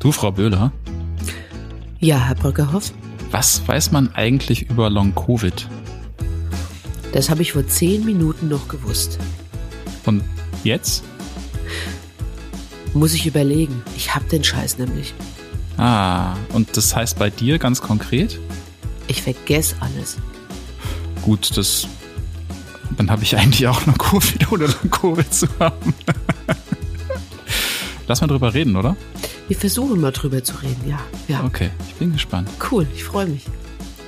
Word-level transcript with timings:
Du, 0.00 0.12
Frau 0.12 0.32
Böhler, 0.32 0.72
Ja, 2.00 2.18
Herr 2.18 2.34
Brückerhoff, 2.34 2.92
was 3.30 3.66
weiß 3.68 3.92
man 3.92 4.12
eigentlich 4.14 4.68
über 4.70 4.88
Long-Covid? 4.90 5.68
das 7.12 7.28
habe 7.28 7.42
ich 7.42 7.52
vor 7.52 7.66
zehn 7.66 8.04
Minuten 8.04 8.48
noch 8.48 8.68
gewusst. 8.68 9.18
Und 10.06 10.22
jetzt? 10.64 11.02
Muss 12.94 13.12
ich 13.14 13.26
überlegen. 13.26 13.82
Ich 13.96 14.14
hab 14.14 14.28
den 14.28 14.42
Scheiß 14.44 14.78
nämlich. 14.78 15.12
Ah, 15.76 16.34
und 16.52 16.76
das 16.76 16.94
heißt 16.94 17.18
bei 17.18 17.28
dir 17.30 17.58
ganz 17.58 17.82
konkret? 17.82 18.38
Ich 19.08 19.22
vergesse 19.22 19.74
alles. 19.80 20.18
Gut, 21.22 21.56
das. 21.56 21.86
Dann 22.96 23.10
habe 23.10 23.22
ich 23.24 23.36
eigentlich 23.36 23.66
auch 23.66 23.84
noch 23.86 23.98
Covid 23.98 24.50
ohne 24.52 24.66
Long-Covid 24.66 25.34
zu 25.34 25.46
haben. 25.58 25.92
Lass 28.08 28.20
mal 28.20 28.28
drüber 28.28 28.54
reden, 28.54 28.76
oder? 28.76 28.96
Wir 29.50 29.56
versuchen 29.56 30.00
mal 30.00 30.12
drüber 30.12 30.44
zu 30.44 30.54
reden, 30.62 30.88
ja. 30.88 31.00
Ja, 31.26 31.42
Okay, 31.42 31.70
ich 31.88 31.96
bin 31.96 32.12
gespannt. 32.12 32.48
cool, 32.70 32.86
ich 32.94 33.02
freue 33.02 33.26
mich. 33.26 33.46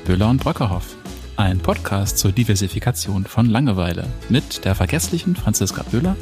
Böhler 0.04 0.30
und 0.30 0.40
Brockerhoff. 0.40 0.94
Ein 1.34 1.58
Podcast 1.58 2.16
zur 2.18 2.30
Diversifikation 2.30 3.24
von 3.24 3.46
Langeweile 3.46 4.06
mit 4.28 4.64
der 4.64 4.76
vergesslichen 4.76 5.34
Franziska 5.34 5.82
Böhler 5.90 6.16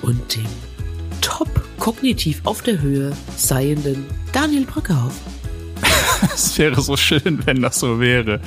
Und 0.00 0.36
dem 0.36 0.46
top 1.20 1.48
kognitiv 1.80 2.40
auf 2.44 2.62
der 2.62 2.80
Höhe 2.80 3.10
seienden 3.36 4.06
Daniel 4.32 4.64
Brückerhoff. 4.64 5.18
Es 6.32 6.56
wäre 6.56 6.80
so 6.80 6.96
schön, 6.96 7.44
wenn 7.46 7.62
das 7.62 7.80
so 7.80 7.98
wäre. 7.98 8.40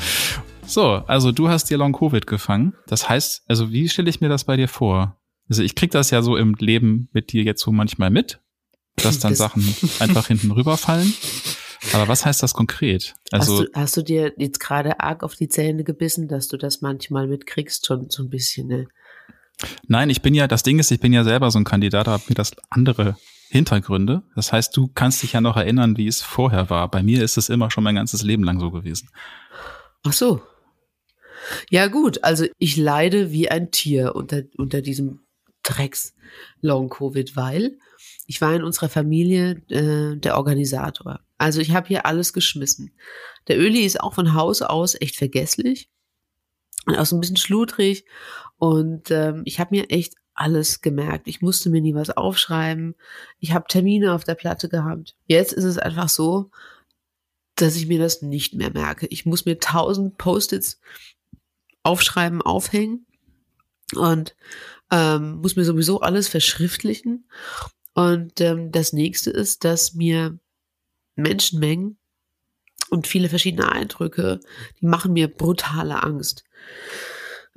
So, 0.65 0.85
also 1.07 1.33
du 1.33 1.49
hast 1.49 1.69
dir 1.69 1.77
Long 1.77 1.91
Covid 1.91 2.25
gefangen. 2.25 2.71
Das 2.87 3.09
heißt, 3.09 3.41
also 3.49 3.69
wie 3.73 3.89
stelle 3.89 4.09
ich 4.09 4.21
mir 4.21 4.29
das 4.29 4.45
bei 4.45 4.55
dir 4.55 4.69
vor? 4.69 5.19
Also 5.49 5.61
ich 5.61 5.75
krieg 5.75 5.91
das 5.91 6.09
ja 6.09 6.21
so 6.21 6.37
im 6.37 6.55
Leben 6.57 7.09
mit 7.11 7.33
dir 7.33 7.43
jetzt 7.43 7.61
so 7.61 7.73
manchmal 7.73 8.09
mit, 8.09 8.39
dass 8.95 9.19
dann 9.19 9.35
Sachen 9.35 9.75
einfach 9.99 10.27
hinten 10.27 10.51
rüberfallen. 10.51 11.13
Aber 11.91 12.07
was 12.07 12.25
heißt 12.25 12.41
das 12.41 12.53
konkret? 12.53 13.13
Also 13.31 13.59
hast, 13.59 13.67
du, 13.67 13.71
hast 13.73 13.97
du 13.97 14.01
dir 14.03 14.33
jetzt 14.37 14.59
gerade 14.59 14.99
arg 14.99 15.23
auf 15.23 15.35
die 15.35 15.49
Zähne 15.49 15.83
gebissen, 15.83 16.27
dass 16.27 16.47
du 16.47 16.57
das 16.57 16.81
manchmal 16.81 17.27
mitkriegst, 17.27 17.85
schon 17.85 18.09
so 18.09 18.23
ein 18.23 18.29
bisschen, 18.29 18.67
ne? 18.67 18.87
nein, 19.87 20.09
ich 20.09 20.21
bin 20.21 20.33
ja, 20.33 20.47
das 20.47 20.63
Ding 20.63 20.79
ist, 20.79 20.91
ich 20.91 20.99
bin 20.99 21.13
ja 21.13 21.23
selber 21.23 21.51
so 21.51 21.59
ein 21.59 21.63
Kandidat, 21.63 22.07
habe 22.07 22.23
mir 22.29 22.35
das 22.35 22.53
andere 22.69 23.17
Hintergründe. 23.49 24.23
Das 24.35 24.51
heißt, 24.51 24.75
du 24.75 24.87
kannst 24.87 25.21
dich 25.23 25.33
ja 25.33 25.41
noch 25.41 25.57
erinnern, 25.57 25.97
wie 25.97 26.07
es 26.07 26.21
vorher 26.21 26.69
war. 26.69 26.89
Bei 26.89 27.03
mir 27.03 27.23
ist 27.23 27.37
es 27.37 27.49
immer 27.49 27.69
schon 27.69 27.83
mein 27.83 27.95
ganzes 27.95 28.23
Leben 28.23 28.43
lang 28.43 28.59
so 28.59 28.71
gewesen. 28.71 29.09
Ach 30.03 30.13
so. 30.13 30.41
Ja 31.69 31.87
gut, 31.87 32.23
also 32.23 32.45
ich 32.57 32.77
leide 32.77 33.31
wie 33.31 33.49
ein 33.49 33.69
Tier 33.71 34.15
unter, 34.15 34.43
unter 34.57 34.81
diesem 34.81 35.19
Drecks 35.61 36.13
Long 36.61 36.89
Covid, 36.89 37.35
weil 37.35 37.77
ich 38.33 38.41
war 38.41 38.55
in 38.55 38.63
unserer 38.63 38.89
Familie 38.89 39.61
äh, 39.69 40.17
der 40.17 40.37
Organisator. 40.37 41.19
Also 41.37 41.61
ich 41.61 41.71
habe 41.71 41.87
hier 41.87 42.07
alles 42.07 42.33
geschmissen. 42.33 42.91
Der 43.47 43.59
Öli 43.59 43.81
ist 43.81 44.01
auch 44.01 44.15
von 44.15 44.33
Haus 44.33 44.63
aus 44.63 44.99
echt 44.99 45.17
vergesslich 45.17 45.91
und 46.87 46.97
auch 46.97 47.05
so 47.05 47.15
ein 47.15 47.21
bisschen 47.21 47.37
schludrig 47.37 48.05
und 48.57 49.11
ähm, 49.11 49.43
ich 49.45 49.59
habe 49.59 49.75
mir 49.75 49.91
echt 49.91 50.15
alles 50.33 50.81
gemerkt. 50.81 51.27
Ich 51.27 51.43
musste 51.43 51.69
mir 51.69 51.79
nie 51.79 51.93
was 51.93 52.09
aufschreiben. 52.09 52.95
Ich 53.39 53.53
habe 53.53 53.67
Termine 53.67 54.15
auf 54.15 54.23
der 54.23 54.33
Platte 54.33 54.67
gehabt. 54.67 55.15
Jetzt 55.27 55.53
ist 55.53 55.65
es 55.65 55.77
einfach 55.77 56.09
so, 56.09 56.49
dass 57.53 57.75
ich 57.75 57.85
mir 57.85 57.99
das 57.99 58.23
nicht 58.23 58.55
mehr 58.55 58.71
merke. 58.71 59.05
Ich 59.11 59.27
muss 59.27 59.45
mir 59.45 59.59
tausend 59.59 60.17
Post-its 60.17 60.81
aufschreiben, 61.83 62.41
aufhängen 62.41 63.05
und 63.95 64.35
ähm, 64.89 65.35
muss 65.35 65.55
mir 65.55 65.65
sowieso 65.65 66.01
alles 66.01 66.27
verschriftlichen. 66.29 67.27
Und 67.93 68.41
ähm, 68.41 68.71
das 68.71 68.93
nächste 68.93 69.29
ist, 69.29 69.63
dass 69.63 69.93
mir 69.93 70.37
Menschenmengen 71.15 71.97
und 72.89 73.07
viele 73.07 73.29
verschiedene 73.29 73.71
Eindrücke, 73.71 74.39
die 74.81 74.85
machen 74.85 75.13
mir 75.13 75.27
brutale 75.27 76.01
Angst. 76.03 76.43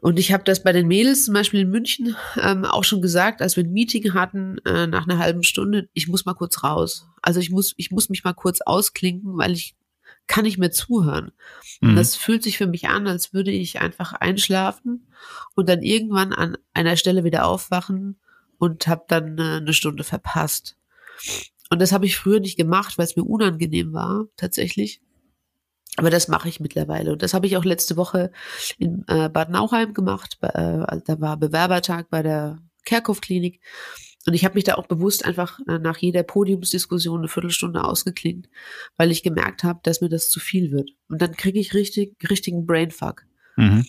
Und 0.01 0.19
ich 0.19 0.33
habe 0.33 0.45
das 0.45 0.63
bei 0.63 0.73
den 0.73 0.89
Mädels 0.89 1.25
zum 1.25 1.35
Beispiel 1.35 1.61
in 1.61 1.71
München 1.71 2.17
ähm, 2.41 2.65
auch 2.65 2.85
schon 2.85 3.01
gesagt, 3.01 3.41
als 3.41 3.57
wir 3.57 3.65
ein 3.65 3.73
Meeting 3.73 4.13
hatten 4.13 4.59
äh, 4.67 4.87
nach 4.87 5.09
einer 5.09 5.19
halben 5.19 5.43
Stunde, 5.43 5.89
ich 5.95 6.07
muss 6.07 6.27
mal 6.27 6.35
kurz 6.35 6.63
raus. 6.63 7.09
Also 7.23 7.41
ich 7.41 7.51
muss, 7.51 7.73
ich 7.77 7.91
muss 7.91 8.11
mich 8.11 8.23
mal 8.23 8.35
kurz 8.35 8.61
ausklinken, 8.61 9.39
weil 9.39 9.53
ich 9.53 9.75
kann 10.27 10.45
nicht 10.45 10.59
mehr 10.59 10.71
zuhören. 10.71 11.33
Mhm. 11.81 11.97
Das 11.97 12.15
fühlt 12.15 12.43
sich 12.43 12.59
für 12.59 12.67
mich 12.67 12.89
an, 12.89 13.07
als 13.07 13.33
würde 13.33 13.51
ich 13.51 13.81
einfach 13.81 14.13
einschlafen 14.13 15.09
und 15.55 15.69
dann 15.69 15.83
irgendwann 15.83 16.33
an 16.33 16.59
einer 16.75 16.97
Stelle 16.97 17.25
wieder 17.25 17.47
aufwachen 17.47 18.19
und 18.59 18.87
habe 18.87 19.05
dann 19.09 19.39
äh, 19.39 19.59
eine 19.59 19.73
Stunde 19.73 20.05
verpasst. 20.05 20.77
Und 21.71 21.81
das 21.81 21.93
habe 21.93 22.07
ich 22.07 22.17
früher 22.17 22.41
nicht 22.41 22.57
gemacht, 22.57 22.99
weil 22.99 23.07
es 23.07 23.17
mir 23.17 23.25
unangenehm 23.25 23.93
war, 23.93 24.27
tatsächlich. 24.37 25.01
Aber 25.97 26.11
das 26.11 26.29
mache 26.29 26.49
ich 26.49 26.61
mittlerweile. 26.61 27.13
Und 27.13 27.23
das 27.23 27.35
habe 27.35 27.47
ich 27.47 27.57
auch 27.57 27.65
letzte 27.65 27.97
Woche 27.97 28.31
in 28.79 29.05
äh, 29.09 29.29
Bad 29.29 29.51
Nauheim 29.51 29.95
gemacht. 29.95 30.37
Äh, 30.43 31.01
da 31.05 31.21
war 31.21 31.37
Bewerbertag 31.39 32.11
bei 32.11 32.23
der 32.23 32.59
Kerkhoff-Klinik. 32.85 33.61
Und 34.27 34.35
ich 34.35 34.45
habe 34.45 34.57
mich 34.57 34.65
da 34.65 34.75
auch 34.75 34.87
bewusst 34.87 35.25
einfach 35.25 35.59
äh, 35.69 35.79
nach 35.79 35.99
jeder 35.99 36.23
Podiumsdiskussion 36.23 37.21
eine 37.21 37.29
Viertelstunde 37.29 37.83
ausgeklingt, 37.85 38.49
weil 38.97 39.11
ich 39.11 39.23
gemerkt 39.23 39.65
habe, 39.65 39.81
dass 39.85 40.01
mir 40.01 40.09
das 40.09 40.29
zu 40.29 40.41
viel 40.41 40.71
wird. 40.71 40.91
Und 41.09 41.23
dann 41.23 41.37
kriege 41.37 41.61
ich 41.61 41.75
richtig, 41.75 42.17
richtigen 42.29 42.67
Brainfuck. 42.67 43.23
Mhm. 43.57 43.87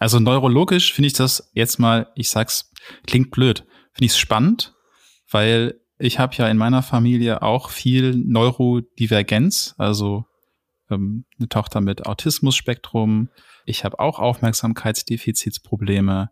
Also 0.00 0.18
neurologisch 0.18 0.92
finde 0.92 1.06
ich 1.08 1.12
das 1.12 1.50
jetzt 1.52 1.78
mal, 1.78 2.10
ich 2.16 2.30
sag's, 2.30 2.72
klingt 3.06 3.30
blöd, 3.30 3.66
finde 3.92 4.06
ich 4.06 4.12
es 4.12 4.18
spannend, 4.18 4.72
weil 5.30 5.78
ich 5.98 6.18
habe 6.18 6.34
ja 6.36 6.48
in 6.48 6.56
meiner 6.56 6.82
Familie 6.82 7.42
auch 7.42 7.68
viel 7.68 8.16
Neurodivergenz, 8.16 9.74
also 9.76 10.24
ähm, 10.90 11.26
eine 11.38 11.50
Tochter 11.50 11.82
mit 11.82 12.06
Autismus-Spektrum. 12.06 13.28
Ich 13.66 13.84
habe 13.84 13.98
auch 13.98 14.18
Aufmerksamkeitsdefizitsprobleme. 14.18 16.30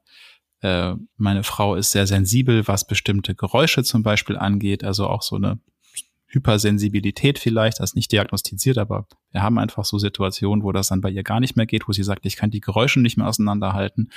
Äh, 0.62 0.94
meine 1.18 1.44
Frau 1.44 1.74
ist 1.74 1.92
sehr 1.92 2.06
sensibel, 2.06 2.66
was 2.66 2.86
bestimmte 2.86 3.34
Geräusche 3.34 3.84
zum 3.84 4.02
Beispiel 4.02 4.38
angeht, 4.38 4.82
also 4.82 5.06
auch 5.06 5.20
so 5.20 5.36
eine 5.36 5.60
Hypersensibilität 6.28 7.38
vielleicht, 7.38 7.80
das 7.80 7.90
ist 7.90 7.96
nicht 7.96 8.12
diagnostiziert, 8.12 8.78
aber 8.78 9.06
wir 9.32 9.42
haben 9.42 9.58
einfach 9.58 9.84
so 9.84 9.98
Situationen, 9.98 10.62
wo 10.62 10.72
das 10.72 10.88
dann 10.88 11.00
bei 11.00 11.10
ihr 11.10 11.22
gar 11.22 11.40
nicht 11.40 11.56
mehr 11.56 11.66
geht, 11.66 11.88
wo 11.88 11.92
sie 11.92 12.02
sagt, 12.02 12.26
ich 12.26 12.36
kann 12.36 12.50
die 12.50 12.60
Geräusche 12.60 13.00
nicht 13.00 13.16
mehr 13.16 13.26
auseinanderhalten. 13.26 14.10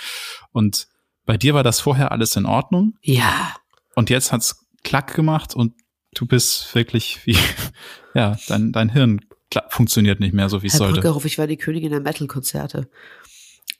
Und 0.51 0.87
bei 1.25 1.37
dir 1.37 1.53
war 1.53 1.63
das 1.63 1.79
vorher 1.79 2.11
alles 2.11 2.35
in 2.35 2.45
Ordnung 2.45 2.95
Ja, 3.01 3.55
und 3.95 4.09
jetzt 4.09 4.31
hat's 4.31 4.67
klack 4.83 5.13
gemacht 5.13 5.55
und 5.55 5.73
du 6.13 6.25
bist 6.25 6.73
wirklich 6.75 7.25
wie, 7.25 7.37
ja, 8.13 8.37
dein, 8.47 8.71
dein 8.71 8.89
Hirn 8.89 9.21
funktioniert 9.69 10.19
nicht 10.19 10.33
mehr 10.33 10.49
so, 10.49 10.63
wie 10.63 10.67
es 10.67 10.73
sollte. 10.73 10.95
Brückerhoff, 10.95 11.25
ich 11.25 11.37
war 11.37 11.47
die 11.47 11.57
Königin 11.57 11.91
der 11.91 11.99
Metal-Konzerte. 11.99 12.89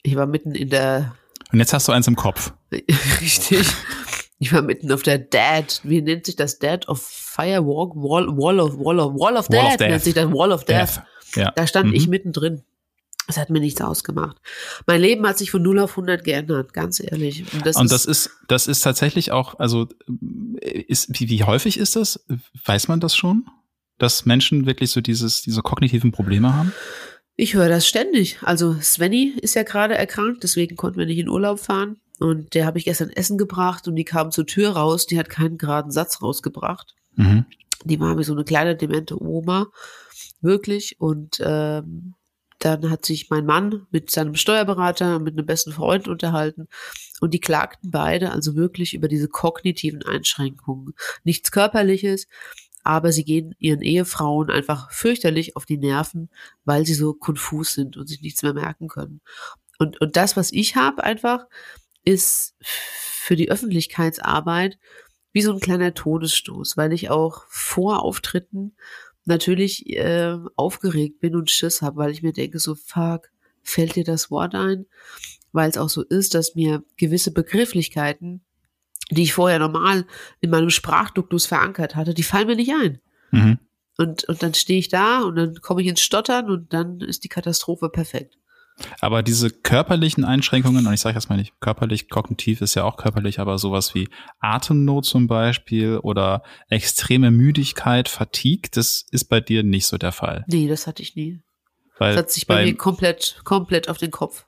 Ich 0.03 0.16
war 0.16 0.25
mitten 0.25 0.53
in 0.53 0.70
der, 0.70 1.16
Und 1.52 1.59
jetzt 1.59 1.74
hast 1.74 1.88
du 1.88 1.91
eins 1.91 2.08
im 2.08 2.16
Kopf. 2.16 2.53
richtig, 3.22 3.68
ich 4.41 4.52
war 4.52 4.63
mitten 4.63 4.91
auf 4.91 5.03
der 5.03 5.19
Dead, 5.19 5.79
wie 5.84 6.02
nennt 6.02 6.25
sich 6.25 6.35
das? 6.35 6.57
Dead 6.57 6.88
of 6.90 7.02
Firewalk, 7.02 7.96
Wall, 7.96 8.28
Wall 8.35 8.59
of, 8.59 8.75
Wall 8.78 9.00
of, 9.00 9.13
Wall 9.13 9.38
of, 9.38 9.50
Wall 9.50 9.62
Death, 9.62 9.72
of 9.74 9.78
Death. 9.78 9.90
nennt 9.90 10.03
sich 10.03 10.13
das 10.16 10.31
Wall 10.31 10.52
of 10.52 10.66
Death. 10.66 11.02
Ja. 11.35 11.52
Da 11.52 11.68
stand 11.68 11.90
Mhm. 11.90 11.94
ich 11.94 12.07
mittendrin. 12.07 12.63
Es 13.28 13.38
hat 13.38 13.52
mir 13.52 13.59
nichts 13.59 13.79
ausgemacht. 13.81 14.38
Mein 14.88 15.00
Leben 15.00 15.25
hat 15.28 15.38
sich 15.38 15.52
von 15.52 15.62
0 15.62 15.79
auf 15.79 15.91
100 15.96 16.24
geändert, 16.24 16.74
ganz 16.74 17.00
ehrlich. 17.00 17.46
Und 17.53 17.66
das, 17.66 17.75
Und 17.75 17.85
ist, 17.85 17.91
das 17.94 18.06
ist, 18.07 18.29
das 18.47 18.68
ist 18.68 18.81
tatsächlich 18.81 19.31
auch, 19.31 19.59
also 19.59 19.88
ist, 20.59 21.08
wie, 21.19 21.29
wie 21.29 21.44
häufig 21.44 21.78
ist 21.78 21.96
das? 21.96 22.25
Weiß 22.66 22.88
man 22.88 23.00
das 23.00 23.16
schon? 23.16 23.46
Dass 24.00 24.25
Menschen 24.25 24.66
wirklich 24.66 24.90
so 24.90 25.02
dieses, 25.02 25.44
diese 25.44 25.62
kognitiven 25.62 26.12
Probleme 26.12 26.53
haben? 26.53 26.73
ich 27.38 27.53
höre 27.56 27.69
das 27.69 27.88
ständig. 27.88 28.38
Also 28.41 28.75
Svenny 28.81 29.34
ist 29.41 29.56
ja 29.56 29.63
gerade 29.63 29.96
erkrankt, 29.96 30.44
deswegen 30.44 30.75
konnten 30.75 31.00
wir 31.00 31.06
nicht 31.08 31.18
in 31.19 31.29
Urlaub 31.29 31.59
fahren. 31.59 31.97
Und 32.22 32.54
der 32.54 32.68
habe 32.68 32.78
ich 32.78 32.86
gestern 32.86 33.09
Essen 33.09 33.40
gebracht 33.40 33.88
und 33.88 33.96
die 33.96 34.06
kam 34.06 34.29
zur 34.29 34.46
Tür 34.46 34.73
raus, 34.73 35.08
die 35.08 35.18
hat 35.18 35.28
keinen 35.28 35.58
geraden 35.58 35.91
Satz 35.91 36.22
rausgebracht. 36.22 36.94
Mhm. 37.16 37.46
Die 37.84 38.00
war 38.00 38.16
wie 38.20 38.23
so 38.23 38.34
eine 38.34 38.44
kleine 38.44 38.76
demente 38.76 39.20
Oma, 39.20 39.72
wirklich. 40.40 41.00
Und 41.00 41.41
ähm, 41.44 42.14
dann 42.59 42.91
hat 42.91 43.06
sich 43.06 43.32
mein 43.32 43.47
Mann 43.47 43.88
mit 43.90 44.12
seinem 44.12 44.35
Steuerberater, 44.35 45.18
mit 45.18 45.34
einem 45.34 45.47
besten 45.47 45.72
Freund 45.72 46.08
unterhalten. 46.08 46.68
Und 47.22 47.34
die 47.34 47.40
klagten 47.40 47.90
beide 47.90 48.32
also 48.32 48.56
wirklich 48.56 48.94
über 48.94 49.08
diese 49.08 49.28
kognitiven 49.28 50.03
Einschränkungen. 50.03 50.94
Nichts 51.23 51.52
Körperliches, 51.52 52.28
aber 52.84 53.12
sie 53.12 53.26
gehen 53.26 53.56
ihren 53.58 53.82
Ehefrauen 53.82 54.52
einfach 54.52 54.91
fürchterlich 54.91 55.56
auf 55.56 55.66
die 55.66 55.79
Nerven, 55.79 56.29
weil 56.66 56.85
sie 56.85 56.94
so 56.94 57.16
konfus 57.16 57.73
sind 57.73 57.97
und 57.97 58.06
sich 58.06 58.22
nichts 58.22 58.44
mehr 58.44 58.53
merken 58.53 58.90
können. 58.90 59.22
Und, 59.79 60.00
und 60.00 60.16
das, 60.16 60.38
was 60.38 60.52
ich 60.52 60.76
habe, 60.76 61.03
einfach, 61.03 61.47
ist 62.03 62.56
für 62.59 63.36
die 63.36 63.50
Öffentlichkeitsarbeit 63.50 64.78
wie 65.34 65.42
so 65.42 65.53
ein 65.53 65.59
kleiner 65.59 65.94
Todesstoß, 65.94 66.76
weil 66.76 66.92
ich 66.94 67.09
auch 67.09 67.46
vor 67.48 68.03
Auftritten 68.03 68.76
natürlich 69.26 69.88
äh, 69.88 70.36
aufgeregt 70.56 71.20
bin 71.20 71.36
und 71.36 71.50
Schiss 71.50 71.82
habe, 71.82 71.98
weil 71.98 72.12
ich 72.12 72.24
mir 72.24 72.34
denke, 72.34 72.59
so 72.59 72.76
fuck, 72.76 73.30
fällt 73.62 73.96
dir 73.96 74.03
das 74.03 74.32
Wort 74.32 74.56
ein? 74.56 74.88
Weil 75.53 75.70
es 75.70 75.78
auch 75.78 75.90
so 75.90 76.02
ist, 76.02 76.34
dass 76.34 76.56
mir 76.56 76.84
gewisse 76.98 77.32
Begrifflichkeiten 77.32 78.42
die 79.12 79.24
ich 79.24 79.34
vorher 79.34 79.59
normal 79.59 80.06
in 80.40 80.50
meinem 80.50 80.70
Sprachduktus 80.70 81.46
verankert 81.46 81.96
hatte, 81.96 82.14
die 82.14 82.24
fallen 82.24 82.47
mir 82.47 82.56
nicht 82.56 82.72
ein. 82.72 83.00
Mhm. 83.32 83.59
Und, 83.97 84.24
und 84.24 84.42
dann 84.42 84.54
stehe 84.54 84.80
ich 84.80 84.88
da 84.88 85.22
und 85.22 85.36
dann 85.36 85.56
komme 85.62 85.82
ich 85.82 85.88
ins 85.88 86.02
Stottern 86.02 86.50
und 86.50 86.74
dann 86.74 87.02
ist 87.02 87.24
die 87.24 87.30
Katastrophe 87.30 87.90
perfekt. 87.90 88.38
Aber 89.00 89.23
diese 89.23 89.50
körperlichen 89.50 90.23
Einschränkungen, 90.26 90.88
und 90.88 90.94
ich 90.94 91.02
sage 91.02 91.16
erstmal 91.16 91.38
nicht 91.38 91.59
körperlich, 91.59 92.09
kognitiv 92.09 92.62
ist 92.62 92.76
ja 92.76 92.84
auch 92.84 92.97
körperlich, 92.97 93.40
aber 93.40 93.58
sowas 93.58 93.94
wie 93.94 94.09
Atemnot 94.40 95.06
zum 95.06 95.28
Beispiel 95.28 95.97
oder 95.97 96.44
extreme 96.70 97.32
Müdigkeit, 97.32 98.09
Fatigue, 98.09 98.70
das 98.72 99.06
ist 99.12 99.26
bei 99.26 99.40
dir 99.40 99.64
nicht 99.64 99.88
so 99.88 99.97
der 99.97 100.12
Fall. 100.12 100.44
Nee, 100.47 100.68
das 100.68 100.88
hatte 100.88 101.03
ich 101.03 101.16
nie. 101.16 101.41
Weil 101.97 102.16
das 102.16 102.23
hat 102.23 102.32
sich 102.32 102.47
bei, 102.47 102.56
bei 102.56 102.66
mir 102.66 102.76
komplett, 102.76 103.41
komplett 103.44 103.88
auf 103.88 103.97
den 103.97 104.12
Kopf 104.12 104.46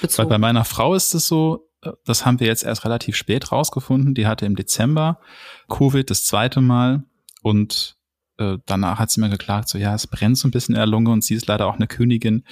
bezogen. 0.00 0.30
Weil 0.30 0.38
bei 0.38 0.38
meiner 0.38 0.64
Frau 0.64 0.94
ist 0.94 1.14
es 1.14 1.26
so, 1.26 1.68
äh, 1.82 1.92
das 2.06 2.24
haben 2.24 2.40
wir 2.40 2.46
jetzt 2.46 2.64
erst 2.64 2.84
relativ 2.84 3.16
spät 3.16 3.52
rausgefunden. 3.52 4.14
Die 4.14 4.26
hatte 4.26 4.46
im 4.46 4.56
Dezember 4.56 5.20
Covid 5.68 6.08
das 6.08 6.24
zweite 6.24 6.60
Mal 6.60 7.04
und 7.42 7.97
äh, 8.38 8.58
danach 8.66 8.98
hat 8.98 9.10
sie 9.10 9.20
mir 9.20 9.28
geklagt, 9.28 9.68
so 9.68 9.78
ja, 9.78 9.94
es 9.94 10.06
brennt 10.06 10.38
so 10.38 10.48
ein 10.48 10.50
bisschen 10.50 10.74
in 10.74 10.78
der 10.78 10.86
Lunge 10.86 11.10
und 11.10 11.24
sie 11.24 11.34
ist 11.34 11.46
leider 11.46 11.66
auch 11.66 11.74
eine 11.74 11.86
Königin 11.86 12.44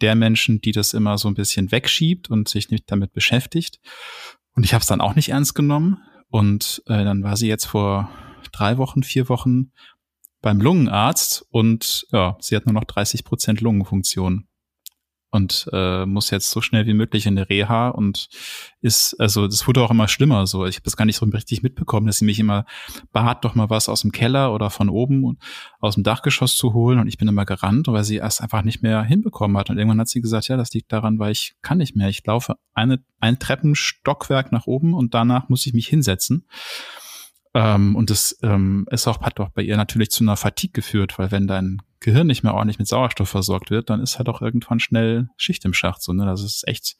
der 0.00 0.14
Menschen, 0.14 0.60
die 0.60 0.72
das 0.72 0.94
immer 0.94 1.18
so 1.18 1.28
ein 1.28 1.34
bisschen 1.34 1.72
wegschiebt 1.72 2.30
und 2.30 2.48
sich 2.48 2.70
nicht 2.70 2.90
damit 2.90 3.12
beschäftigt. 3.12 3.78
Und 4.54 4.64
ich 4.64 4.74
habe 4.74 4.82
es 4.82 4.88
dann 4.88 5.00
auch 5.00 5.14
nicht 5.14 5.30
ernst 5.30 5.54
genommen. 5.54 5.98
Und 6.30 6.82
äh, 6.86 7.04
dann 7.04 7.22
war 7.22 7.36
sie 7.36 7.48
jetzt 7.48 7.66
vor 7.66 8.10
drei 8.52 8.76
Wochen, 8.76 9.02
vier 9.02 9.28
Wochen 9.28 9.70
beim 10.40 10.60
Lungenarzt 10.60 11.44
und 11.50 12.06
ja, 12.12 12.36
sie 12.40 12.54
hat 12.54 12.66
nur 12.66 12.74
noch 12.74 12.84
30 12.84 13.24
Prozent 13.24 13.60
Lungenfunktion 13.60 14.47
und 15.30 15.68
äh, 15.72 16.06
muss 16.06 16.30
jetzt 16.30 16.50
so 16.50 16.60
schnell 16.60 16.86
wie 16.86 16.94
möglich 16.94 17.26
in 17.26 17.36
der 17.36 17.48
Reha 17.48 17.88
und 17.88 18.28
ist, 18.80 19.14
also 19.20 19.46
das 19.46 19.66
wurde 19.66 19.82
auch 19.82 19.90
immer 19.90 20.08
schlimmer 20.08 20.46
so. 20.46 20.64
Ich 20.66 20.76
habe 20.76 20.84
das 20.84 20.96
gar 20.96 21.04
nicht 21.04 21.16
so 21.16 21.26
richtig 21.26 21.62
mitbekommen, 21.62 22.06
dass 22.06 22.18
sie 22.18 22.24
mich 22.24 22.38
immer 22.38 22.64
bat, 23.12 23.44
doch 23.44 23.54
mal 23.54 23.68
was 23.68 23.88
aus 23.88 24.02
dem 24.02 24.12
Keller 24.12 24.54
oder 24.54 24.70
von 24.70 24.88
oben 24.88 25.24
und 25.24 25.38
aus 25.80 25.94
dem 25.94 26.04
Dachgeschoss 26.04 26.56
zu 26.56 26.72
holen 26.72 26.98
und 26.98 27.08
ich 27.08 27.18
bin 27.18 27.28
immer 27.28 27.44
gerannt, 27.44 27.88
weil 27.88 28.04
sie 28.04 28.16
erst 28.16 28.40
einfach 28.40 28.62
nicht 28.62 28.82
mehr 28.82 29.02
hinbekommen 29.02 29.56
hat. 29.58 29.68
Und 29.68 29.76
irgendwann 29.76 30.00
hat 30.00 30.08
sie 30.08 30.20
gesagt, 30.20 30.48
ja, 30.48 30.56
das 30.56 30.72
liegt 30.72 30.92
daran, 30.92 31.18
weil 31.18 31.32
ich 31.32 31.56
kann 31.62 31.78
nicht 31.78 31.94
mehr. 31.94 32.08
Ich 32.08 32.24
laufe 32.24 32.56
eine, 32.72 33.04
ein 33.20 33.38
Treppenstockwerk 33.38 34.52
nach 34.52 34.66
oben 34.66 34.94
und 34.94 35.14
danach 35.14 35.48
muss 35.48 35.66
ich 35.66 35.74
mich 35.74 35.88
hinsetzen. 35.88 36.46
Ähm, 37.54 37.96
und 37.96 38.10
das 38.10 38.38
ähm, 38.42 38.86
ist 38.90 39.06
auch, 39.08 39.20
hat 39.22 39.38
doch 39.38 39.50
bei 39.50 39.62
ihr 39.62 39.76
natürlich 39.76 40.10
zu 40.10 40.24
einer 40.24 40.36
Fatigue 40.36 40.72
geführt, 40.72 41.18
weil 41.18 41.30
wenn 41.30 41.46
dein 41.46 41.82
Gehirn 42.00 42.26
nicht 42.26 42.42
mehr 42.42 42.54
ordentlich 42.54 42.78
mit 42.78 42.88
Sauerstoff 42.88 43.28
versorgt 43.28 43.70
wird, 43.70 43.90
dann 43.90 44.00
ist 44.00 44.18
halt 44.18 44.28
auch 44.28 44.40
irgendwann 44.40 44.80
schnell 44.80 45.28
Schicht 45.36 45.64
im 45.64 45.74
Schacht. 45.74 46.02
So, 46.02 46.12
ne? 46.12 46.26
Das 46.26 46.42
ist 46.42 46.66
echt, 46.66 46.96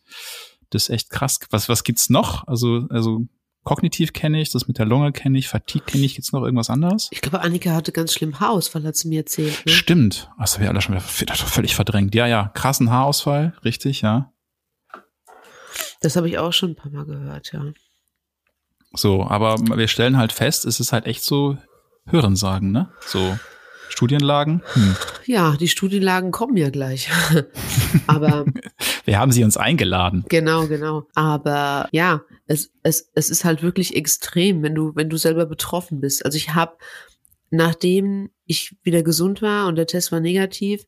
das 0.71 0.85
ist 0.85 0.91
echt 0.91 1.11
krass. 1.11 1.39
Was, 1.51 1.69
was 1.69 1.85
gibt's 1.85 2.11
noch? 2.11 2.47
Also, 2.47 2.87
also 2.91 3.27
kognitiv 3.65 4.13
kenne 4.13 4.41
ich, 4.41 4.51
das 4.51 4.67
mit 4.67 4.79
der 4.79 4.87
Lunge 4.87 5.13
kenne 5.13 5.39
ich, 5.39 5.49
Fatigue 5.49 5.85
kenne 5.85 6.05
ich. 6.05 6.15
Gibt's 6.15 6.33
noch 6.33 6.43
irgendwas 6.43 6.71
anderes? 6.71 7.09
Ich 7.11 7.21
glaube, 7.21 7.43
Annika 7.43 7.71
hatte 7.71 7.93
ganz 7.93 8.13
schlimm 8.13 8.41
Haarausfall, 8.41 8.85
hat 8.85 8.97
sie 8.97 9.09
mir 9.09 9.21
erzählt. 9.21 9.65
Ne? 9.67 9.73
Stimmt. 9.73 10.31
Das 10.39 10.55
haben 10.55 10.63
wir 10.63 10.71
alle 10.71 10.81
schon 10.81 10.95
wieder 10.97 11.35
völlig 11.35 11.75
verdrängt. 11.75 12.15
Ja, 12.15 12.27
ja, 12.27 12.51
krassen 12.55 12.91
Haarausfall, 12.91 13.57
richtig, 13.65 14.01
ja. 14.01 14.33
Das 16.01 16.17
habe 16.17 16.29
ich 16.29 16.39
auch 16.39 16.53
schon 16.53 16.71
ein 16.71 16.77
paar 16.77 16.91
Mal 16.91 17.05
gehört, 17.05 17.53
ja. 17.53 17.65
So, 18.93 19.27
aber 19.27 19.59
wir 19.59 19.89
stellen 19.89 20.17
halt 20.17 20.33
fest, 20.33 20.65
es 20.65 20.81
ist 20.81 20.93
halt 20.93 21.07
echt 21.07 21.23
so 21.23 21.59
Hörensagen, 22.07 22.73
ne? 22.73 22.91
So 23.07 23.39
Studienlagen? 23.89 24.63
Hm. 24.73 24.97
Ja, 25.27 25.57
die 25.57 25.69
Studienlagen 25.69 26.31
kommen 26.31 26.57
ja 26.57 26.71
gleich. 26.71 27.11
Aber 28.07 28.47
wir 29.05 29.19
haben 29.19 29.33
sie 29.33 29.45
uns 29.45 29.57
eingeladen. 29.57 30.25
Genau, 30.29 30.67
genau. 30.67 31.07
Aber 31.15 31.89
ja, 31.93 32.23
es, 32.47 32.73
es, 32.83 33.11
es 33.15 33.31
ist 33.31 33.45
halt 33.45 33.63
wirklich 33.63 33.97
extrem, 33.97 34.63
wenn 34.63 34.75
du, 34.75 34.95
wenn 34.95 35.11
du 35.11 35.17
selber 35.17 35.47
betroffen 35.47 36.01
bist. 36.01 36.25
Also 36.25 36.37
ich 36.37 36.55
habe, 36.55 36.77
nachdem 37.51 38.31
ich 38.45 38.77
wieder 38.83 39.03
gesund 39.03 39.43
war 39.43 39.67
und 39.67 39.77
der 39.77 39.87
Test 39.87 40.13
war 40.13 40.21
negativ, 40.21 40.85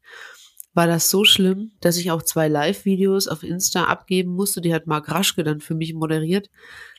war 0.72 0.86
das 0.86 1.10
so 1.10 1.24
schlimm, 1.24 1.72
dass 1.80 1.96
ich 1.96 2.10
auch 2.10 2.22
zwei 2.22 2.48
Live-Videos 2.48 3.28
auf 3.28 3.42
Insta 3.42 3.84
abgeben 3.84 4.32
musste. 4.34 4.60
Die 4.60 4.72
hat 4.72 4.86
Marc 4.86 5.10
Raschke 5.10 5.42
dann 5.42 5.60
für 5.60 5.74
mich 5.74 5.94
moderiert. 5.94 6.48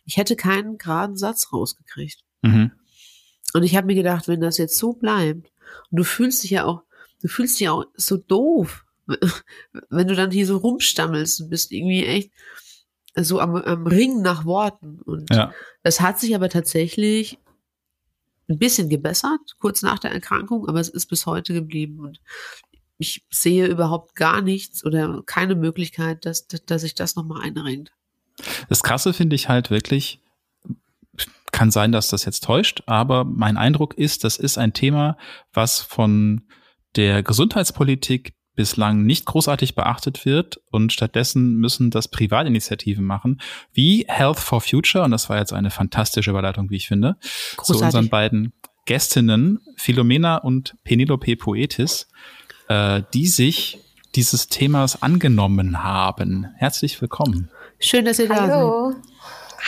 Ich 0.06 0.18
hätte 0.18 0.36
keinen 0.36 0.77
geraden 0.77 1.15
Satz 1.15 1.54
rausgekriegt. 1.54 2.21
Mhm. 2.42 2.71
Und 3.54 3.63
ich 3.63 3.75
habe 3.75 3.88
mir 3.88 3.95
gedacht, 3.95 4.27
wenn 4.27 4.42
das 4.42 4.57
jetzt 4.57 4.77
so 4.77 4.94
bleibt, 4.94 5.51
und 5.89 5.97
du 5.97 6.03
fühlst 6.03 6.44
dich 6.44 6.51
ja 6.51 6.65
auch, 6.65 6.83
du 7.21 7.27
fühlst 7.27 7.59
dich 7.59 7.69
auch 7.69 7.85
so 7.95 8.18
doof, 8.18 8.85
wenn 9.89 10.07
du 10.07 10.15
dann 10.15 10.31
hier 10.31 10.45
so 10.45 10.57
rumstammelst 10.57 11.41
und 11.41 11.50
bist 11.50 11.71
irgendwie 11.71 12.06
echt 12.06 12.31
so 13.15 13.39
am, 13.39 13.56
am 13.56 13.88
Ringen 13.88 14.21
nach 14.21 14.45
Worten. 14.45 15.01
Und 15.01 15.33
ja. 15.33 15.53
das 15.83 16.00
hat 16.00 16.19
sich 16.19 16.35
aber 16.35 16.50
tatsächlich 16.50 17.38
ein 18.50 18.57
bisschen 18.57 18.89
gebessert, 18.89 19.39
kurz 19.59 19.81
nach 19.81 20.00
der 20.00 20.12
Erkrankung, 20.12 20.68
aber 20.68 20.79
es 20.79 20.89
ist 20.89 21.07
bis 21.07 21.25
heute 21.25 21.53
geblieben. 21.53 22.00
Und 22.00 22.21
ich 22.97 23.25
sehe 23.29 23.68
überhaupt 23.68 24.15
gar 24.15 24.41
nichts 24.41 24.85
oder 24.85 25.23
keine 25.25 25.56
Möglichkeit, 25.56 26.25
dass, 26.25 26.47
dass 26.47 26.81
sich 26.81 26.95
das 26.95 27.15
nochmal 27.15 27.41
einrenkt. 27.41 27.91
Das 28.69 28.83
Krasse 28.83 29.13
finde 29.13 29.35
ich 29.35 29.50
halt 29.50 29.69
wirklich, 29.69 30.19
kann 31.61 31.69
sein, 31.69 31.91
dass 31.91 32.07
das 32.07 32.25
jetzt 32.25 32.43
täuscht, 32.43 32.81
aber 32.87 33.23
mein 33.23 33.55
Eindruck 33.55 33.93
ist, 33.93 34.23
das 34.23 34.37
ist 34.37 34.57
ein 34.57 34.73
Thema, 34.73 35.15
was 35.53 35.79
von 35.79 36.41
der 36.95 37.21
Gesundheitspolitik 37.21 38.33
bislang 38.55 39.03
nicht 39.03 39.27
großartig 39.27 39.75
beachtet 39.75 40.25
wird 40.25 40.59
und 40.71 40.91
stattdessen 40.91 41.57
müssen 41.57 41.91
das 41.91 42.07
Privatinitiativen 42.07 43.05
machen, 43.05 43.41
wie 43.73 44.05
Health 44.07 44.39
for 44.39 44.59
Future, 44.59 45.03
und 45.03 45.11
das 45.11 45.29
war 45.29 45.37
jetzt 45.37 45.53
eine 45.53 45.69
fantastische 45.69 46.31
Überleitung, 46.31 46.71
wie 46.71 46.77
ich 46.77 46.87
finde, 46.87 47.17
großartig. 47.57 47.65
zu 47.65 47.85
unseren 47.85 48.09
beiden 48.09 48.53
Gästinnen, 48.87 49.59
Philomena 49.75 50.37
und 50.37 50.75
Penelope 50.83 51.35
Poetis, 51.35 52.07
äh, 52.69 53.03
die 53.13 53.27
sich 53.27 53.77
dieses 54.15 54.47
Themas 54.47 55.03
angenommen 55.03 55.83
haben. 55.83 56.47
Herzlich 56.55 56.99
willkommen. 56.99 57.51
Schön, 57.77 58.05
dass 58.05 58.17
ihr 58.17 58.29
da 58.29 58.47
Hallo. 58.47 58.93
seid. 58.93 59.01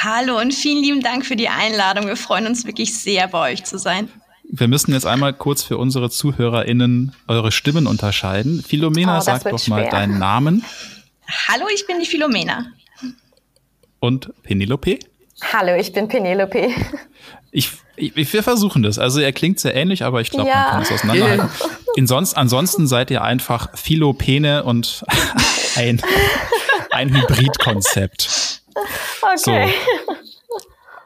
Hallo 0.01 0.39
und 0.39 0.53
vielen 0.53 0.83
lieben 0.83 1.01
Dank 1.01 1.25
für 1.25 1.35
die 1.35 1.49
Einladung. 1.49 2.07
Wir 2.07 2.15
freuen 2.15 2.47
uns 2.47 2.65
wirklich 2.65 2.97
sehr, 2.97 3.27
bei 3.27 3.51
euch 3.51 3.63
zu 3.63 3.77
sein. 3.77 4.09
Wir 4.43 4.67
müssen 4.67 4.93
jetzt 4.93 5.05
einmal 5.05 5.33
kurz 5.33 5.63
für 5.63 5.77
unsere 5.77 6.09
ZuhörerInnen 6.09 7.15
eure 7.27 7.51
Stimmen 7.51 7.87
unterscheiden. 7.87 8.61
Philomena, 8.61 9.19
oh, 9.19 9.21
sag 9.21 9.43
doch 9.43 9.67
mal 9.67 9.87
deinen 9.89 10.19
Namen. 10.19 10.65
Hallo, 11.47 11.65
ich 11.73 11.87
bin 11.87 11.99
die 11.99 12.05
Philomena. 12.05 12.65
Und 13.99 14.31
Penelope? 14.43 14.99
Hallo, 15.53 15.75
ich 15.75 15.93
bin 15.93 16.07
Penelope. 16.07 16.69
Ich, 17.51 17.69
ich, 17.95 18.15
wir 18.15 18.43
versuchen 18.43 18.83
das. 18.83 18.99
Also 18.99 19.19
er 19.19 19.31
klingt 19.31 19.59
sehr 19.59 19.75
ähnlich, 19.75 20.03
aber 20.03 20.21
ich 20.21 20.31
glaube, 20.31 20.49
ja. 20.49 20.55
man 20.55 20.71
kann 20.71 20.81
es 20.81 20.91
auseinanderhalten. 20.91 21.49
Insonst, 21.95 22.35
ansonsten 22.35 22.87
seid 22.87 23.11
ihr 23.11 23.21
einfach 23.21 23.69
Philopene 23.77 24.63
und 24.63 25.05
ein, 25.75 26.01
ein 26.91 27.15
Hybridkonzept. 27.15 28.42
Okay. 29.21 29.73
So. 30.07 30.15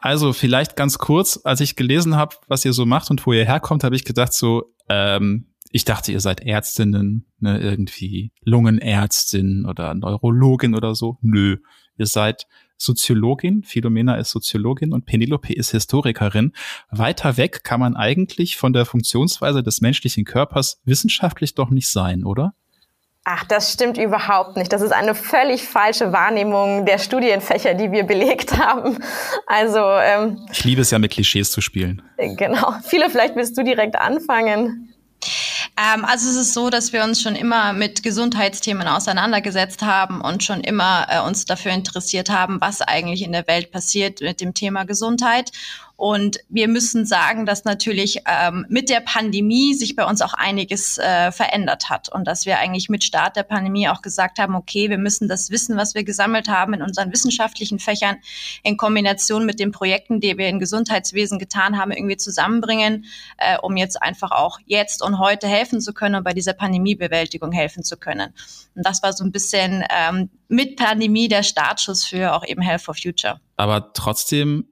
Also 0.01 0.33
vielleicht 0.33 0.75
ganz 0.75 0.97
kurz, 0.97 1.39
als 1.43 1.59
ich 1.59 1.75
gelesen 1.75 2.15
habe, 2.15 2.35
was 2.47 2.63
ihr 2.65 2.73
so 2.73 2.85
macht 2.85 3.09
und 3.09 3.25
wo 3.25 3.33
ihr 3.33 3.45
herkommt, 3.45 3.83
habe 3.83 3.95
ich 3.95 4.05
gedacht 4.05 4.33
so, 4.33 4.73
ähm, 4.89 5.47
ich 5.71 5.85
dachte, 5.85 6.11
ihr 6.11 6.21
seid 6.21 6.41
Ärztinnen, 6.41 7.25
ne, 7.39 7.59
irgendwie 7.59 8.31
Lungenärztin 8.43 9.65
oder 9.65 9.93
Neurologin 9.93 10.75
oder 10.75 10.95
so. 10.95 11.17
Nö, 11.21 11.57
ihr 11.97 12.05
seid 12.05 12.47
Soziologin, 12.77 13.63
Philomena 13.63 14.15
ist 14.15 14.31
Soziologin 14.31 14.93
und 14.93 15.05
Penelope 15.05 15.53
ist 15.53 15.71
Historikerin. 15.71 16.53
Weiter 16.89 17.37
weg 17.37 17.63
kann 17.63 17.79
man 17.79 17.95
eigentlich 17.95 18.55
von 18.55 18.71
der 18.71 18.85
Funktionsweise 18.85 19.63
des 19.63 19.81
menschlichen 19.81 20.25
Körpers 20.25 20.79
wissenschaftlich 20.85 21.55
doch 21.55 21.69
nicht 21.69 21.89
sein, 21.89 22.23
oder? 22.23 22.53
Ach, 23.29 23.43
das 23.43 23.73
stimmt 23.73 23.97
überhaupt 23.97 24.55
nicht. 24.55 24.71
Das 24.71 24.81
ist 24.81 24.93
eine 24.93 25.13
völlig 25.13 25.63
falsche 25.63 26.13
Wahrnehmung 26.13 26.85
der 26.85 26.97
Studienfächer, 26.97 27.73
die 27.73 27.91
wir 27.91 28.03
belegt 28.05 28.57
haben. 28.57 28.99
Also 29.45 29.79
ähm, 29.79 30.47
ich 30.49 30.63
liebe 30.63 30.81
es 30.81 30.91
ja 30.91 30.97
mit 30.97 31.11
Klischees 31.11 31.51
zu 31.51 31.59
spielen. 31.59 32.01
Genau. 32.17 32.75
Viele, 32.85 33.09
vielleicht 33.09 33.35
willst 33.35 33.57
du 33.57 33.63
direkt 33.63 33.97
anfangen. 33.97 34.93
Ähm, 35.75 36.05
also 36.05 36.29
es 36.29 36.37
ist 36.37 36.53
so, 36.53 36.69
dass 36.69 36.93
wir 36.93 37.03
uns 37.03 37.21
schon 37.21 37.35
immer 37.35 37.73
mit 37.73 38.01
Gesundheitsthemen 38.01 38.87
auseinandergesetzt 38.87 39.81
haben 39.81 40.21
und 40.21 40.45
schon 40.45 40.61
immer 40.61 41.07
äh, 41.09 41.19
uns 41.19 41.43
dafür 41.43 41.73
interessiert 41.73 42.29
haben, 42.29 42.61
was 42.61 42.81
eigentlich 42.81 43.23
in 43.23 43.33
der 43.33 43.45
Welt 43.47 43.71
passiert 43.73 44.21
mit 44.21 44.39
dem 44.39 44.53
Thema 44.53 44.85
Gesundheit. 44.85 45.51
Und 45.97 46.37
wir 46.47 46.67
müssen 46.67 47.07
sagen, 47.07 47.47
dass 47.47 47.65
natürlich 47.65 48.21
ähm, 48.27 48.67
mit 48.69 48.87
der 48.89 48.99
Pandemie 48.99 49.73
sich 49.73 49.95
bei 49.95 50.05
uns 50.05 50.21
auch 50.21 50.35
einiges 50.35 50.99
äh, 50.99 51.31
verändert 51.31 51.89
hat 51.89 52.07
und 52.07 52.25
dass 52.27 52.45
wir 52.45 52.59
eigentlich 52.59 52.87
mit 52.87 53.03
Start 53.03 53.35
der 53.35 53.41
Pandemie 53.41 53.89
auch 53.89 54.03
gesagt 54.03 54.37
haben, 54.37 54.53
okay, 54.53 54.91
wir 54.91 54.99
müssen 54.99 55.27
das 55.27 55.49
Wissen, 55.49 55.75
was 55.75 55.95
wir 55.95 56.03
gesammelt 56.03 56.49
haben 56.49 56.75
in 56.75 56.83
unseren 56.83 57.11
wissenschaftlichen 57.11 57.79
Fächern 57.79 58.17
in 58.61 58.77
Kombination 58.77 59.47
mit 59.47 59.59
den 59.59 59.71
Projekten, 59.71 60.19
die 60.19 60.37
wir 60.37 60.49
im 60.49 60.59
Gesundheitswesen 60.59 61.39
getan 61.39 61.79
haben, 61.79 61.89
irgendwie 61.89 62.17
zusammenbringen, 62.17 63.05
äh, 63.39 63.57
um 63.57 63.75
jetzt 63.75 63.99
einfach 63.99 64.29
auch 64.29 64.59
jetzt 64.67 65.01
und 65.01 65.17
heute 65.17 65.47
helfen 65.47 65.81
zu 65.81 65.95
können 65.95 66.13
und 66.13 66.23
bei 66.23 66.33
dieser 66.33 66.53
Pandemiebewältigung 66.53 67.51
helfen 67.51 67.83
zu 67.83 67.97
können. 67.97 68.35
Und 68.75 68.85
das 68.85 69.01
war 69.01 69.13
so 69.13 69.23
ein 69.23 69.31
bisschen 69.31 69.83
ähm, 69.89 70.29
mit 70.47 70.75
Pandemie 70.75 71.27
der 71.27 71.41
Startschuss 71.41 72.05
für 72.05 72.35
auch 72.35 72.45
eben 72.45 72.61
Health 72.61 72.81
for 72.81 72.93
Future. 72.93 73.41
Aber 73.55 73.93
trotzdem 73.93 74.67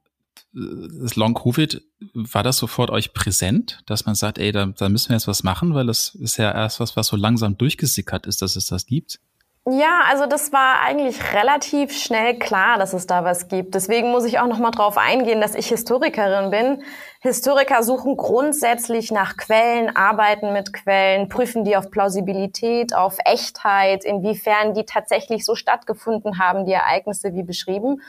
das 0.55 1.15
Long 1.15 1.33
Covid, 1.33 1.81
war 2.13 2.43
das 2.43 2.57
sofort 2.57 2.89
euch 2.89 3.13
präsent, 3.13 3.81
dass 3.85 4.05
man 4.05 4.15
sagt, 4.15 4.37
ey, 4.37 4.51
da, 4.51 4.67
da 4.67 4.87
müssen 4.89 5.09
wir 5.09 5.15
jetzt 5.15 5.27
was 5.27 5.43
machen, 5.43 5.73
weil 5.73 5.87
das 5.87 6.15
ist 6.15 6.37
ja 6.37 6.51
erst 6.51 6.79
was, 6.79 6.95
was 6.95 7.07
so 7.07 7.17
langsam 7.17 7.57
durchgesickert 7.57 8.25
ist, 8.25 8.41
dass 8.41 8.55
es 8.55 8.67
das 8.67 8.85
gibt? 8.85 9.19
Ja, 9.67 10.01
also 10.07 10.27
das 10.27 10.53
war 10.53 10.81
eigentlich 10.81 11.33
relativ 11.33 11.91
schnell 11.91 12.37
klar, 12.37 12.77
dass 12.77 12.93
es 12.93 13.07
da 13.07 13.23
was 13.23 13.47
gibt. 13.47 13.73
Deswegen 13.73 14.11
muss 14.11 14.23
ich 14.23 14.37
auch 14.37 14.45
noch 14.45 14.59
mal 14.59 14.69
drauf 14.69 14.95
eingehen, 14.95 15.41
dass 15.41 15.55
ich 15.55 15.69
Historikerin 15.69 16.51
bin. 16.51 16.83
Historiker 17.19 17.81
suchen 17.81 18.15
grundsätzlich 18.15 19.09
nach 19.09 19.37
Quellen, 19.37 19.95
arbeiten 19.95 20.53
mit 20.53 20.71
Quellen, 20.71 21.29
prüfen 21.29 21.63
die 21.63 21.75
auf 21.77 21.89
Plausibilität, 21.89 22.93
auf 22.93 23.17
Echtheit, 23.25 24.05
inwiefern 24.05 24.75
die 24.75 24.85
tatsächlich 24.85 25.43
so 25.43 25.55
stattgefunden 25.55 26.37
haben, 26.37 26.67
die 26.67 26.73
Ereignisse 26.73 27.33
wie 27.33 27.43
beschrieben. 27.43 28.01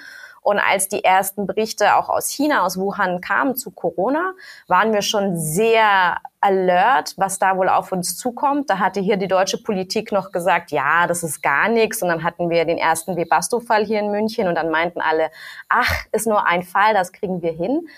Und 0.46 0.60
als 0.60 0.86
die 0.86 1.02
ersten 1.02 1.44
Berichte 1.44 1.96
auch 1.96 2.08
aus 2.08 2.30
China, 2.30 2.64
aus 2.64 2.78
Wuhan 2.78 3.20
kamen 3.20 3.56
zu 3.56 3.72
Corona, 3.72 4.32
waren 4.68 4.92
wir 4.92 5.02
schon 5.02 5.36
sehr 5.36 6.18
alert, 6.40 7.14
was 7.16 7.40
da 7.40 7.56
wohl 7.56 7.68
auf 7.68 7.90
uns 7.90 8.16
zukommt. 8.16 8.70
Da 8.70 8.78
hatte 8.78 9.00
hier 9.00 9.16
die 9.16 9.26
deutsche 9.26 9.60
Politik 9.60 10.12
noch 10.12 10.30
gesagt, 10.30 10.70
ja, 10.70 11.08
das 11.08 11.24
ist 11.24 11.42
gar 11.42 11.68
nichts. 11.68 12.00
Und 12.00 12.10
dann 12.10 12.22
hatten 12.22 12.48
wir 12.48 12.64
den 12.64 12.78
ersten 12.78 13.16
Webasto-Fall 13.16 13.84
hier 13.84 13.98
in 13.98 14.12
München 14.12 14.46
und 14.46 14.54
dann 14.54 14.70
meinten 14.70 15.00
alle, 15.00 15.32
ach, 15.68 16.04
ist 16.12 16.28
nur 16.28 16.46
ein 16.46 16.62
Fall, 16.62 16.94
das 16.94 17.10
kriegen 17.10 17.42
wir 17.42 17.50
hin. 17.50 17.88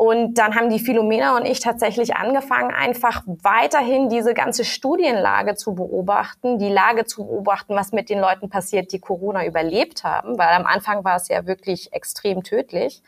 Und 0.00 0.34
dann 0.34 0.54
haben 0.54 0.70
die 0.70 0.78
Philomena 0.78 1.36
und 1.36 1.44
ich 1.44 1.58
tatsächlich 1.58 2.14
angefangen, 2.14 2.72
einfach 2.72 3.24
weiterhin 3.26 4.08
diese 4.08 4.32
ganze 4.32 4.64
Studienlage 4.64 5.56
zu 5.56 5.74
beobachten, 5.74 6.60
die 6.60 6.68
Lage 6.68 7.04
zu 7.04 7.26
beobachten, 7.26 7.74
was 7.74 7.90
mit 7.90 8.08
den 8.08 8.20
Leuten 8.20 8.48
passiert, 8.48 8.92
die 8.92 9.00
Corona 9.00 9.44
überlebt 9.44 10.04
haben, 10.04 10.38
weil 10.38 10.54
am 10.54 10.66
Anfang 10.66 11.02
war 11.02 11.16
es 11.16 11.26
ja 11.26 11.46
wirklich 11.48 11.92
extrem 11.92 12.44
tödlich. 12.44 13.02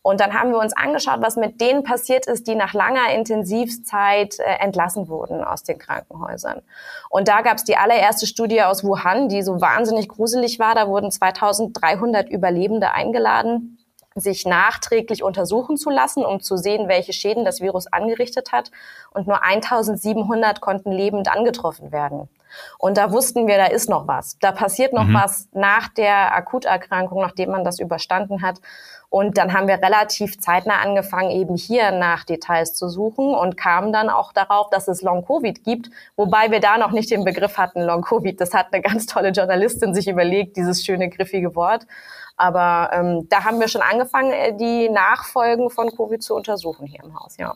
Und 0.00 0.20
dann 0.20 0.32
haben 0.32 0.52
wir 0.52 0.58
uns 0.58 0.74
angeschaut, 0.74 1.20
was 1.20 1.36
mit 1.36 1.60
denen 1.60 1.82
passiert 1.82 2.26
ist, 2.26 2.46
die 2.46 2.54
nach 2.54 2.72
langer 2.72 3.12
Intensivzeit 3.14 4.38
äh, 4.38 4.54
entlassen 4.58 5.08
wurden 5.08 5.44
aus 5.44 5.64
den 5.64 5.76
Krankenhäusern. 5.76 6.62
Und 7.10 7.28
da 7.28 7.42
gab 7.42 7.58
es 7.58 7.64
die 7.64 7.76
allererste 7.76 8.26
Studie 8.26 8.62
aus 8.62 8.82
Wuhan, 8.84 9.28
die 9.28 9.42
so 9.42 9.60
wahnsinnig 9.60 10.08
gruselig 10.08 10.58
war. 10.58 10.74
Da 10.74 10.88
wurden 10.88 11.10
2300 11.10 12.30
Überlebende 12.30 12.92
eingeladen 12.92 13.76
sich 14.14 14.46
nachträglich 14.46 15.22
untersuchen 15.22 15.76
zu 15.76 15.90
lassen, 15.90 16.24
um 16.24 16.40
zu 16.40 16.56
sehen, 16.56 16.88
welche 16.88 17.12
Schäden 17.12 17.44
das 17.44 17.60
Virus 17.60 17.86
angerichtet 17.86 18.52
hat. 18.52 18.70
Und 19.10 19.26
nur 19.26 19.42
1700 19.42 20.60
konnten 20.60 20.92
lebend 20.92 21.28
angetroffen 21.28 21.92
werden. 21.92 22.28
Und 22.78 22.98
da 22.98 23.12
wussten 23.12 23.46
wir, 23.46 23.56
da 23.56 23.66
ist 23.66 23.88
noch 23.88 24.06
was. 24.06 24.38
Da 24.38 24.52
passiert 24.52 24.92
noch 24.92 25.04
mhm. 25.04 25.14
was 25.14 25.48
nach 25.52 25.88
der 25.88 26.34
Akuterkrankung, 26.34 27.20
nachdem 27.20 27.50
man 27.50 27.64
das 27.64 27.78
überstanden 27.78 28.42
hat. 28.42 28.60
Und 29.08 29.36
dann 29.36 29.52
haben 29.52 29.68
wir 29.68 29.74
relativ 29.74 30.40
zeitnah 30.40 30.80
angefangen, 30.80 31.30
eben 31.30 31.54
hier 31.54 31.90
nach 31.90 32.24
Details 32.24 32.74
zu 32.74 32.88
suchen 32.88 33.34
und 33.34 33.58
kamen 33.58 33.92
dann 33.92 34.08
auch 34.08 34.32
darauf, 34.32 34.70
dass 34.70 34.88
es 34.88 35.02
Long-Covid 35.02 35.64
gibt, 35.64 35.90
wobei 36.16 36.50
wir 36.50 36.60
da 36.60 36.78
noch 36.78 36.92
nicht 36.92 37.10
den 37.10 37.22
Begriff 37.22 37.58
hatten, 37.58 37.82
Long-Covid. 37.82 38.40
Das 38.40 38.54
hat 38.54 38.72
eine 38.72 38.80
ganz 38.80 39.04
tolle 39.04 39.28
Journalistin 39.28 39.92
sich 39.92 40.08
überlegt, 40.08 40.56
dieses 40.56 40.82
schöne, 40.82 41.10
griffige 41.10 41.54
Wort. 41.54 41.86
Aber 42.42 42.90
ähm, 42.92 43.28
da 43.28 43.44
haben 43.44 43.60
wir 43.60 43.68
schon 43.68 43.82
angefangen, 43.82 44.32
äh, 44.32 44.56
die 44.56 44.88
Nachfolgen 44.88 45.70
von 45.70 45.94
Covid 45.94 46.20
zu 46.20 46.34
untersuchen 46.34 46.88
hier 46.88 47.04
im 47.04 47.14
Haus, 47.14 47.36
ja. 47.36 47.54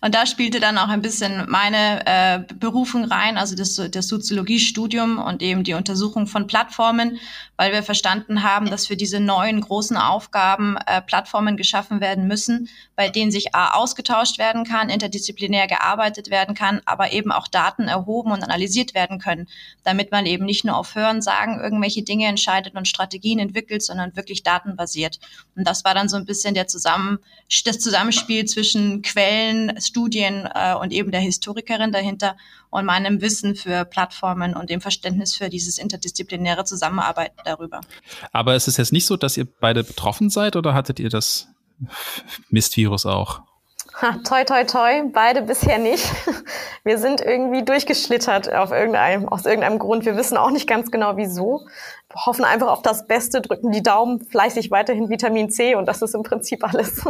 Und 0.00 0.14
da 0.14 0.26
spielte 0.26 0.60
dann 0.60 0.78
auch 0.78 0.88
ein 0.88 1.02
bisschen 1.02 1.44
meine 1.48 2.06
äh, 2.06 2.40
Berufung 2.54 3.04
rein, 3.04 3.36
also 3.36 3.54
das, 3.54 3.80
das 3.90 4.08
Soziologiestudium 4.08 5.18
und 5.18 5.42
eben 5.42 5.64
die 5.64 5.74
Untersuchung 5.74 6.26
von 6.26 6.46
Plattformen, 6.46 7.18
weil 7.56 7.72
wir 7.72 7.82
verstanden 7.82 8.42
haben, 8.42 8.70
dass 8.70 8.86
für 8.86 8.96
diese 8.96 9.20
neuen 9.20 9.60
großen 9.60 9.96
Aufgaben 9.96 10.76
äh, 10.86 11.00
Plattformen 11.00 11.56
geschaffen 11.56 12.00
werden 12.00 12.26
müssen, 12.26 12.68
bei 12.94 13.08
denen 13.08 13.30
sich 13.30 13.54
A, 13.54 13.74
ausgetauscht 13.74 14.38
werden 14.38 14.64
kann, 14.64 14.90
interdisziplinär 14.90 15.66
gearbeitet 15.66 16.30
werden 16.30 16.54
kann, 16.54 16.80
aber 16.84 17.12
eben 17.12 17.32
auch 17.32 17.48
Daten 17.48 17.88
erhoben 17.88 18.32
und 18.32 18.42
analysiert 18.42 18.94
werden 18.94 19.18
können, 19.18 19.48
damit 19.84 20.10
man 20.10 20.26
eben 20.26 20.44
nicht 20.44 20.64
nur 20.64 20.76
auf 20.76 20.94
Hören 20.94 21.22
sagen 21.22 21.60
irgendwelche 21.60 22.02
Dinge 22.02 22.26
entscheidet 22.26 22.74
und 22.74 22.88
Strategien 22.88 23.38
entwickelt, 23.38 23.82
sondern 23.82 24.16
wirklich 24.16 24.42
datenbasiert. 24.42 25.18
Und 25.56 25.66
das 25.66 25.84
war 25.84 25.94
dann 25.94 26.08
so 26.08 26.16
ein 26.16 26.26
bisschen 26.26 26.54
der 26.54 26.66
Zusammen 26.66 27.18
das 27.64 27.78
Zusammenspiel 27.78 28.44
zwischen 28.44 29.02
Quellen, 29.02 29.65
Studien 29.80 30.48
äh, 30.54 30.74
und 30.74 30.92
eben 30.92 31.10
der 31.10 31.20
Historikerin 31.20 31.92
dahinter 31.92 32.36
und 32.70 32.84
meinem 32.84 33.20
Wissen 33.20 33.54
für 33.54 33.84
Plattformen 33.84 34.54
und 34.54 34.70
dem 34.70 34.80
Verständnis 34.80 35.34
für 35.34 35.48
dieses 35.48 35.78
interdisziplinäre 35.78 36.64
Zusammenarbeiten 36.64 37.38
darüber. 37.44 37.80
Aber 38.32 38.54
es 38.54 38.68
ist 38.68 38.76
jetzt 38.76 38.92
nicht 38.92 39.06
so, 39.06 39.16
dass 39.16 39.36
ihr 39.36 39.46
beide 39.60 39.84
betroffen 39.84 40.30
seid 40.30 40.56
oder 40.56 40.74
hattet 40.74 41.00
ihr 41.00 41.10
das 41.10 41.48
Mistvirus 42.50 43.06
auch? 43.06 43.42
Ha, 44.02 44.18
toi, 44.28 44.44
toi, 44.44 44.64
toi, 44.64 45.02
beide 45.10 45.40
bisher 45.40 45.78
nicht. 45.78 46.12
Wir 46.84 46.98
sind 46.98 47.22
irgendwie 47.22 47.64
durchgeschlittert 47.64 48.52
auf 48.52 48.70
irgendeinem, 48.70 49.26
aus 49.26 49.46
irgendeinem 49.46 49.78
Grund. 49.78 50.04
Wir 50.04 50.16
wissen 50.18 50.36
auch 50.36 50.50
nicht 50.50 50.68
ganz 50.68 50.90
genau 50.90 51.16
wieso. 51.16 51.66
Wir 52.10 52.26
hoffen 52.26 52.44
einfach 52.44 52.68
auf 52.68 52.82
das 52.82 53.06
Beste, 53.06 53.40
drücken 53.40 53.72
die 53.72 53.82
Daumen, 53.82 54.20
fleißig 54.20 54.70
weiterhin 54.70 55.08
Vitamin 55.08 55.48
C 55.48 55.74
und 55.76 55.86
das 55.86 56.02
ist 56.02 56.14
im 56.14 56.24
Prinzip 56.24 56.62
alles. 56.62 57.04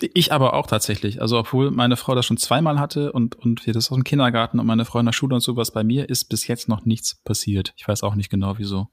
Ich 0.00 0.32
aber 0.32 0.54
auch 0.54 0.66
tatsächlich. 0.66 1.20
Also 1.20 1.38
obwohl 1.38 1.70
meine 1.70 1.96
Frau 1.96 2.14
das 2.14 2.24
schon 2.24 2.38
zweimal 2.38 2.78
hatte 2.78 3.12
und, 3.12 3.36
und 3.36 3.66
wir 3.66 3.74
das 3.74 3.90
aus 3.90 3.96
dem 3.96 4.04
Kindergarten 4.04 4.58
und 4.58 4.66
meine 4.66 4.84
Frau 4.84 4.98
in 4.98 5.06
der 5.06 5.12
Schule 5.12 5.34
und 5.34 5.42
sowas, 5.42 5.70
bei 5.70 5.84
mir 5.84 6.08
ist 6.08 6.24
bis 6.26 6.46
jetzt 6.46 6.68
noch 6.68 6.84
nichts 6.84 7.14
passiert. 7.14 7.74
Ich 7.76 7.86
weiß 7.86 8.02
auch 8.02 8.14
nicht 8.14 8.30
genau 8.30 8.58
wieso. 8.58 8.88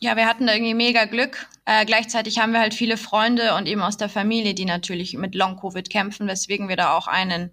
Ja, 0.00 0.16
wir 0.16 0.26
hatten 0.26 0.46
da 0.46 0.52
irgendwie 0.52 0.74
mega 0.74 1.06
Glück. 1.06 1.46
Äh, 1.64 1.86
gleichzeitig 1.86 2.38
haben 2.38 2.52
wir 2.52 2.60
halt 2.60 2.74
viele 2.74 2.98
Freunde 2.98 3.54
und 3.54 3.66
eben 3.66 3.80
aus 3.80 3.96
der 3.96 4.10
Familie, 4.10 4.52
die 4.52 4.66
natürlich 4.66 5.14
mit 5.14 5.34
Long-Covid 5.34 5.88
kämpfen, 5.88 6.26
weswegen 6.26 6.68
wir 6.68 6.76
da 6.76 6.94
auch 6.94 7.06
einen, 7.06 7.52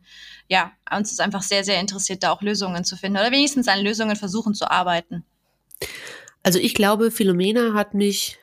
ja, 0.50 0.74
uns 0.94 1.12
ist 1.12 1.22
einfach 1.22 1.44
sehr, 1.44 1.64
sehr 1.64 1.80
interessiert, 1.80 2.24
da 2.24 2.32
auch 2.32 2.42
Lösungen 2.42 2.84
zu 2.84 2.98
finden 2.98 3.20
oder 3.20 3.32
wenigstens 3.32 3.70
an 3.70 3.80
Lösungen 3.80 4.18
versuchen 4.18 4.54
zu 4.54 4.70
arbeiten. 4.70 5.24
Also 6.44 6.60
ich 6.60 6.74
glaube, 6.74 7.12
Philomena 7.12 7.74
hat 7.74 7.94
mich 7.94 8.38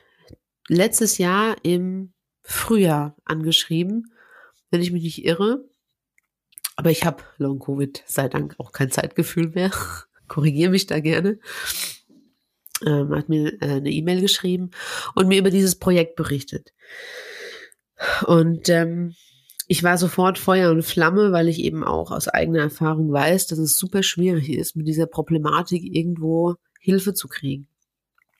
letztes 0.67 1.19
Jahr 1.19 1.57
im 1.63 2.13
Frühjahr 2.49 3.15
angeschrieben, 3.25 4.11
wenn 4.71 4.81
ich 4.81 4.91
mich 4.91 5.03
nicht 5.03 5.23
irre. 5.23 5.69
Aber 6.75 6.89
ich 6.89 7.05
habe 7.05 7.23
Long 7.37 7.59
Covid 7.59 8.03
sei 8.07 8.27
Dank 8.27 8.55
auch 8.57 8.71
kein 8.71 8.89
Zeitgefühl 8.89 9.49
mehr. 9.49 9.71
Korrigiere 10.27 10.71
mich 10.71 10.87
da 10.87 10.99
gerne. 10.99 11.39
Ähm, 12.85 13.13
hat 13.13 13.29
mir 13.29 13.61
äh, 13.61 13.75
eine 13.75 13.91
E-Mail 13.91 14.21
geschrieben 14.21 14.71
und 15.13 15.27
mir 15.27 15.37
über 15.37 15.51
dieses 15.51 15.77
Projekt 15.77 16.15
berichtet. 16.15 16.73
Und 18.25 18.69
ähm, 18.69 19.15
ich 19.67 19.83
war 19.83 19.97
sofort 19.99 20.39
Feuer 20.39 20.71
und 20.71 20.81
Flamme, 20.81 21.31
weil 21.31 21.49
ich 21.49 21.59
eben 21.59 21.83
auch 21.83 22.11
aus 22.11 22.27
eigener 22.27 22.61
Erfahrung 22.61 23.11
weiß, 23.11 23.47
dass 23.47 23.59
es 23.59 23.77
super 23.77 24.01
schwierig 24.01 24.49
ist, 24.49 24.75
mit 24.75 24.87
dieser 24.87 25.05
Problematik 25.05 25.83
irgendwo 25.83 26.55
Hilfe 26.79 27.13
zu 27.13 27.27
kriegen. 27.27 27.67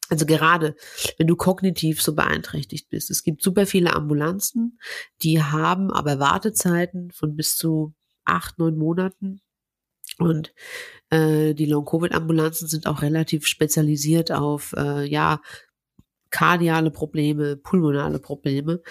Also 0.10 0.26
gerade, 0.26 0.76
wenn 1.18 1.28
du 1.28 1.36
kognitiv 1.36 2.02
so 2.02 2.16
beeinträchtigt 2.16 2.90
bist. 2.90 3.12
Es 3.12 3.24
gibt 3.24 3.44
super 3.44 3.66
viele 3.66 3.94
Ambulanzen, 3.94 4.80
die 5.22 5.42
haben 5.42 5.92
aber 5.92 6.20
Wartezeiten 6.20 7.12
von 7.12 7.36
bis 7.36 7.56
zu 7.56 7.94
acht, 8.26 8.58
neun 8.58 8.78
Monaten. 8.78 9.42
Und 10.18 10.54
äh, 11.12 11.54
die 11.54 11.66
Long-Covid-Ambulanzen 11.66 12.68
sind 12.68 12.88
auch 12.88 13.02
relativ 13.02 13.46
spezialisiert 13.46 14.32
auf, 14.32 14.74
äh, 14.76 15.06
ja, 15.06 15.42
kardiale 16.32 16.92
Probleme, 16.92 17.56
pulmonale 17.56 18.20
Probleme. 18.20 18.82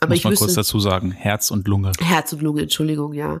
Aber 0.00 0.10
Muss 0.10 0.18
ich 0.18 0.24
mal 0.24 0.36
kurz 0.36 0.54
dazu 0.54 0.80
sagen, 0.80 1.10
Herz 1.12 1.50
und 1.50 1.68
Lunge. 1.68 1.92
Herz 2.00 2.32
und 2.32 2.42
Lunge, 2.42 2.62
Entschuldigung, 2.62 3.12
ja. 3.12 3.40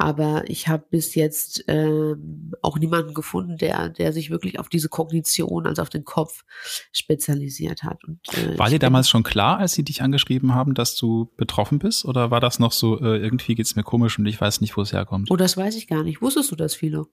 Aber 0.00 0.44
ich 0.46 0.68
habe 0.68 0.84
bis 0.88 1.16
jetzt 1.16 1.64
ähm, 1.66 2.52
auch 2.62 2.78
niemanden 2.78 3.14
gefunden, 3.14 3.58
der, 3.58 3.88
der 3.88 4.12
sich 4.12 4.30
wirklich 4.30 4.60
auf 4.60 4.68
diese 4.68 4.88
Kognition, 4.88 5.66
also 5.66 5.82
auf 5.82 5.90
den 5.90 6.04
Kopf 6.04 6.44
spezialisiert 6.92 7.82
hat. 7.82 8.04
Und, 8.04 8.20
äh, 8.34 8.56
war 8.56 8.70
dir 8.70 8.78
damals 8.78 9.08
schon 9.08 9.24
klar, 9.24 9.58
als 9.58 9.72
sie 9.72 9.82
dich 9.82 10.00
angeschrieben 10.00 10.54
haben, 10.54 10.74
dass 10.74 10.94
du 10.94 11.32
betroffen 11.36 11.80
bist? 11.80 12.04
Oder 12.04 12.30
war 12.30 12.38
das 12.38 12.60
noch 12.60 12.70
so, 12.70 13.00
äh, 13.00 13.18
irgendwie 13.18 13.56
geht's 13.56 13.74
mir 13.74 13.82
komisch 13.82 14.20
und 14.20 14.26
ich 14.26 14.40
weiß 14.40 14.60
nicht, 14.60 14.76
wo 14.76 14.82
es 14.82 14.92
herkommt? 14.92 15.32
Oh, 15.32 15.36
das 15.36 15.56
weiß 15.56 15.74
ich 15.74 15.88
gar 15.88 16.04
nicht. 16.04 16.22
Wusstest 16.22 16.52
du 16.52 16.56
das, 16.56 16.76
Philo? 16.76 17.08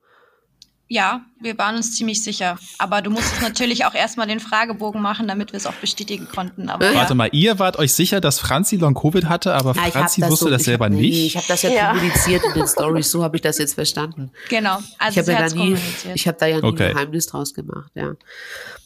Ja, 0.88 1.26
wir 1.40 1.58
waren 1.58 1.76
uns 1.76 1.96
ziemlich 1.96 2.24
sicher. 2.24 2.60
Aber 2.78 3.02
du 3.02 3.10
musstest 3.10 3.42
natürlich 3.42 3.86
auch 3.86 3.96
erstmal 3.96 4.28
den 4.28 4.40
Fragebogen 4.40 5.02
machen, 5.02 5.28
damit 5.28 5.52
wir 5.52 5.58
es 5.58 5.66
auch 5.66 5.74
bestätigen 5.74 6.28
konnten. 6.28 6.70
Aber 6.70 6.94
Warte 6.94 7.10
ja. 7.10 7.16
mal, 7.16 7.30
ihr 7.32 7.58
wart 7.58 7.78
euch 7.80 7.94
sicher, 7.94 8.22
dass 8.22 8.40
Franzi 8.40 8.76
Long 8.76 8.94
Covid 8.94 9.26
hatte, 9.26 9.56
aber 9.56 9.74
Na, 9.76 9.84
Franzi 9.86 10.22
das 10.22 10.30
wusste 10.30 10.46
so, 10.46 10.52
das 10.52 10.64
selber 10.64 10.86
hab, 10.86 10.92
nicht? 10.92 11.14
Nee, 11.14 11.26
ich 11.26 11.38
habe 11.38 11.46
das 11.48 11.64
ja, 11.64 11.72
ja. 11.72 11.90
kommuniziert 11.90 12.44
in 12.46 12.54
den 12.54 12.68
Stories, 12.68 13.10
so 13.10 13.24
habe 13.24 13.36
ich 13.36 13.42
das 13.42 13.58
jetzt 13.58 13.74
verstanden. 13.74 14.32
Genau, 14.50 14.78
also 15.00 15.22
ich 15.22 15.28
habe 15.28 15.32
ja 15.32 15.50
da 15.50 15.56
nie, 15.56 15.76
ich 16.14 16.28
habe 16.28 16.38
da 16.40 16.46
ja 16.46 16.58
nie 16.58 16.68
okay. 16.68 16.88
ein 16.88 16.94
Geheimnis 16.94 17.28
draus 17.28 17.54
gemacht, 17.56 17.92
ja. 17.96 18.16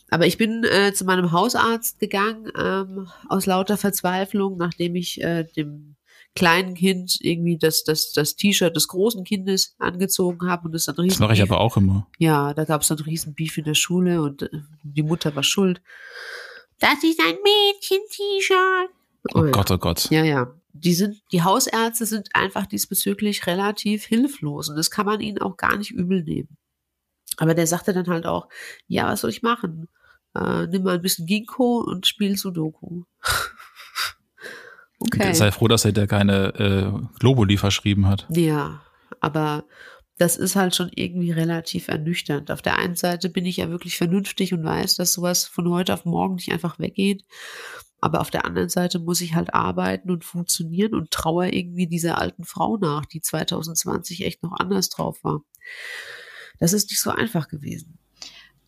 Aber 0.09 0.25
ich 0.25 0.37
bin 0.37 0.63
äh, 0.63 0.93
zu 0.93 1.05
meinem 1.05 1.31
Hausarzt 1.31 1.99
gegangen 1.99 2.51
ähm, 2.57 3.09
aus 3.27 3.45
lauter 3.45 3.77
Verzweiflung, 3.77 4.57
nachdem 4.57 4.95
ich 4.95 5.21
äh, 5.21 5.43
dem 5.43 5.95
kleinen 6.35 6.75
Kind 6.75 7.17
irgendwie 7.19 7.57
das, 7.57 7.83
das, 7.83 8.11
das 8.11 8.35
T-Shirt 8.35 8.75
des 8.75 8.87
großen 8.87 9.23
Kindes 9.23 9.75
angezogen 9.79 10.49
habe 10.49 10.67
und 10.67 10.75
es 10.75 10.85
dann 10.85 10.95
riesen. 10.95 11.09
Das 11.09 11.19
mache 11.19 11.33
ich 11.33 11.41
aber 11.41 11.59
auch 11.59 11.77
immer. 11.77 12.07
Ja, 12.17 12.53
da 12.53 12.65
gab 12.65 12.81
es 12.81 12.87
dann 12.87 12.99
riesen 12.99 13.33
Beef 13.33 13.57
in 13.57 13.65
der 13.65 13.73
Schule 13.73 14.21
und 14.21 14.43
äh, 14.43 14.49
die 14.83 15.03
Mutter 15.03 15.35
war 15.35 15.43
schuld. 15.43 15.81
Das 16.79 17.03
ist 17.03 17.19
ein 17.19 17.35
Mädchen-T-Shirt. 17.43 18.89
Oh, 19.33 19.39
oh 19.39 19.45
ja. 19.45 19.51
Gott, 19.51 19.71
oh 19.71 19.77
Gott. 19.77 20.09
Ja, 20.11 20.23
ja. 20.23 20.53
Die 20.71 20.93
sind, 20.93 21.21
die 21.31 21.43
Hausärzte 21.43 22.05
sind 22.05 22.29
einfach 22.33 22.65
diesbezüglich 22.67 23.47
relativ 23.47 24.05
hilflos 24.05 24.69
und 24.69 24.75
das 24.75 24.91
kann 24.91 25.05
man 25.05 25.19
ihnen 25.19 25.39
auch 25.39 25.57
gar 25.57 25.77
nicht 25.77 25.91
übel 25.91 26.23
nehmen. 26.23 26.57
Aber 27.37 27.53
der 27.53 27.67
sagte 27.67 27.93
dann 27.93 28.07
halt 28.07 28.25
auch, 28.25 28.47
ja, 28.87 29.07
was 29.07 29.21
soll 29.21 29.29
ich 29.29 29.41
machen? 29.41 29.89
Äh, 30.35 30.67
nimm 30.67 30.83
mal 30.83 30.95
ein 30.95 31.01
bisschen 31.01 31.25
Ginkgo 31.25 31.79
und 31.79 32.07
spiel 32.07 32.37
Sudoku. 32.37 33.03
okay. 34.99 35.33
Sei 35.33 35.51
froh, 35.51 35.67
dass 35.67 35.85
er 35.85 35.91
dir 35.91 36.07
keine 36.07 36.53
äh, 36.55 37.19
Globuli 37.19 37.57
verschrieben 37.57 38.07
hat. 38.07 38.27
Ja, 38.29 38.81
aber 39.19 39.65
das 40.17 40.35
ist 40.35 40.55
halt 40.55 40.75
schon 40.75 40.91
irgendwie 40.93 41.31
relativ 41.31 41.87
ernüchternd. 41.87 42.51
Auf 42.51 42.61
der 42.61 42.77
einen 42.77 42.95
Seite 42.95 43.29
bin 43.29 43.45
ich 43.45 43.57
ja 43.57 43.69
wirklich 43.69 43.97
vernünftig 43.97 44.53
und 44.53 44.63
weiß, 44.63 44.95
dass 44.95 45.13
sowas 45.13 45.45
von 45.45 45.69
heute 45.69 45.93
auf 45.93 46.05
morgen 46.05 46.35
nicht 46.35 46.51
einfach 46.51 46.77
weggeht. 46.77 47.23
Aber 48.01 48.21
auf 48.21 48.29
der 48.29 48.45
anderen 48.45 48.69
Seite 48.69 48.99
muss 48.99 49.21
ich 49.21 49.35
halt 49.35 49.53
arbeiten 49.53 50.09
und 50.11 50.25
funktionieren 50.25 50.93
und 50.93 51.11
traue 51.11 51.53
irgendwie 51.53 51.87
dieser 51.87 52.17
alten 52.17 52.43
Frau 52.43 52.77
nach, 52.77 53.05
die 53.05 53.21
2020 53.21 54.25
echt 54.25 54.43
noch 54.43 54.53
anders 54.57 54.89
drauf 54.89 55.23
war. 55.23 55.41
Das 56.59 56.73
ist 56.73 56.89
nicht 56.89 57.01
so 57.01 57.11
einfach 57.11 57.47
gewesen. 57.47 57.98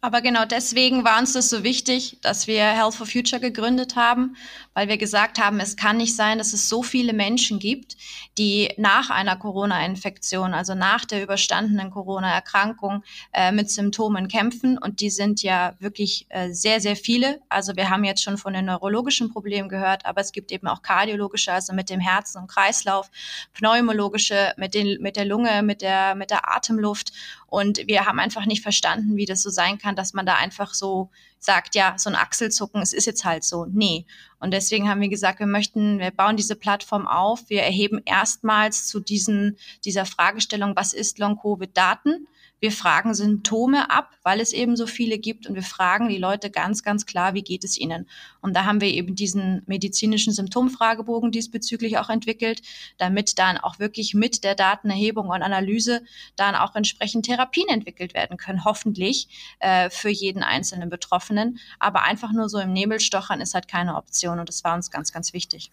Aber 0.03 0.21
genau 0.21 0.45
deswegen 0.45 1.05
war 1.05 1.19
uns 1.19 1.33
das 1.33 1.51
so 1.51 1.63
wichtig, 1.63 2.17
dass 2.23 2.47
wir 2.47 2.63
Health 2.63 2.95
for 2.95 3.05
Future 3.05 3.39
gegründet 3.39 3.95
haben, 3.95 4.35
weil 4.73 4.87
wir 4.87 4.97
gesagt 4.97 5.37
haben, 5.37 5.59
es 5.59 5.75
kann 5.75 5.97
nicht 5.97 6.15
sein, 6.15 6.39
dass 6.39 6.53
es 6.53 6.67
so 6.67 6.81
viele 6.81 7.13
Menschen 7.13 7.59
gibt, 7.59 7.97
die 8.39 8.73
nach 8.77 9.11
einer 9.11 9.35
Corona-Infektion, 9.35 10.55
also 10.55 10.73
nach 10.73 11.05
der 11.05 11.21
überstandenen 11.21 11.91
Corona-Erkrankung, 11.91 13.03
äh, 13.31 13.51
mit 13.51 13.69
Symptomen 13.69 14.27
kämpfen. 14.27 14.79
Und 14.79 15.01
die 15.01 15.11
sind 15.11 15.43
ja 15.43 15.75
wirklich 15.77 16.25
äh, 16.29 16.51
sehr, 16.51 16.81
sehr 16.81 16.95
viele. 16.95 17.39
Also 17.49 17.75
wir 17.75 17.91
haben 17.91 18.03
jetzt 18.03 18.23
schon 18.23 18.39
von 18.39 18.53
den 18.53 18.65
neurologischen 18.65 19.31
Problemen 19.31 19.69
gehört, 19.69 20.07
aber 20.07 20.21
es 20.21 20.31
gibt 20.31 20.51
eben 20.51 20.65
auch 20.65 20.81
kardiologische, 20.81 21.53
also 21.53 21.73
mit 21.73 21.91
dem 21.91 21.99
Herzen 21.99 22.39
und 22.41 22.47
Kreislauf, 22.47 23.11
pneumologische, 23.53 24.53
mit, 24.57 24.73
den, 24.73 24.99
mit 24.99 25.15
der 25.15 25.25
Lunge, 25.25 25.61
mit 25.61 25.83
der, 25.83 26.15
mit 26.15 26.31
der 26.31 26.51
Atemluft. 26.55 27.13
Und 27.51 27.85
wir 27.85 28.05
haben 28.05 28.17
einfach 28.17 28.45
nicht 28.45 28.63
verstanden, 28.63 29.17
wie 29.17 29.25
das 29.25 29.41
so 29.43 29.49
sein 29.49 29.77
kann, 29.77 29.97
dass 29.97 30.13
man 30.13 30.25
da 30.25 30.35
einfach 30.35 30.73
so 30.73 31.09
sagt, 31.37 31.75
ja, 31.75 31.95
so 31.97 32.09
ein 32.09 32.15
Achselzucken, 32.15 32.81
es 32.81 32.93
ist 32.93 33.05
jetzt 33.05 33.25
halt 33.25 33.43
so. 33.43 33.65
Nee. 33.65 34.05
Und 34.39 34.51
deswegen 34.51 34.87
haben 34.87 35.01
wir 35.01 35.09
gesagt, 35.09 35.39
wir 35.39 35.47
möchten, 35.47 35.99
wir 35.99 36.11
bauen 36.11 36.37
diese 36.37 36.55
Plattform 36.55 37.09
auf. 37.09 37.49
Wir 37.49 37.63
erheben 37.63 38.01
erstmals 38.05 38.87
zu 38.87 39.01
diesen, 39.01 39.57
dieser 39.83 40.05
Fragestellung, 40.05 40.77
was 40.77 40.93
ist 40.93 41.19
Long-Covid 41.19 41.75
Daten? 41.75 42.25
Wir 42.61 42.71
fragen 42.71 43.15
Symptome 43.15 43.89
ab, 43.89 44.11
weil 44.21 44.39
es 44.39 44.53
eben 44.53 44.77
so 44.77 44.85
viele 44.85 45.17
gibt 45.17 45.47
und 45.47 45.55
wir 45.55 45.63
fragen 45.63 46.09
die 46.09 46.19
Leute 46.19 46.51
ganz, 46.51 46.83
ganz 46.83 47.07
klar, 47.07 47.33
wie 47.33 47.41
geht 47.41 47.63
es 47.63 47.75
ihnen? 47.75 48.07
Und 48.39 48.55
da 48.55 48.65
haben 48.65 48.81
wir 48.81 48.89
eben 48.89 49.15
diesen 49.15 49.63
medizinischen 49.65 50.31
Symptomfragebogen 50.31 51.31
diesbezüglich 51.31 51.97
auch 51.97 52.09
entwickelt, 52.09 52.61
damit 52.99 53.39
dann 53.39 53.57
auch 53.57 53.79
wirklich 53.79 54.13
mit 54.13 54.43
der 54.43 54.53
Datenerhebung 54.53 55.29
und 55.29 55.41
Analyse 55.41 56.03
dann 56.35 56.53
auch 56.53 56.75
entsprechend 56.75 57.25
Therapien 57.25 57.67
entwickelt 57.67 58.13
werden 58.13 58.37
können, 58.37 58.63
hoffentlich 58.63 59.55
äh, 59.59 59.89
für 59.89 60.09
jeden 60.09 60.43
einzelnen 60.43 60.89
Betroffenen. 60.89 61.57
Aber 61.79 62.03
einfach 62.03 62.31
nur 62.31 62.47
so 62.47 62.59
im 62.59 62.73
Nebelstochern 62.73 63.41
ist 63.41 63.55
halt 63.55 63.67
keine 63.67 63.95
Option 63.95 64.39
und 64.39 64.47
das 64.47 64.63
war 64.63 64.75
uns 64.75 64.91
ganz, 64.91 65.11
ganz 65.11 65.33
wichtig. 65.33 65.71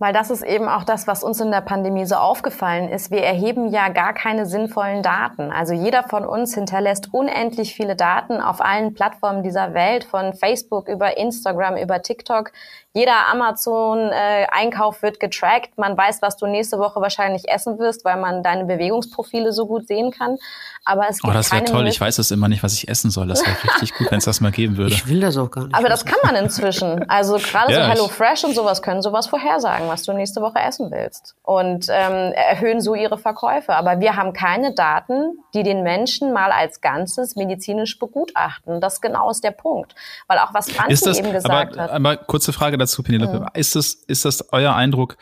Weil 0.00 0.14
das 0.14 0.30
ist 0.30 0.42
eben 0.42 0.66
auch 0.66 0.84
das, 0.84 1.06
was 1.06 1.22
uns 1.22 1.40
in 1.40 1.50
der 1.50 1.60
Pandemie 1.60 2.06
so 2.06 2.14
aufgefallen 2.14 2.88
ist. 2.88 3.10
Wir 3.10 3.22
erheben 3.22 3.68
ja 3.68 3.90
gar 3.90 4.14
keine 4.14 4.46
sinnvollen 4.46 5.02
Daten. 5.02 5.52
Also 5.52 5.74
jeder 5.74 6.04
von 6.04 6.24
uns 6.24 6.54
hinterlässt 6.54 7.12
unendlich 7.12 7.74
viele 7.74 7.96
Daten 7.96 8.40
auf 8.40 8.62
allen 8.62 8.94
Plattformen 8.94 9.42
dieser 9.42 9.74
Welt, 9.74 10.04
von 10.04 10.32
Facebook 10.32 10.88
über 10.88 11.18
Instagram, 11.18 11.76
über 11.76 12.00
TikTok. 12.00 12.50
Jeder 12.92 13.28
Amazon-Einkauf 13.30 15.02
wird 15.02 15.20
getrackt. 15.20 15.78
Man 15.78 15.96
weiß, 15.96 16.22
was 16.22 16.36
du 16.36 16.46
nächste 16.46 16.78
Woche 16.78 17.00
wahrscheinlich 17.00 17.48
essen 17.48 17.78
wirst, 17.78 18.04
weil 18.04 18.16
man 18.16 18.42
deine 18.42 18.64
Bewegungsprofile 18.64 19.52
so 19.52 19.66
gut 19.66 19.86
sehen 19.86 20.10
kann. 20.10 20.38
Aber 20.84 21.08
es 21.08 21.18
oh, 21.22 21.28
gibt 21.28 21.30
Oh, 21.30 21.32
das 21.36 21.52
wäre 21.52 21.64
toll. 21.64 21.86
Ich 21.86 22.00
weiß 22.00 22.18
es 22.18 22.32
immer 22.32 22.48
nicht, 22.48 22.64
was 22.64 22.74
ich 22.74 22.88
essen 22.88 23.12
soll. 23.12 23.28
Das 23.28 23.46
wäre 23.46 23.56
richtig 23.62 23.94
gut, 23.94 24.10
wenn 24.10 24.18
es 24.18 24.24
das 24.24 24.40
mal 24.40 24.50
geben 24.50 24.76
würde. 24.76 24.92
Ich 24.92 25.06
will 25.06 25.20
das 25.20 25.36
auch 25.36 25.50
gar 25.52 25.66
nicht. 25.66 25.76
Aber 25.76 25.88
das 25.88 26.04
kann 26.04 26.18
man 26.24 26.34
inzwischen. 26.34 27.08
Also 27.08 27.36
gerade 27.36 27.72
ja, 27.72 27.84
so 27.84 27.90
Hello 27.92 28.08
Fresh 28.08 28.42
und 28.42 28.56
sowas 28.56 28.82
können 28.82 29.02
sowas 29.02 29.28
vorhersagen, 29.28 29.86
was 29.86 30.02
du 30.02 30.12
nächste 30.12 30.40
Woche 30.40 30.58
essen 30.58 30.90
willst. 30.90 31.36
Und 31.42 31.86
ähm, 31.90 32.32
erhöhen 32.32 32.80
so 32.80 32.96
ihre 32.96 33.18
Verkäufe. 33.18 33.74
Aber 33.74 34.00
wir 34.00 34.16
haben 34.16 34.32
keine 34.32 34.74
Daten, 34.74 35.38
die 35.54 35.62
den 35.62 35.84
Menschen 35.84 36.32
mal 36.32 36.50
als 36.50 36.80
Ganzes 36.80 37.36
medizinisch 37.36 38.00
begutachten. 38.00 38.80
Das 38.80 39.00
genau 39.00 39.30
ist 39.30 39.44
der 39.44 39.52
Punkt. 39.52 39.94
Weil 40.26 40.38
auch 40.38 40.52
was 40.54 40.72
Franzi 40.72 41.08
eben 41.16 41.30
gesagt 41.30 41.74
aber, 41.74 41.82
hat. 41.82 41.90
Aber 41.90 42.16
kurze 42.16 42.52
Frage 42.52 42.79
dazu, 42.80 43.02
Penelope. 43.02 43.40
Mhm. 43.40 43.46
Ist 43.54 43.76
das, 43.76 43.94
ist 43.94 44.24
das 44.24 44.52
euer 44.52 44.74
Eindruck, 44.74 45.16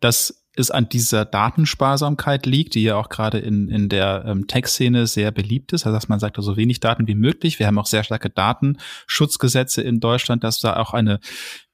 dass 0.00 0.44
es 0.56 0.70
an 0.70 0.88
dieser 0.88 1.24
Datensparsamkeit 1.24 2.46
liegt, 2.46 2.74
die 2.74 2.82
ja 2.82 2.96
auch 2.96 3.10
gerade 3.10 3.38
in, 3.38 3.68
in 3.68 3.88
der 3.88 4.24
ähm, 4.26 4.46
Tech-Szene 4.46 5.06
sehr 5.06 5.30
beliebt 5.30 5.72
ist, 5.72 5.86
also 5.86 5.94
dass 5.94 6.08
man 6.08 6.18
sagt, 6.18 6.36
so 6.36 6.40
also 6.40 6.56
wenig 6.56 6.80
Daten 6.80 7.06
wie 7.06 7.14
möglich. 7.14 7.58
Wir 7.58 7.66
haben 7.66 7.78
auch 7.78 7.86
sehr 7.86 8.04
starke 8.04 8.30
Datenschutzgesetze 8.30 9.82
in 9.82 10.00
Deutschland, 10.00 10.44
dass 10.44 10.60
da 10.60 10.76
auch 10.76 10.94
eine 10.94 11.20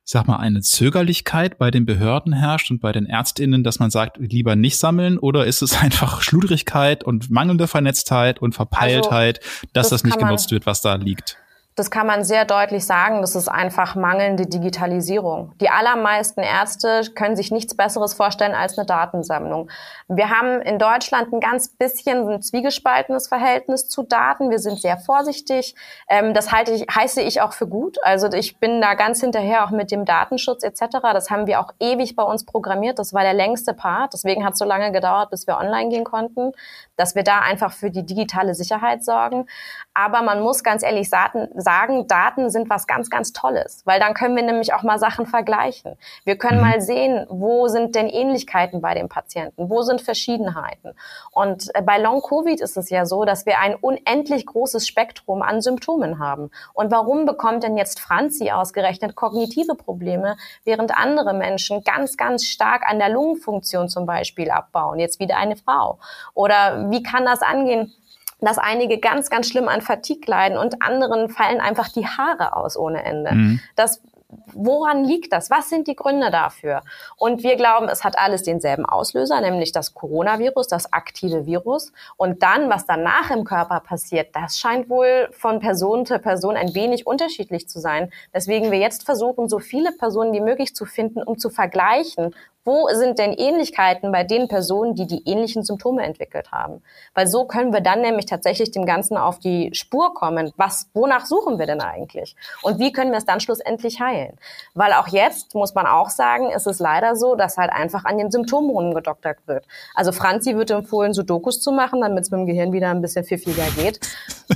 ich 0.04 0.10
sag 0.10 0.26
mal, 0.26 0.38
eine 0.38 0.62
Zögerlichkeit 0.62 1.58
bei 1.58 1.70
den 1.70 1.86
Behörden 1.86 2.32
herrscht 2.32 2.72
und 2.72 2.80
bei 2.80 2.90
den 2.90 3.06
ÄrztInnen, 3.06 3.62
dass 3.62 3.78
man 3.78 3.92
sagt, 3.92 4.16
lieber 4.18 4.56
nicht 4.56 4.76
sammeln? 4.76 5.16
Oder 5.16 5.46
ist 5.46 5.62
es 5.62 5.74
einfach 5.80 6.22
Schludrigkeit 6.22 7.04
und 7.04 7.30
mangelnde 7.30 7.68
Vernetztheit 7.68 8.42
und 8.42 8.52
Verpeiltheit, 8.52 9.38
also, 9.38 9.66
dass 9.72 9.90
das, 9.90 10.02
das 10.02 10.04
nicht 10.04 10.18
genutzt 10.18 10.50
wird, 10.50 10.66
was 10.66 10.80
da 10.80 10.96
liegt? 10.96 11.38
Das 11.74 11.90
kann 11.90 12.06
man 12.06 12.22
sehr 12.22 12.44
deutlich 12.44 12.84
sagen. 12.84 13.22
Das 13.22 13.34
ist 13.34 13.48
einfach 13.48 13.94
mangelnde 13.94 14.46
Digitalisierung. 14.46 15.52
Die 15.58 15.70
allermeisten 15.70 16.40
Ärzte 16.40 17.02
können 17.14 17.34
sich 17.34 17.50
nichts 17.50 17.74
Besseres 17.74 18.12
vorstellen 18.12 18.54
als 18.54 18.76
eine 18.76 18.86
Datensammlung. 18.86 19.70
Wir 20.06 20.28
haben 20.28 20.60
in 20.60 20.78
Deutschland 20.78 21.32
ein 21.32 21.40
ganz 21.40 21.68
bisschen 21.68 22.28
ein 22.28 22.42
zwiegespaltenes 22.42 23.28
Verhältnis 23.28 23.88
zu 23.88 24.02
Daten. 24.02 24.50
Wir 24.50 24.58
sind 24.58 24.80
sehr 24.80 24.98
vorsichtig. 24.98 25.74
Ähm, 26.08 26.34
das 26.34 26.52
halte 26.52 26.72
ich, 26.72 26.82
heiße 26.94 27.22
ich 27.22 27.40
auch 27.40 27.54
für 27.54 27.66
gut. 27.66 27.96
Also 28.04 28.30
ich 28.30 28.58
bin 28.58 28.82
da 28.82 28.92
ganz 28.92 29.20
hinterher 29.20 29.64
auch 29.64 29.70
mit 29.70 29.90
dem 29.90 30.04
Datenschutz 30.04 30.62
etc. 30.64 30.98
Das 31.14 31.30
haben 31.30 31.46
wir 31.46 31.58
auch 31.58 31.72
ewig 31.80 32.16
bei 32.16 32.22
uns 32.22 32.44
programmiert. 32.44 32.98
Das 32.98 33.14
war 33.14 33.22
der 33.22 33.34
längste 33.34 33.72
Part. 33.72 34.12
Deswegen 34.12 34.44
hat 34.44 34.52
es 34.52 34.58
so 34.58 34.66
lange 34.66 34.92
gedauert, 34.92 35.30
bis 35.30 35.46
wir 35.46 35.56
online 35.56 35.88
gehen 35.88 36.04
konnten, 36.04 36.52
dass 36.96 37.14
wir 37.14 37.22
da 37.22 37.38
einfach 37.38 37.72
für 37.72 37.90
die 37.90 38.04
digitale 38.04 38.54
Sicherheit 38.54 39.02
sorgen. 39.02 39.46
Aber 39.94 40.20
man 40.20 40.42
muss 40.42 40.62
ganz 40.62 40.82
ehrlich 40.82 41.08
sagen, 41.08 41.48
sagen, 41.62 42.06
Daten 42.06 42.50
sind 42.50 42.68
was 42.68 42.86
ganz, 42.86 43.10
ganz 43.10 43.32
Tolles, 43.32 43.82
weil 43.84 44.00
dann 44.00 44.14
können 44.14 44.36
wir 44.36 44.42
nämlich 44.42 44.74
auch 44.74 44.82
mal 44.82 44.98
Sachen 44.98 45.26
vergleichen. 45.26 45.96
Wir 46.24 46.36
können 46.36 46.58
mhm. 46.58 46.66
mal 46.66 46.80
sehen, 46.80 47.26
wo 47.28 47.68
sind 47.68 47.94
denn 47.94 48.08
Ähnlichkeiten 48.08 48.80
bei 48.80 48.94
den 48.94 49.08
Patienten, 49.08 49.70
wo 49.70 49.82
sind 49.82 50.02
Verschiedenheiten. 50.02 50.94
Und 51.30 51.74
äh, 51.74 51.82
bei 51.82 51.98
Long-Covid 51.98 52.60
ist 52.60 52.76
es 52.76 52.90
ja 52.90 53.06
so, 53.06 53.24
dass 53.24 53.46
wir 53.46 53.58
ein 53.58 53.74
unendlich 53.74 54.46
großes 54.46 54.86
Spektrum 54.86 55.42
an 55.42 55.60
Symptomen 55.60 56.18
haben. 56.18 56.50
Und 56.74 56.90
warum 56.90 57.24
bekommt 57.24 57.62
denn 57.62 57.76
jetzt 57.76 58.00
Franzi 58.00 58.50
ausgerechnet 58.50 59.14
kognitive 59.14 59.74
Probleme, 59.74 60.36
während 60.64 60.96
andere 60.96 61.34
Menschen 61.34 61.82
ganz, 61.84 62.16
ganz 62.16 62.44
stark 62.44 62.88
an 62.88 62.98
der 62.98 63.08
Lungenfunktion 63.08 63.88
zum 63.88 64.06
Beispiel 64.06 64.50
abbauen, 64.50 64.98
jetzt 64.98 65.20
wieder 65.20 65.36
eine 65.36 65.56
Frau? 65.56 65.98
Oder 66.34 66.90
wie 66.90 67.02
kann 67.02 67.24
das 67.24 67.42
angehen? 67.42 67.92
Dass 68.46 68.58
einige 68.58 68.98
ganz, 68.98 69.30
ganz 69.30 69.48
schlimm 69.48 69.68
an 69.68 69.80
Fatigue 69.80 70.26
leiden 70.26 70.58
und 70.58 70.82
anderen 70.82 71.28
fallen 71.28 71.60
einfach 71.60 71.88
die 71.88 72.06
Haare 72.06 72.56
aus 72.56 72.76
ohne 72.76 73.04
Ende. 73.04 73.32
Mhm. 73.32 73.60
Das 73.76 74.02
woran 74.52 75.04
liegt 75.04 75.32
das? 75.32 75.50
Was 75.50 75.68
sind 75.68 75.88
die 75.88 75.96
Gründe 75.96 76.30
dafür? 76.30 76.82
Und 77.16 77.42
wir 77.42 77.56
glauben, 77.56 77.88
es 77.88 78.04
hat 78.04 78.18
alles 78.18 78.42
denselben 78.42 78.86
Auslöser, 78.86 79.40
nämlich 79.40 79.72
das 79.72 79.94
Coronavirus, 79.94 80.68
das 80.68 80.92
aktive 80.92 81.46
Virus. 81.46 81.92
Und 82.16 82.42
dann, 82.42 82.70
was 82.70 82.86
danach 82.86 83.30
im 83.30 83.44
Körper 83.44 83.80
passiert, 83.80 84.34
das 84.34 84.58
scheint 84.58 84.88
wohl 84.88 85.28
von 85.32 85.60
Person 85.60 86.06
zu 86.06 86.18
Person 86.18 86.56
ein 86.56 86.74
wenig 86.74 87.06
unterschiedlich 87.06 87.68
zu 87.68 87.80
sein. 87.80 88.10
Deswegen 88.34 88.70
wir 88.70 88.78
jetzt 88.78 89.04
versuchen, 89.04 89.48
so 89.48 89.58
viele 89.58 89.92
Personen 89.92 90.32
wie 90.32 90.40
möglich 90.40 90.74
zu 90.74 90.84
finden, 90.84 91.22
um 91.22 91.38
zu 91.38 91.50
vergleichen, 91.50 92.34
wo 92.64 92.88
sind 92.92 93.18
denn 93.18 93.32
Ähnlichkeiten 93.32 94.12
bei 94.12 94.22
den 94.22 94.46
Personen, 94.46 94.94
die 94.94 95.06
die 95.06 95.22
ähnlichen 95.28 95.64
Symptome 95.64 96.02
entwickelt 96.02 96.52
haben? 96.52 96.82
Weil 97.14 97.26
so 97.26 97.44
können 97.44 97.72
wir 97.72 97.80
dann 97.80 98.00
nämlich 98.02 98.26
tatsächlich 98.26 98.70
dem 98.70 98.86
Ganzen 98.86 99.16
auf 99.16 99.40
die 99.40 99.70
Spur 99.74 100.14
kommen. 100.14 100.52
Was, 100.56 100.88
wonach 100.94 101.26
suchen 101.26 101.58
wir 101.58 101.66
denn 101.66 101.80
eigentlich? 101.80 102.36
Und 102.62 102.78
wie 102.78 102.92
können 102.92 103.10
wir 103.10 103.18
es 103.18 103.24
dann 103.24 103.40
schlussendlich 103.40 104.00
heilen? 104.00 104.38
Weil 104.74 104.92
auch 104.92 105.08
jetzt 105.08 105.54
muss 105.54 105.74
man 105.74 105.86
auch 105.86 106.08
sagen, 106.08 106.50
ist 106.50 106.66
es 106.66 106.78
leider 106.78 107.16
so, 107.16 107.34
dass 107.34 107.56
halt 107.56 107.72
einfach 107.72 108.04
an 108.04 108.18
den 108.18 108.30
Symptomen 108.30 108.70
rumgedoktert 108.70 109.38
wird. 109.46 109.66
Also 109.94 110.12
Franzi 110.12 110.56
wird 110.56 110.70
empfohlen, 110.70 111.14
Sudokus 111.14 111.60
zu 111.60 111.72
machen, 111.72 112.00
damit 112.00 112.24
es 112.24 112.30
mit 112.30 112.40
dem 112.40 112.46
Gehirn 112.46 112.72
wieder 112.72 112.90
ein 112.90 113.02
bisschen 113.02 113.24
pfiffiger 113.24 113.66
geht. 113.76 113.98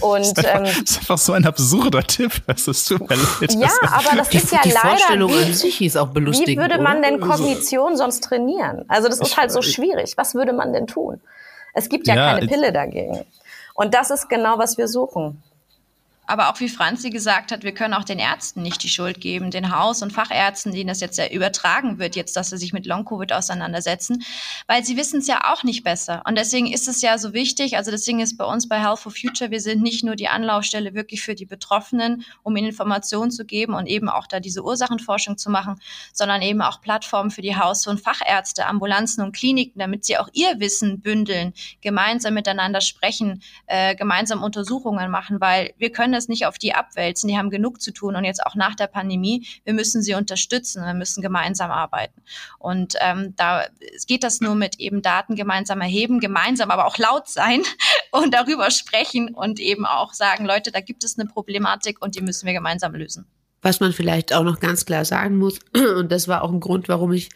Und, 0.01 0.21
das, 0.21 0.29
ist 0.39 0.47
einfach, 0.47 0.77
ähm, 0.77 0.85
das 0.85 0.91
ist 0.91 0.99
einfach 0.99 1.19
so 1.19 1.33
ein 1.33 1.45
absurder 1.45 2.03
Tipp. 2.05 2.33
Das 2.47 2.69
ist 2.69 2.91
mir 2.91 2.99
leid. 2.99 3.55
Ja, 3.55 3.69
aber 3.83 4.17
das 4.17 4.33
ist 4.33 4.53
ja 4.53 4.61
die 4.63 4.71
leider. 4.71 4.89
Vorstellung 4.89 5.31
wie, 5.31 5.45
an 5.45 5.53
sich 5.53 5.81
ist 5.81 5.97
auch 5.97 6.09
belustigend. 6.09 6.57
Wie 6.57 6.61
würde 6.61 6.81
man 6.81 7.03
denn 7.03 7.21
Kognition 7.21 7.96
sonst 7.97 8.23
trainieren? 8.25 8.85
Also 8.89 9.09
das 9.09 9.21
ist 9.21 9.37
halt 9.37 9.51
so 9.51 9.63
schwierig. 9.63 10.17
Was 10.17 10.35
würde 10.35 10.53
man 10.53 10.73
denn 10.73 10.87
tun? 10.87 11.21
Es 11.75 11.89
gibt 11.89 12.07
ja, 12.07 12.15
ja 12.15 12.35
keine 12.35 12.47
Pille 12.47 12.73
dagegen. 12.73 13.25
Und 13.75 13.95
das 13.95 14.11
ist 14.11 14.29
genau, 14.29 14.59
was 14.59 14.79
wir 14.79 14.89
suchen. 14.89 15.43
Aber 16.27 16.51
auch 16.51 16.61
wie 16.61 16.69
Franzi 16.69 17.11
gesagt 17.11 17.53
hat, 17.53 17.63
wir 17.63 17.73
können 17.73 17.95
auch 17.95 18.05
den 18.05 18.19
Ärzten 18.19 18.63
nicht 18.63 18.83
die 18.83 18.89
Schuld 18.89 19.21
geben, 19.21 19.51
den 19.51 19.75
Haus- 19.75 20.03
und 20.03 20.13
Fachärzten, 20.13 20.73
denen 20.73 20.89
das 20.89 21.01
jetzt 21.01 21.19
ja 21.19 21.29
übertragen 21.29 21.99
wird, 21.99 22.17
jetzt, 22.17 22.37
dass 22.37 22.51
sie 22.51 22.59
sich 22.59 22.73
mit 22.73 22.87
Long-Covid 22.87 23.33
auseinandersetzen, 23.33 24.25
weil 24.67 24.85
sie 24.85 24.97
wissen 24.97 25.21
es 25.21 25.27
ja 25.27 25.53
auch 25.53 25.63
nicht 25.63 25.85
besser. 25.85 26.23
Und 26.27 26.37
deswegen 26.37 26.67
ist 26.67 26.89
es 26.89 27.03
ja 27.03 27.19
so 27.19 27.33
wichtig, 27.33 27.77
also 27.77 27.91
deswegen 27.91 28.21
ist 28.21 28.37
bei 28.37 28.45
uns 28.45 28.69
bei 28.69 28.81
Health 28.81 28.99
for 28.99 29.13
Future, 29.13 29.51
wir 29.51 29.61
sind 29.61 29.83
nicht 29.83 30.05
nur 30.05 30.17
die 30.17 30.29
Anlaufstelle 30.29 30.95
wirklich 30.95 31.23
für 31.23 31.35
die 31.35 31.47
Betroffenen, 31.47 32.25
um 32.43 32.57
ihnen 32.57 32.69
Informationen 32.69 33.31
zu 33.31 33.45
geben 33.45 33.75
und 33.75 33.87
eben 33.87 34.09
auch 34.09 34.27
da 34.27 34.41
diese 34.41 34.65
Ursachenforschung 34.65 35.39
zu 35.39 35.51
machen, 35.51 35.81
sondern 36.13 36.43
eben 36.43 36.63
auch 36.63 36.81
Plattformen 36.81 37.31
für 37.31 37.43
die 37.43 37.57
Haus- 37.57 37.87
und 37.87 38.01
Fachärzte, 38.01 38.67
Ambulanzen 38.67 39.23
und 39.23 39.35
Kliniken, 39.35 39.79
damit 39.79 40.05
sie 40.05 40.19
auch 40.19 40.29
ihr 40.33 40.59
Wissen 40.59 41.01
bündeln, 41.01 41.53
gemeinsam 41.81 42.35
miteinander 42.35 42.81
sprechen, 42.81 43.43
äh, 43.67 43.95
gemeinsam 43.95 44.43
Untersuchungen 44.43 45.11
machen, 45.11 45.41
weil 45.41 45.73
wir 45.79 45.93
können 45.93 46.16
es 46.17 46.29
nicht 46.29 46.47
auf 46.47 46.59
die 46.59 46.75
abwälzen. 46.75 47.29
Die 47.29 47.39
haben 47.39 47.51
genug 47.51 47.81
zu 47.81 47.93
tun 47.93 48.17
und 48.17 48.25
jetzt 48.25 48.45
auch 48.45 48.55
nach 48.55 48.75
der 48.75 48.87
Pandemie. 48.87 49.47
Wir 49.65 49.75
müssen 49.75 50.03
sie 50.03 50.15
unterstützen. 50.15 50.85
Wir 50.85 50.95
müssen 50.95 51.23
gemeinsam 51.23 51.71
arbeiten. 51.71 52.23
Und 52.59 52.95
ähm, 53.01 53.35
da 53.37 53.67
geht 54.07 54.25
das 54.25 54.41
nur 54.41 54.55
mit 54.55 54.79
eben 54.79 55.03
Daten 55.03 55.37
gemeinsam 55.37 55.81
erheben, 55.81 56.21
gemeinsam 56.21 56.71
aber 56.71 56.87
auch 56.87 56.99
laut 56.99 57.29
sein 57.29 57.63
und 58.11 58.35
darüber 58.35 58.71
sprechen 58.71 59.35
und 59.35 59.61
eben 59.61 59.87
auch 59.87 60.13
sagen, 60.13 60.47
Leute, 60.47 60.73
da 60.73 60.81
gibt 60.81 61.05
es 61.05 61.19
eine 61.19 61.29
Problematik 61.29 62.03
und 62.03 62.17
die 62.17 62.23
müssen 62.23 62.47
wir 62.47 62.53
gemeinsam 62.53 62.95
lösen. 62.95 63.27
Was 63.63 63.81
man 63.81 63.93
vielleicht 63.93 64.33
auch 64.33 64.45
noch 64.45 64.61
ganz 64.61 64.85
klar 64.87 65.05
sagen 65.05 65.39
muss, 65.39 65.59
und 65.97 66.13
das 66.13 66.29
war 66.29 66.43
auch 66.43 66.53
ein 66.53 66.61
Grund, 66.61 66.89
warum 66.89 67.13
ich 67.13 67.31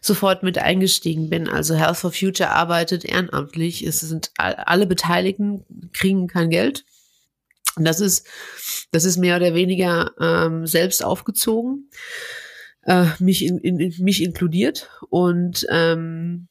sofort 0.00 0.42
mit 0.42 0.56
eingestiegen 0.56 1.28
bin. 1.28 1.48
Also 1.48 1.74
Health 1.74 1.98
for 1.98 2.12
Future 2.12 2.50
arbeitet 2.50 3.04
ehrenamtlich. 3.04 3.86
Es 3.86 4.00
sind 4.00 4.30
alle 4.38 4.86
Beteiligten 4.86 5.64
kriegen 5.92 6.26
kein 6.28 6.50
Geld. 6.50 6.84
Und 7.76 7.84
das 7.84 8.00
ist, 8.00 8.26
das 8.92 9.04
ist 9.04 9.16
mehr 9.16 9.36
oder 9.36 9.54
weniger 9.54 10.12
ähm, 10.20 10.66
selbst 10.66 11.04
aufgezogen, 11.04 11.90
äh, 12.82 13.06
mich, 13.18 13.44
in, 13.44 13.58
in, 13.58 13.94
mich 13.98 14.22
inkludiert. 14.22 14.90
Und 15.10 15.66
ähm, 15.70 16.48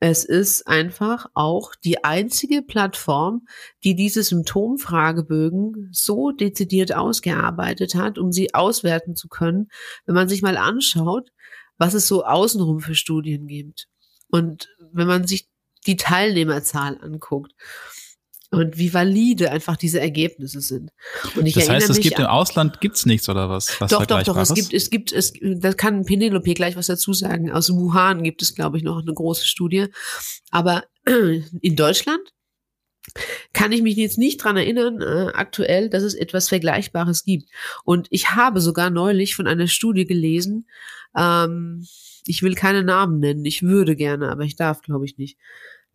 es 0.00 0.24
ist 0.24 0.66
einfach 0.66 1.26
auch 1.32 1.74
die 1.82 2.04
einzige 2.04 2.60
Plattform, 2.60 3.46
die 3.84 3.94
diese 3.94 4.22
Symptomfragebögen 4.22 5.88
so 5.92 6.30
dezidiert 6.30 6.94
ausgearbeitet 6.94 7.94
hat, 7.94 8.18
um 8.18 8.30
sie 8.30 8.52
auswerten 8.52 9.16
zu 9.16 9.28
können, 9.28 9.68
wenn 10.04 10.14
man 10.14 10.28
sich 10.28 10.42
mal 10.42 10.58
anschaut, 10.58 11.30
was 11.78 11.94
es 11.94 12.06
so 12.06 12.24
außenrum 12.24 12.80
für 12.80 12.94
Studien 12.94 13.46
gibt. 13.46 13.86
Und 14.28 14.68
wenn 14.92 15.06
man 15.06 15.26
sich 15.26 15.48
die 15.86 15.96
Teilnehmerzahl 15.96 16.98
anguckt 17.00 17.52
und 18.56 18.78
wie 18.78 18.92
valide 18.92 19.50
einfach 19.50 19.76
diese 19.76 20.00
Ergebnisse 20.00 20.60
sind. 20.60 20.90
Und 21.36 21.46
ich 21.46 21.54
das 21.54 21.68
heißt, 21.68 21.90
es 21.90 22.00
gibt 22.00 22.18
im 22.18 22.26
Ausland 22.26 22.80
gibt's 22.80 23.06
nichts 23.06 23.28
oder 23.28 23.48
was? 23.48 23.80
was 23.80 23.90
doch, 23.90 24.06
doch, 24.06 24.22
doch. 24.22 24.36
Es 24.36 24.54
gibt, 24.54 24.72
es 24.72 24.90
gibt, 24.90 25.12
es, 25.12 25.32
da 25.40 25.72
kann 25.72 26.04
Penelope 26.04 26.54
gleich 26.54 26.76
was 26.76 26.86
dazu 26.86 27.12
sagen. 27.12 27.50
Aus 27.50 27.70
Wuhan 27.70 28.22
gibt 28.22 28.42
es, 28.42 28.54
glaube 28.54 28.78
ich, 28.78 28.82
noch 28.82 29.00
eine 29.00 29.12
große 29.12 29.46
Studie. 29.46 29.86
Aber 30.50 30.84
in 31.60 31.76
Deutschland 31.76 32.20
kann 33.52 33.72
ich 33.72 33.82
mich 33.82 33.96
jetzt 33.96 34.18
nicht 34.18 34.38
dran 34.38 34.56
erinnern, 34.56 35.00
äh, 35.00 35.30
aktuell, 35.34 35.90
dass 35.90 36.02
es 36.02 36.14
etwas 36.14 36.48
Vergleichbares 36.48 37.24
gibt. 37.24 37.50
Und 37.84 38.06
ich 38.10 38.30
habe 38.30 38.60
sogar 38.60 38.90
neulich 38.90 39.34
von 39.34 39.46
einer 39.46 39.68
Studie 39.68 40.06
gelesen, 40.06 40.66
ähm, 41.16 41.86
ich 42.26 42.42
will 42.42 42.54
keine 42.54 42.82
Namen 42.82 43.20
nennen, 43.20 43.44
ich 43.44 43.62
würde 43.62 43.96
gerne, 43.96 44.30
aber 44.30 44.44
ich 44.44 44.56
darf, 44.56 44.80
glaube 44.80 45.04
ich, 45.04 45.18
nicht 45.18 45.38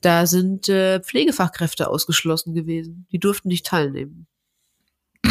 da 0.01 0.25
sind 0.25 0.69
äh, 0.69 1.01
Pflegefachkräfte 1.01 1.89
ausgeschlossen 1.89 2.53
gewesen. 2.53 3.07
Die 3.11 3.19
durften 3.19 3.49
nicht 3.49 3.65
teilnehmen. 3.65 4.27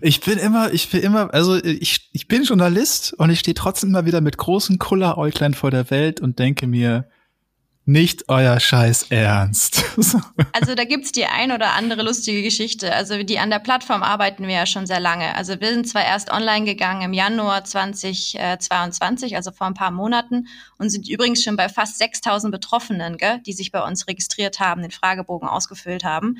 ich 0.00 0.20
bin 0.20 0.38
immer, 0.38 0.72
ich 0.72 0.90
bin 0.90 1.00
immer, 1.00 1.32
also 1.34 1.56
ich, 1.56 2.08
ich 2.12 2.28
bin 2.28 2.44
Journalist 2.44 3.14
und 3.14 3.30
ich 3.30 3.40
stehe 3.40 3.54
trotzdem 3.54 3.90
immer 3.90 4.06
wieder 4.06 4.20
mit 4.20 4.38
großen 4.38 4.78
Kulleräuglein 4.78 5.54
vor 5.54 5.70
der 5.70 5.90
Welt 5.90 6.20
und 6.20 6.38
denke 6.38 6.66
mir, 6.66 7.08
nicht 7.86 8.28
euer 8.28 8.58
Scheiß 8.60 9.10
Ernst. 9.10 9.84
also 10.52 10.74
da 10.74 10.84
gibt's 10.84 11.12
die 11.12 11.26
ein 11.26 11.52
oder 11.52 11.72
andere 11.74 12.02
lustige 12.02 12.42
Geschichte. 12.42 12.94
Also 12.94 13.22
die 13.22 13.38
an 13.38 13.50
der 13.50 13.58
Plattform 13.58 14.02
arbeiten 14.02 14.46
wir 14.46 14.54
ja 14.54 14.66
schon 14.66 14.86
sehr 14.86 15.00
lange. 15.00 15.34
Also 15.36 15.60
wir 15.60 15.68
sind 15.68 15.86
zwar 15.86 16.02
erst 16.04 16.30
online 16.30 16.64
gegangen 16.64 17.02
im 17.02 17.12
Januar 17.12 17.64
2022, 17.64 19.36
also 19.36 19.52
vor 19.52 19.66
ein 19.66 19.74
paar 19.74 19.90
Monaten, 19.90 20.48
und 20.78 20.88
sind 20.88 21.08
übrigens 21.08 21.42
schon 21.42 21.56
bei 21.56 21.68
fast 21.68 21.98
6000 21.98 22.50
Betroffenen, 22.50 23.18
gell, 23.18 23.40
die 23.44 23.52
sich 23.52 23.70
bei 23.70 23.82
uns 23.82 24.08
registriert 24.08 24.60
haben, 24.60 24.80
den 24.80 24.90
Fragebogen 24.90 25.48
ausgefüllt 25.48 26.04
haben. 26.04 26.38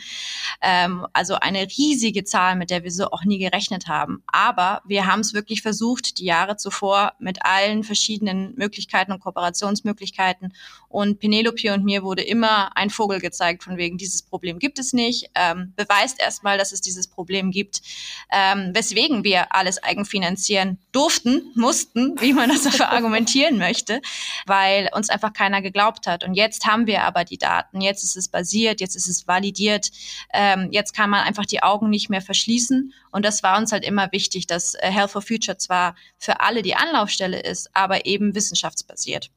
Ähm, 0.63 1.07
also 1.13 1.35
eine 1.35 1.67
riesige 1.69 2.25
Zahl, 2.25 2.57
mit 2.57 2.71
der 2.71 2.85
wir 2.85 2.91
so 2.91 3.11
auch 3.11 3.25
nie 3.25 3.39
gerechnet 3.39 3.87
haben. 3.87 4.23
Aber 4.27 4.81
wir 4.87 5.07
haben 5.07 5.21
es 5.21 5.35
wirklich 5.35 5.61
versucht, 5.61 6.19
die 6.19 6.25
Jahre 6.25 6.57
zuvor 6.57 7.13
mit 7.19 7.45
allen 7.45 7.85
verschiedenen 7.85 8.55
Möglichkeiten 8.57 9.13
und 9.13 9.21
Kooperationsmöglichkeiten 9.21 10.55
und 10.89 11.21
Penelope 11.35 11.73
und 11.73 11.85
mir 11.85 12.05
wurde 12.05 12.23
immer 12.23 12.77
ein 12.77 12.91
Vogel 12.91 13.21
gezeigt, 13.21 13.65
von 13.65 13.77
wegen, 13.77 13.99
dieses 13.99 14.23
Problem 14.23 14.61
gibt 14.61 14.79
es 14.79 14.93
nicht. 14.93 15.31
Ähm, 15.35 15.73
beweist 15.75 16.21
erstmal, 16.21 16.59
dass 16.59 16.71
es 16.71 16.81
dieses 16.81 17.09
Problem 17.09 17.51
gibt, 17.51 17.83
ähm, 18.31 18.71
weswegen 18.73 19.25
wir 19.25 19.53
alles 19.53 19.83
eigenfinanzieren 19.83 20.79
durften, 20.93 21.51
mussten, 21.57 22.21
wie 22.21 22.33
man 22.33 22.51
das 22.51 22.63
dafür 22.63 22.89
argumentieren 22.93 23.59
möchte, 23.59 24.01
weil 24.47 24.89
uns 24.95 25.11
einfach 25.11 25.33
keiner 25.33 25.61
geglaubt 25.61 26.07
hat. 26.07 26.23
Und 26.23 26.35
jetzt 26.35 26.67
haben 26.67 26.87
wir 26.87 27.03
aber 27.03 27.25
die 27.25 27.39
Daten, 27.39 27.81
jetzt 27.81 28.05
ist 28.05 28.17
es 28.17 28.29
basiert, 28.29 28.81
jetzt 28.81 28.95
ist 28.95 29.09
es 29.09 29.27
validiert, 29.27 29.91
ähm, 30.33 30.69
jetzt 30.71 30.95
kann 30.95 31.11
man 31.11 31.25
einfach 31.25 31.47
die 31.47 31.63
Augen 31.65 31.91
nicht 31.91 32.11
mehr 32.11 32.23
verschließen. 32.23 32.93
Und 33.11 33.25
das 33.25 33.43
war 33.43 33.59
uns 33.59 33.73
halt 33.73 33.85
immer 33.85 34.13
wichtig, 34.13 34.47
dass 34.47 34.75
äh, 34.75 34.91
Health 34.91 35.11
for 35.11 35.23
Future 35.23 35.59
zwar 35.59 35.97
für 36.17 36.41
alle 36.41 36.63
die 36.63 36.77
Anlaufstelle 36.77 37.41
ist, 37.41 37.71
aber 37.75 38.07
eben 38.07 38.37
wissenschaftsbasiert. 38.37 39.31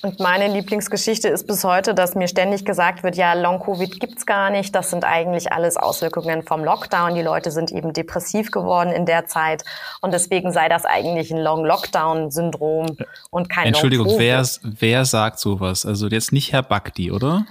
Und 0.00 0.18
meine 0.20 0.48
Lieblingsgeschichte 0.48 1.28
ist 1.28 1.46
bis 1.46 1.64
heute, 1.64 1.94
dass 1.94 2.14
mir 2.14 2.26
ständig 2.26 2.64
gesagt 2.64 3.02
wird, 3.02 3.16
ja, 3.16 3.34
Long-Covid 3.34 4.00
gibt's 4.00 4.24
gar 4.24 4.50
nicht. 4.50 4.74
Das 4.74 4.90
sind 4.90 5.04
eigentlich 5.04 5.52
alles 5.52 5.76
Auswirkungen 5.76 6.42
vom 6.42 6.64
Lockdown. 6.64 7.14
Die 7.14 7.22
Leute 7.22 7.50
sind 7.50 7.70
eben 7.70 7.92
depressiv 7.92 8.50
geworden 8.50 8.90
in 8.90 9.04
der 9.04 9.26
Zeit. 9.26 9.64
Und 10.00 10.12
deswegen 10.14 10.50
sei 10.50 10.68
das 10.68 10.86
eigentlich 10.86 11.30
ein 11.30 11.38
Long-Lockdown-Syndrom 11.38 12.96
und 13.30 13.48
kein 13.50 13.66
Entschuldigung, 13.66 14.14
wer, 14.16 14.46
wer 14.62 15.04
sagt 15.04 15.38
sowas? 15.38 15.84
Also 15.84 16.08
jetzt 16.08 16.32
nicht 16.32 16.52
Herr 16.52 16.62
Bakti, 16.62 17.12
oder? 17.12 17.44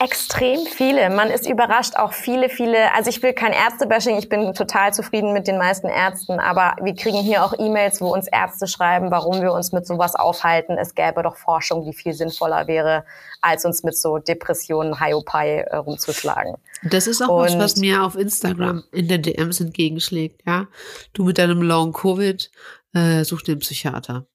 Extrem 0.00 0.66
viele. 0.66 1.08
Man 1.08 1.30
ist 1.30 1.48
überrascht, 1.48 1.94
auch 1.94 2.12
viele, 2.12 2.48
viele. 2.48 2.92
Also 2.94 3.10
ich 3.10 3.22
will 3.22 3.32
kein 3.32 3.52
Ärztebashing, 3.52 4.18
ich 4.18 4.28
bin 4.28 4.52
total 4.52 4.92
zufrieden 4.92 5.32
mit 5.32 5.46
den 5.46 5.56
meisten 5.56 5.86
Ärzten, 5.86 6.40
aber 6.40 6.74
wir 6.82 6.96
kriegen 6.96 7.18
hier 7.18 7.44
auch 7.44 7.54
E-Mails, 7.56 8.00
wo 8.00 8.12
uns 8.12 8.26
Ärzte 8.26 8.66
schreiben, 8.66 9.12
warum 9.12 9.40
wir 9.40 9.52
uns 9.52 9.70
mit 9.70 9.86
sowas 9.86 10.16
aufhalten. 10.16 10.76
Es 10.78 10.96
gäbe 10.96 11.22
doch 11.22 11.36
Forschung, 11.36 11.84
die 11.84 11.92
viel 11.92 12.12
sinnvoller 12.12 12.66
wäre, 12.66 13.04
als 13.40 13.64
uns 13.64 13.84
mit 13.84 13.96
so 13.96 14.18
Depressionen, 14.18 14.98
Hiopai 14.98 15.58
äh, 15.60 15.76
rumzuschlagen. 15.76 16.56
Das 16.82 17.06
ist 17.06 17.22
auch 17.22 17.28
Und 17.28 17.44
was, 17.44 17.58
was 17.58 17.76
mir 17.76 18.02
auf 18.02 18.16
Instagram 18.16 18.82
in 18.90 19.06
den 19.06 19.22
DMs 19.22 19.60
entgegenschlägt, 19.60 20.42
ja. 20.44 20.66
Du 21.12 21.22
mit 21.22 21.38
deinem 21.38 21.62
Long 21.62 21.92
Covid, 21.92 22.50
äh, 22.94 23.22
such 23.22 23.42
den 23.42 23.60
Psychiater. 23.60 24.26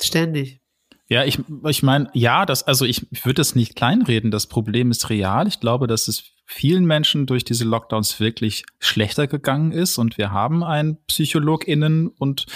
Ständig. 0.00 0.60
Ja, 1.10 1.24
ich, 1.24 1.38
ich 1.66 1.82
meine, 1.82 2.10
ja, 2.12 2.44
das, 2.44 2.64
also 2.64 2.84
ich, 2.84 3.10
ich 3.10 3.24
würde 3.24 3.40
es 3.40 3.54
nicht 3.54 3.74
kleinreden. 3.76 4.30
Das 4.30 4.46
Problem 4.46 4.90
ist 4.90 5.08
real. 5.08 5.48
Ich 5.48 5.58
glaube, 5.58 5.86
dass 5.86 6.06
es 6.06 6.34
vielen 6.44 6.84
Menschen 6.84 7.26
durch 7.26 7.44
diese 7.44 7.64
Lockdowns 7.64 8.20
wirklich 8.20 8.64
schlechter 8.78 9.26
gegangen 9.26 9.72
ist 9.72 9.98
und 9.98 10.16
wir 10.16 10.32
haben 10.32 10.64
ein 10.64 10.98
PsychologInnen 11.06 12.08
und 12.08 12.46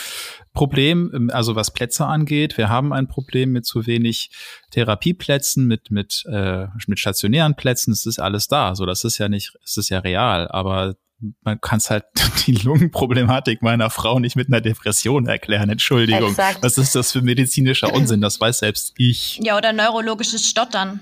Problem, 0.55 1.31
also 1.33 1.57
was 1.57 1.73
Plätze 1.73 2.07
angeht. 2.07 2.57
Wir 2.57 2.69
haben 2.69 2.93
ein 2.93 3.07
Problem 3.07 3.53
mit 3.53 3.67
zu 3.67 3.87
wenig 3.87 4.31
Therapieplätzen, 4.71 5.67
mit, 5.67 5.91
mit, 5.91 6.25
äh, 6.27 6.67
mit 6.87 6.99
stationären 6.99 7.55
Plätzen. 7.55 7.93
Es 7.93 8.07
ist 8.07 8.19
alles 8.19 8.49
da. 8.49 8.75
So, 8.75 8.87
das 8.87 9.05
ist 9.05 9.19
ja 9.19 9.29
nicht, 9.29 9.53
es 9.65 9.77
ist 9.77 9.89
ja 9.91 9.99
real. 9.99 10.49
Aber 10.49 10.97
man 11.43 11.61
kann 11.61 11.79
es 11.79 11.91
halt 11.91 12.05
die 12.47 12.55
Lungenproblematik 12.55 13.63
meiner 13.63 13.91
Frau 13.91 14.19
nicht 14.19 14.37
mit 14.37 14.49
einer 14.49 14.61
Depression 14.61 15.27
erklären. 15.27 15.71
Entschuldigung. 15.71 16.31
Exakt. 16.31 16.63
Was 16.63 16.79
ist 16.79 16.95
das 16.95 17.13
für 17.13 17.23
medizinischer 17.23 17.93
Unsinn? 17.93 18.21
Das 18.21 18.41
weiß 18.41 18.59
selbst 18.59 18.95
ich. 18.97 19.39
Ja, 19.43 19.57
oder 19.57 19.73
neurologisches 19.73 20.49
Stottern. 20.49 21.01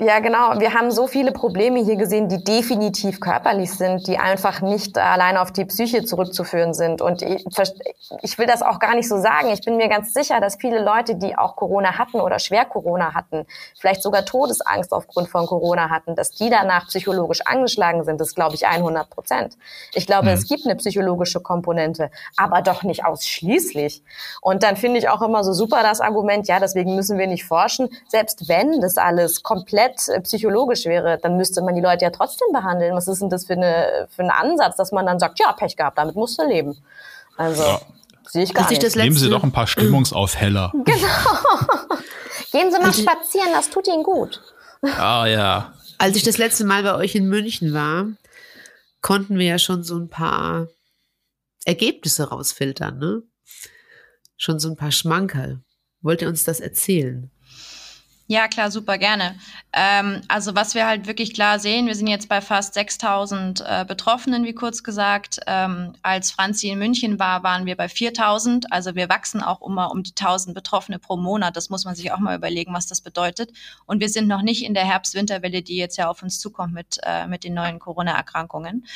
Ja, 0.00 0.18
genau. 0.18 0.58
Wir 0.58 0.74
haben 0.74 0.90
so 0.90 1.06
viele 1.06 1.30
Probleme 1.30 1.78
hier 1.78 1.94
gesehen, 1.94 2.28
die 2.28 2.42
definitiv 2.42 3.20
körperlich 3.20 3.70
sind, 3.70 4.08
die 4.08 4.18
einfach 4.18 4.60
nicht 4.60 4.98
allein 4.98 5.36
auf 5.36 5.52
die 5.52 5.64
Psyche 5.66 6.04
zurückzuführen 6.04 6.74
sind. 6.74 7.00
Und 7.00 7.22
ich 7.22 8.36
will 8.36 8.46
das 8.46 8.62
auch 8.62 8.80
gar 8.80 8.96
nicht 8.96 9.08
so 9.08 9.18
sagen. 9.18 9.50
Ich 9.50 9.64
bin 9.64 9.76
mir 9.76 9.88
ganz 9.88 10.12
sicher, 10.12 10.40
dass 10.40 10.56
viele 10.56 10.82
Leute, 10.82 11.14
die 11.14 11.38
auch 11.38 11.54
Corona 11.54 11.96
hatten 11.96 12.20
oder 12.20 12.40
schwer 12.40 12.64
Corona 12.64 13.14
hatten, 13.14 13.46
vielleicht 13.78 14.02
sogar 14.02 14.24
Todesangst 14.24 14.90
aufgrund 14.90 15.28
von 15.28 15.46
Corona 15.46 15.90
hatten, 15.90 16.16
dass 16.16 16.32
die 16.32 16.50
danach 16.50 16.88
psychologisch 16.88 17.42
angeschlagen 17.42 18.02
sind. 18.02 18.20
Das 18.20 18.34
glaube 18.34 18.56
ich 18.56 18.66
100 18.66 19.08
Prozent. 19.08 19.56
Ich 19.92 20.08
glaube, 20.08 20.26
mhm. 20.26 20.34
es 20.34 20.48
gibt 20.48 20.64
eine 20.64 20.74
psychologische 20.74 21.38
Komponente, 21.38 22.10
aber 22.36 22.62
doch 22.62 22.82
nicht 22.82 23.04
ausschließlich. 23.04 24.02
Und 24.40 24.64
dann 24.64 24.76
finde 24.76 24.98
ich 24.98 25.08
auch 25.08 25.22
immer 25.22 25.44
so 25.44 25.52
super 25.52 25.84
das 25.84 26.00
Argument, 26.00 26.48
ja, 26.48 26.58
deswegen 26.58 26.96
müssen 26.96 27.16
wir 27.16 27.28
nicht 27.28 27.44
forschen. 27.44 27.88
Selbst 28.08 28.48
wenn 28.48 28.80
das 28.80 28.98
alles 28.98 29.44
komplett 29.44 29.83
komplett 29.84 30.08
äh, 30.08 30.20
psychologisch 30.20 30.84
wäre, 30.84 31.18
dann 31.22 31.36
müsste 31.36 31.62
man 31.62 31.74
die 31.74 31.80
Leute 31.80 32.04
ja 32.04 32.10
trotzdem 32.10 32.48
behandeln. 32.52 32.94
Was 32.94 33.08
ist 33.08 33.20
denn 33.20 33.30
das 33.30 33.46
für, 33.46 33.54
eine, 33.54 34.08
für 34.14 34.22
ein 34.22 34.30
Ansatz, 34.30 34.76
dass 34.76 34.92
man 34.92 35.06
dann 35.06 35.18
sagt, 35.18 35.38
ja, 35.40 35.52
Pech 35.52 35.76
gehabt, 35.76 35.98
damit 35.98 36.14
musst 36.14 36.38
du 36.38 36.46
leben. 36.46 36.76
Also 37.36 37.62
ja. 37.62 37.80
sehe 38.28 38.44
ich 38.44 38.54
gar 38.54 38.68
nicht. 38.68 38.82
Das 38.82 38.96
Nehmen 38.96 39.16
Sie 39.16 39.30
doch 39.30 39.42
ein 39.42 39.52
paar 39.52 39.66
Stimmungsaufheller. 39.66 40.72
Genau. 40.84 41.00
Gehen 42.52 42.70
Sie 42.70 42.78
mal 42.78 42.92
spazieren, 42.92 43.48
das 43.52 43.68
tut 43.68 43.88
Ihnen 43.88 44.04
gut. 44.04 44.40
Ah 44.96 45.26
ja. 45.26 45.72
Als 45.98 46.16
ich 46.16 46.22
das 46.22 46.38
letzte 46.38 46.64
Mal 46.64 46.84
bei 46.84 46.94
euch 46.94 47.16
in 47.16 47.28
München 47.28 47.72
war, 47.74 48.06
konnten 49.00 49.38
wir 49.38 49.46
ja 49.46 49.58
schon 49.58 49.82
so 49.82 49.96
ein 49.96 50.08
paar 50.08 50.68
Ergebnisse 51.64 52.28
rausfiltern, 52.28 52.98
ne? 52.98 53.22
Schon 54.36 54.60
so 54.60 54.68
ein 54.68 54.76
paar 54.76 54.92
Schmankerl. 54.92 55.62
Wollt 56.00 56.22
ihr 56.22 56.28
uns 56.28 56.44
das 56.44 56.60
erzählen? 56.60 57.30
Ja, 58.26 58.48
klar, 58.48 58.70
super 58.70 58.96
gerne. 58.96 59.36
Ähm, 59.74 60.22
also 60.28 60.54
was 60.54 60.74
wir 60.74 60.86
halt 60.86 61.06
wirklich 61.06 61.34
klar 61.34 61.58
sehen, 61.58 61.86
wir 61.86 61.94
sind 61.94 62.06
jetzt 62.06 62.26
bei 62.26 62.40
fast 62.40 62.72
6000 62.72 63.60
äh, 63.60 63.84
Betroffenen, 63.86 64.44
wie 64.44 64.54
kurz 64.54 64.82
gesagt. 64.82 65.40
Ähm, 65.46 65.92
als 66.00 66.30
Franzi 66.30 66.68
in 66.70 66.78
München 66.78 67.18
war, 67.18 67.42
waren 67.42 67.66
wir 67.66 67.76
bei 67.76 67.86
4000. 67.86 68.72
Also 68.72 68.94
wir 68.94 69.10
wachsen 69.10 69.42
auch 69.42 69.60
immer 69.60 69.90
um 69.90 70.02
die 70.02 70.12
1000 70.12 70.54
Betroffene 70.54 70.98
pro 70.98 71.18
Monat. 71.18 71.54
Das 71.54 71.68
muss 71.68 71.84
man 71.84 71.94
sich 71.96 72.12
auch 72.12 72.18
mal 72.18 72.34
überlegen, 72.34 72.72
was 72.72 72.86
das 72.86 73.02
bedeutet. 73.02 73.52
Und 73.84 74.00
wir 74.00 74.08
sind 74.08 74.26
noch 74.26 74.40
nicht 74.40 74.64
in 74.64 74.72
der 74.72 74.86
Herbst-Winterwelle, 74.86 75.60
die 75.60 75.76
jetzt 75.76 75.98
ja 75.98 76.08
auf 76.08 76.22
uns 76.22 76.40
zukommt 76.40 76.72
mit, 76.72 77.00
äh, 77.02 77.26
mit 77.26 77.44
den 77.44 77.52
neuen 77.52 77.78
Corona-Erkrankungen. 77.78 78.86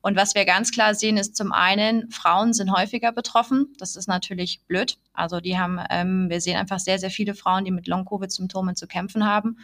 Und 0.00 0.16
was 0.16 0.34
wir 0.34 0.44
ganz 0.44 0.72
klar 0.72 0.96
sehen, 0.96 1.18
ist 1.18 1.36
zum 1.36 1.52
einen, 1.52 2.10
Frauen 2.10 2.52
sind 2.52 2.72
häufiger 2.72 3.12
betroffen. 3.12 3.76
Das 3.78 3.94
ist 3.94 4.08
natürlich 4.08 4.60
blöd. 4.66 4.98
Also 5.12 5.40
die 5.40 5.58
haben, 5.58 5.78
ähm, 5.90 6.30
wir 6.30 6.40
sehen 6.40 6.56
einfach 6.56 6.78
sehr, 6.78 6.98
sehr 6.98 7.10
viele 7.10 7.34
Frauen, 7.34 7.64
die 7.64 7.70
mit 7.70 7.86
Long-Covid-Symptomen 7.86 8.76
zu 8.76 8.86
kämpfen 8.86 9.26
haben. 9.26 9.58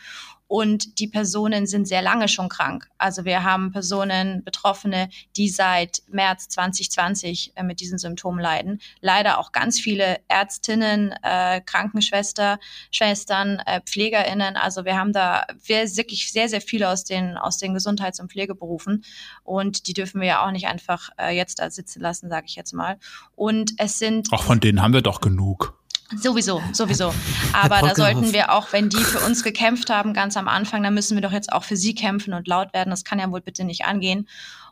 Und 0.49 0.99
die 0.99 1.07
Personen 1.07 1.67
sind 1.67 1.87
sehr 1.87 2.01
lange 2.01 2.27
schon 2.27 2.49
krank. 2.49 2.89
Also 2.97 3.27
wir 3.27 3.45
haben 3.45 3.71
Personen, 3.71 4.43
Betroffene, 4.43 5.11
die 5.37 5.51
seit 5.51 6.03
März 6.09 6.49
2020 6.49 7.53
äh, 7.55 7.63
mit 7.63 7.81
diesen 7.81 7.99
Symptomen 7.99 8.41
leiden. 8.41 8.81
Leider 9.01 9.39
auch 9.39 9.53
ganz 9.53 9.79
viele 9.79 10.21
Ärztinnen, 10.27 11.15
äh, 11.23 11.61
Krankenschwester, 11.61 12.59
Schwestern, 12.91 13.59
äh, 13.67 13.83
PflegerInnen. 13.85 14.57
Also 14.57 14.87
wir 14.87 14.97
haben 14.97 15.13
da 15.13 15.47
wirklich 15.67 16.33
sehr, 16.33 16.49
sehr 16.49 16.63
viele 16.63 16.89
aus 16.89 17.05
den, 17.05 17.37
aus 17.37 17.59
den 17.59 17.75
Gesundheits- 17.75 18.19
und 18.19 18.33
Pflegeberufen. 18.33 19.05
Und 19.45 19.87
die 19.87 19.93
dürfen 19.93 20.21
wir 20.21 20.29
ja 20.29 20.47
auch 20.47 20.51
nicht 20.51 20.67
einfach 20.67 21.11
äh, 21.19 21.37
jetzt 21.37 21.59
da 21.59 21.71
sitzen 21.71 22.01
lassen, 22.01 22.31
sage 22.31 22.47
ich 22.49 22.57
jetzt 22.57 22.73
mal. 22.73 22.99
Und 23.37 23.75
es 23.77 23.99
sind. 23.99 24.33
Auch 24.33 24.43
von 24.43 24.61
denen 24.61 24.81
haben 24.81 24.95
wir 24.95 25.03
doch 25.03 25.21
genug. 25.21 25.78
Sowieso, 26.17 26.63
sowieso. 26.73 27.13
Aber 27.53 27.81
da 27.81 27.95
sollten 27.95 28.33
wir 28.33 28.53
auch, 28.53 28.73
wenn 28.73 28.89
die 28.89 28.97
für 28.97 29.21
uns 29.21 29.43
gekämpft 29.43 29.91
haben, 29.91 30.15
ganz 30.15 30.37
am 30.37 30.49
Anfang, 30.49 30.83
dann 30.83 30.95
müssen 30.95 31.17
wir 31.17 31.23
doch 31.23 31.33
jetzt 31.33 31.53
auch 31.53 31.65
für 31.65 31.77
sie 31.77 31.95
kämpfen 31.95 32.33
und 32.33 32.49
laut 32.49 32.73
werden. 32.73 32.91
Das 32.91 33.05
kann 33.05 33.19
ja 33.19 33.31
wohl 33.31 33.43
bitte 33.43 33.65
nicht 33.65 33.85
angehen. 33.85 34.27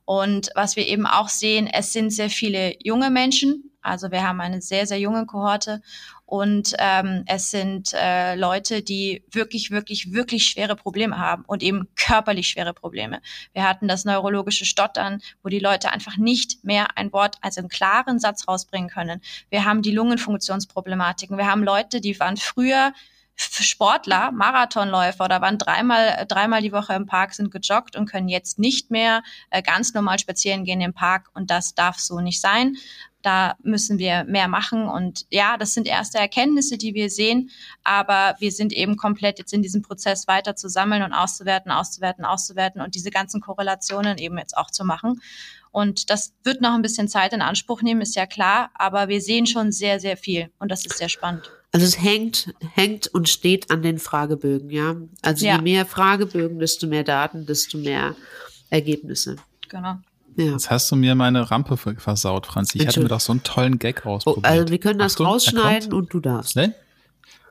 Und 0.06 0.50
was 0.54 0.76
wir 0.76 0.86
eben 0.86 1.06
auch 1.06 1.28
sehen, 1.28 1.66
es 1.66 1.92
sind 1.92 2.10
sehr 2.10 2.30
viele 2.30 2.74
junge 2.82 3.10
Menschen. 3.10 3.75
Also 3.86 4.10
wir 4.10 4.26
haben 4.26 4.40
eine 4.40 4.60
sehr, 4.60 4.86
sehr 4.86 4.98
junge 4.98 5.26
Kohorte 5.26 5.80
und 6.24 6.74
ähm, 6.78 7.22
es 7.26 7.50
sind 7.50 7.94
äh, 7.94 8.34
Leute, 8.34 8.82
die 8.82 9.22
wirklich, 9.30 9.70
wirklich, 9.70 10.12
wirklich 10.12 10.46
schwere 10.46 10.74
Probleme 10.74 11.18
haben 11.18 11.44
und 11.46 11.62
eben 11.62 11.88
körperlich 11.94 12.48
schwere 12.48 12.74
Probleme. 12.74 13.20
Wir 13.52 13.62
hatten 13.62 13.86
das 13.86 14.04
neurologische 14.04 14.64
Stottern, 14.64 15.20
wo 15.42 15.48
die 15.48 15.60
Leute 15.60 15.92
einfach 15.92 16.16
nicht 16.16 16.64
mehr 16.64 16.96
ein 16.96 17.12
Wort, 17.12 17.36
also 17.42 17.60
einen 17.60 17.68
klaren 17.68 18.18
Satz 18.18 18.48
rausbringen 18.48 18.90
können. 18.90 19.20
Wir 19.50 19.64
haben 19.64 19.82
die 19.82 19.92
Lungenfunktionsproblematiken. 19.92 21.38
Wir 21.38 21.46
haben 21.46 21.62
Leute, 21.62 22.00
die 22.00 22.18
waren 22.18 22.36
früher 22.36 22.92
Sportler, 23.36 24.32
Marathonläufer 24.32 25.26
oder 25.26 25.40
waren 25.42 25.58
dreimal, 25.58 26.24
dreimal 26.26 26.62
die 26.62 26.72
Woche 26.72 26.94
im 26.94 27.06
Park, 27.06 27.34
sind 27.34 27.50
gejoggt 27.50 27.94
und 27.94 28.10
können 28.10 28.28
jetzt 28.28 28.58
nicht 28.58 28.90
mehr 28.90 29.22
äh, 29.50 29.62
ganz 29.62 29.92
normal 29.92 30.18
spazieren 30.18 30.64
gehen 30.64 30.80
im 30.80 30.94
Park 30.94 31.28
und 31.34 31.50
das 31.50 31.74
darf 31.74 31.98
so 31.98 32.20
nicht 32.20 32.40
sein. 32.40 32.76
Da 33.22 33.56
müssen 33.62 33.98
wir 33.98 34.24
mehr 34.24 34.48
machen. 34.48 34.88
Und 34.88 35.26
ja, 35.30 35.56
das 35.56 35.74
sind 35.74 35.86
erste 35.86 36.18
Erkenntnisse, 36.18 36.78
die 36.78 36.94
wir 36.94 37.10
sehen. 37.10 37.50
Aber 37.82 38.36
wir 38.38 38.52
sind 38.52 38.72
eben 38.72 38.96
komplett 38.96 39.38
jetzt 39.38 39.52
in 39.52 39.62
diesem 39.62 39.82
Prozess 39.82 40.28
weiter 40.28 40.56
zu 40.56 40.68
sammeln 40.68 41.02
und 41.02 41.12
auszuwerten, 41.12 41.72
auszuwerten, 41.72 42.24
auszuwerten 42.24 42.80
und 42.80 42.94
diese 42.94 43.10
ganzen 43.10 43.40
Korrelationen 43.40 44.18
eben 44.18 44.38
jetzt 44.38 44.56
auch 44.56 44.70
zu 44.70 44.84
machen. 44.84 45.20
Und 45.72 46.08
das 46.08 46.32
wird 46.42 46.62
noch 46.62 46.72
ein 46.72 46.82
bisschen 46.82 47.08
Zeit 47.08 47.32
in 47.32 47.42
Anspruch 47.42 47.82
nehmen, 47.82 48.00
ist 48.00 48.16
ja 48.16 48.26
klar. 48.26 48.70
Aber 48.74 49.08
wir 49.08 49.20
sehen 49.20 49.46
schon 49.46 49.72
sehr, 49.72 50.00
sehr 50.00 50.16
viel. 50.16 50.50
Und 50.58 50.70
das 50.70 50.86
ist 50.86 50.96
sehr 50.96 51.10
spannend. 51.10 51.50
Also 51.72 51.84
es 51.84 52.00
hängt, 52.00 52.54
hängt 52.74 53.08
und 53.08 53.28
steht 53.28 53.70
an 53.70 53.82
den 53.82 53.98
Fragebögen, 53.98 54.70
ja. 54.70 54.96
Also 55.20 55.44
ja. 55.44 55.56
je 55.56 55.62
mehr 55.62 55.84
Fragebögen, 55.84 56.58
desto 56.58 56.86
mehr 56.86 57.04
Daten, 57.04 57.44
desto 57.44 57.76
mehr 57.76 58.16
Ergebnisse. 58.70 59.36
Genau. 59.68 59.96
Ja. 60.36 60.52
Jetzt 60.52 60.70
hast 60.70 60.90
du 60.90 60.96
mir 60.96 61.14
meine 61.14 61.50
Rampe 61.50 61.76
versaut, 61.78 62.46
Franzi. 62.46 62.78
Ich 62.78 62.86
hatte 62.86 63.00
mir 63.00 63.08
doch 63.08 63.20
so 63.20 63.32
einen 63.32 63.42
tollen 63.42 63.78
Gag 63.78 64.04
rausprobiert. 64.04 64.44
Oh, 64.44 64.48
also 64.48 64.68
wir 64.68 64.78
können 64.78 64.98
das 64.98 65.14
Achtung, 65.14 65.26
rausschneiden 65.26 65.94
und 65.94 66.12
du 66.12 66.20
darfst. 66.20 66.56
Ne? 66.56 66.74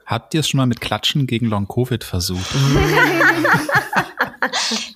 Habt 0.06 0.36
ihr 0.36 0.42
es 0.42 0.50
schon 0.50 0.60
mal 0.60 0.68
mit 0.68 0.82
Klatschen 0.82 1.26
gegen 1.26 1.48
Long 1.48 1.68
Covid 1.68 2.04
versucht? 2.04 2.46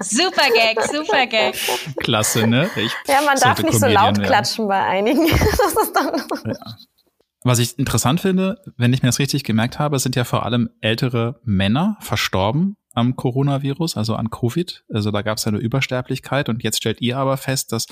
super 0.02 0.50
Gag, 0.54 0.80
super 0.92 1.26
Gag. 1.26 1.56
Klasse, 1.98 2.46
ne? 2.46 2.70
Ich 2.76 2.92
ja, 3.08 3.22
man 3.26 3.40
darf 3.40 3.64
nicht 3.64 3.80
so 3.80 3.88
laut 3.88 4.18
werden. 4.18 4.24
klatschen 4.24 4.68
bei 4.68 4.84
einigen. 4.84 5.28
Das 5.30 5.84
ist 5.84 5.94
dann 5.94 6.22
ja. 6.46 6.60
Was 7.44 7.58
ich 7.58 7.80
interessant 7.80 8.22
finde, 8.22 8.62
wenn 8.78 8.94
ich 8.94 9.02
mir 9.02 9.08
das 9.08 9.18
richtig 9.18 9.44
gemerkt 9.44 9.80
habe, 9.80 9.98
sind 9.98 10.16
ja 10.16 10.26
vor 10.26 10.46
allem 10.46 10.70
ältere 10.82 11.40
Männer 11.44 11.98
verstorben 12.02 12.76
am 12.94 13.16
Coronavirus, 13.16 13.98
also 13.98 14.16
an 14.16 14.30
Covid. 14.30 14.84
Also 14.94 15.12
da 15.12 15.22
gab 15.22 15.38
es 15.38 15.48
eine 15.48 15.58
Übersterblichkeit 15.58 16.50
und 16.50 16.64
jetzt 16.64 16.78
stellt 16.78 17.02
ihr 17.02 17.18
aber 17.18 17.38
fest, 17.38 17.72
dass 17.72 17.88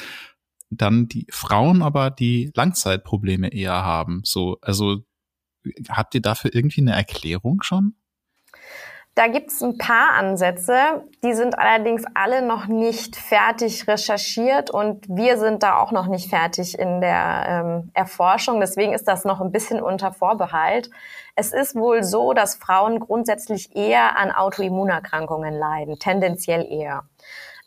dann 0.69 1.07
die 1.07 1.27
Frauen 1.29 1.81
aber 1.81 2.09
die 2.09 2.51
Langzeitprobleme 2.55 3.53
eher 3.53 3.85
haben. 3.85 4.21
So, 4.23 4.57
also 4.61 5.03
habt 5.89 6.15
ihr 6.15 6.21
dafür 6.21 6.53
irgendwie 6.53 6.81
eine 6.81 6.93
Erklärung 6.93 7.61
schon? 7.61 7.95
Da 9.15 9.27
gibt 9.27 9.49
es 9.49 9.63
ein 9.63 9.79
paar 9.79 10.11
Ansätze, 10.13 11.03
die 11.23 11.33
sind 11.33 11.57
allerdings 11.57 12.03
alle 12.13 12.45
noch 12.45 12.67
nicht 12.67 13.15
fertig 13.15 13.87
recherchiert 13.87 14.69
und 14.69 15.07
wir 15.09 15.39
sind 15.39 15.63
da 15.63 15.79
auch 15.79 15.91
noch 15.91 16.05
nicht 16.05 16.29
fertig 16.29 16.77
in 16.77 17.01
der 17.01 17.45
ähm, 17.47 17.91
Erforschung. 17.95 18.59
Deswegen 18.59 18.93
ist 18.93 19.07
das 19.07 19.25
noch 19.25 19.41
ein 19.41 19.51
bisschen 19.51 19.81
unter 19.81 20.13
Vorbehalt. 20.13 20.91
Es 21.37 21.53
ist 21.53 21.75
wohl 21.75 22.03
so, 22.03 22.33
dass 22.33 22.55
Frauen 22.55 22.99
grundsätzlich 22.99 23.75
eher 23.75 24.17
an 24.17 24.31
Autoimmunerkrankungen 24.31 25.53
leiden, 25.53 25.99
tendenziell 25.99 26.65
eher. 26.69 27.03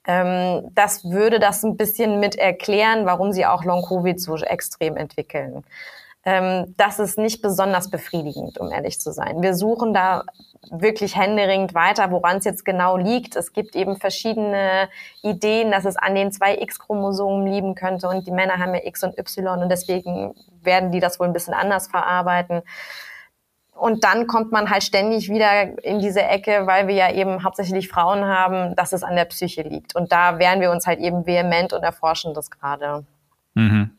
Ähm, 0.06 0.70
das 0.74 1.04
würde 1.04 1.38
das 1.38 1.62
ein 1.62 1.76
bisschen 1.76 2.20
mit 2.20 2.36
erklären, 2.36 3.06
warum 3.06 3.32
sie 3.32 3.46
auch 3.46 3.64
Long-Covid 3.64 4.20
so 4.20 4.36
extrem 4.36 4.96
entwickeln 4.96 5.64
ähm, 6.24 6.74
das 6.76 6.98
ist 6.98 7.16
nicht 7.16 7.40
besonders 7.40 7.88
befriedigend, 7.88 8.58
um 8.58 8.70
ehrlich 8.70 9.00
zu 9.00 9.10
sein. 9.10 9.40
Wir 9.40 9.54
suchen 9.54 9.94
da 9.94 10.24
wirklich 10.70 11.16
händeringend 11.16 11.74
weiter, 11.74 12.10
woran 12.10 12.36
es 12.36 12.44
jetzt 12.44 12.64
genau 12.64 12.96
liegt. 12.98 13.36
Es 13.36 13.52
gibt 13.54 13.74
eben 13.74 13.96
verschiedene 13.96 14.90
Ideen, 15.22 15.70
dass 15.70 15.86
es 15.86 15.96
an 15.96 16.14
den 16.14 16.30
zwei 16.30 16.56
X-Chromosomen 16.58 17.46
liegen 17.46 17.74
könnte 17.74 18.08
und 18.08 18.26
die 18.26 18.32
Männer 18.32 18.58
haben 18.58 18.74
ja 18.74 18.82
X 18.84 19.02
und 19.02 19.18
Y 19.18 19.62
und 19.62 19.70
deswegen 19.70 20.34
werden 20.62 20.92
die 20.92 21.00
das 21.00 21.18
wohl 21.18 21.26
ein 21.26 21.32
bisschen 21.32 21.54
anders 21.54 21.88
verarbeiten. 21.88 22.62
Und 23.80 24.04
dann 24.04 24.26
kommt 24.26 24.52
man 24.52 24.68
halt 24.68 24.82
ständig 24.82 25.30
wieder 25.30 25.82
in 25.82 26.00
diese 26.00 26.22
Ecke, 26.22 26.66
weil 26.66 26.86
wir 26.86 26.94
ja 26.94 27.12
eben 27.14 27.42
hauptsächlich 27.42 27.88
Frauen 27.88 28.26
haben, 28.26 28.76
dass 28.76 28.92
es 28.92 29.02
an 29.02 29.16
der 29.16 29.24
Psyche 29.24 29.62
liegt. 29.62 29.96
Und 29.96 30.12
da 30.12 30.38
wehren 30.38 30.60
wir 30.60 30.70
uns 30.70 30.86
halt 30.86 31.00
eben 31.00 31.24
vehement 31.24 31.72
und 31.72 31.82
erforschen 31.82 32.34
das 32.34 32.50
gerade. 32.50 33.06
Mhm. 33.54 33.92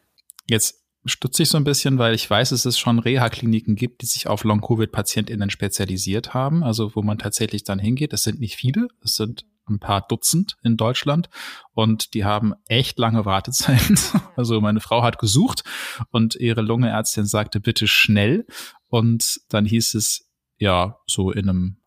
Jetzt 0.47 0.83
stutze 1.05 1.41
ich 1.41 1.49
so 1.49 1.57
ein 1.57 1.63
bisschen, 1.63 1.97
weil 1.97 2.13
ich 2.13 2.29
weiß, 2.29 2.51
dass 2.51 2.65
es 2.65 2.77
schon 2.77 2.99
Reha-Kliniken 2.99 3.75
gibt, 3.75 4.03
die 4.03 4.05
sich 4.05 4.27
auf 4.27 4.43
Long-Covid-PatientInnen 4.43 5.49
spezialisiert 5.49 6.35
haben, 6.35 6.63
also 6.63 6.95
wo 6.95 7.01
man 7.01 7.17
tatsächlich 7.17 7.63
dann 7.63 7.79
hingeht. 7.79 8.13
Das 8.13 8.21
sind 8.21 8.39
nicht 8.39 8.57
viele, 8.57 8.87
es 9.03 9.15
sind 9.15 9.45
ein 9.71 9.79
paar 9.79 10.01
Dutzend 10.07 10.57
in 10.63 10.77
Deutschland 10.77 11.29
und 11.73 12.13
die 12.13 12.25
haben 12.25 12.53
echt 12.67 12.99
lange 12.99 13.25
Wartezeiten. 13.25 13.97
Also 14.35 14.59
meine 14.61 14.79
Frau 14.79 15.03
hat 15.03 15.19
gesucht 15.19 15.63
und 16.09 16.35
ihre 16.35 16.61
Lungeärztin 16.61 17.25
sagte, 17.25 17.59
bitte 17.59 17.87
schnell. 17.87 18.45
Und 18.87 19.41
dann 19.49 19.65
hieß 19.65 19.93
es, 19.95 20.31
ja, 20.57 20.97
so 21.05 21.31
in 21.31 21.49
einem 21.49 21.81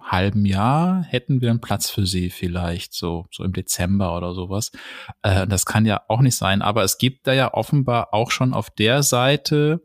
halben 0.00 0.44
Jahr 0.46 1.02
hätten 1.02 1.40
wir 1.40 1.50
einen 1.50 1.60
Platz 1.60 1.90
für 1.90 2.06
sie 2.06 2.30
vielleicht, 2.30 2.94
so, 2.94 3.26
so 3.30 3.44
im 3.44 3.52
Dezember 3.52 4.16
oder 4.16 4.34
sowas. 4.34 4.72
Äh, 5.22 5.46
das 5.46 5.66
kann 5.66 5.86
ja 5.86 6.02
auch 6.08 6.20
nicht 6.20 6.36
sein, 6.36 6.62
aber 6.62 6.84
es 6.84 6.98
gibt 6.98 7.26
da 7.26 7.32
ja 7.32 7.52
offenbar 7.52 8.12
auch 8.12 8.30
schon 8.30 8.54
auf 8.54 8.70
der 8.70 9.02
Seite 9.02 9.82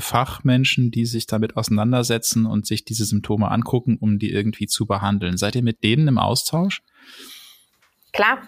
Fachmenschen, 0.00 0.90
die 0.90 1.06
sich 1.06 1.26
damit 1.26 1.56
auseinandersetzen 1.56 2.46
und 2.46 2.66
sich 2.66 2.84
diese 2.84 3.04
Symptome 3.04 3.50
angucken, 3.50 3.98
um 4.00 4.18
die 4.18 4.30
irgendwie 4.30 4.66
zu 4.66 4.86
behandeln. 4.86 5.36
Seid 5.36 5.54
ihr 5.56 5.62
mit 5.62 5.82
denen 5.84 6.08
im 6.08 6.18
Austausch? 6.18 6.82
Klar. 8.12 8.38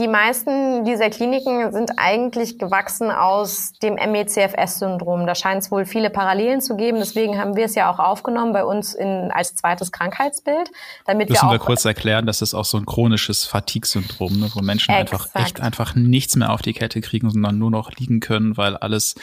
Die 0.00 0.08
meisten 0.08 0.84
dieser 0.84 1.08
Kliniken 1.08 1.72
sind 1.72 1.92
eigentlich 1.96 2.58
gewachsen 2.58 3.12
aus 3.12 3.72
dem 3.80 3.94
MECFS-Syndrom. 3.94 5.24
Da 5.26 5.36
scheint 5.36 5.62
es 5.62 5.70
wohl 5.70 5.86
viele 5.86 6.10
Parallelen 6.10 6.60
zu 6.60 6.76
geben. 6.76 6.98
Deswegen 6.98 7.38
haben 7.38 7.54
wir 7.54 7.66
es 7.66 7.76
ja 7.76 7.92
auch 7.92 8.00
aufgenommen 8.00 8.52
bei 8.52 8.64
uns 8.64 8.94
in, 8.94 9.30
als 9.30 9.54
zweites 9.54 9.92
Krankheitsbild. 9.92 10.70
Damit 11.06 11.30
Müssen 11.30 11.46
wir, 11.46 11.52
wir 11.52 11.58
kurz 11.60 11.84
erklären, 11.84 12.26
das 12.26 12.42
ist 12.42 12.54
auch 12.54 12.64
so 12.64 12.76
ein 12.76 12.86
chronisches 12.86 13.44
Fatigue-Syndrom, 13.44 14.40
ne, 14.40 14.50
wo 14.54 14.62
Menschen 14.62 14.92
Exakt. 14.92 15.12
einfach 15.12 15.40
echt 15.40 15.60
einfach 15.60 15.94
nichts 15.94 16.34
mehr 16.34 16.52
auf 16.52 16.60
die 16.60 16.72
Kette 16.72 17.00
kriegen, 17.00 17.30
sondern 17.30 17.56
nur 17.56 17.70
noch 17.70 17.92
liegen 17.92 18.18
können, 18.18 18.56
weil 18.56 18.76
alles 18.76 19.14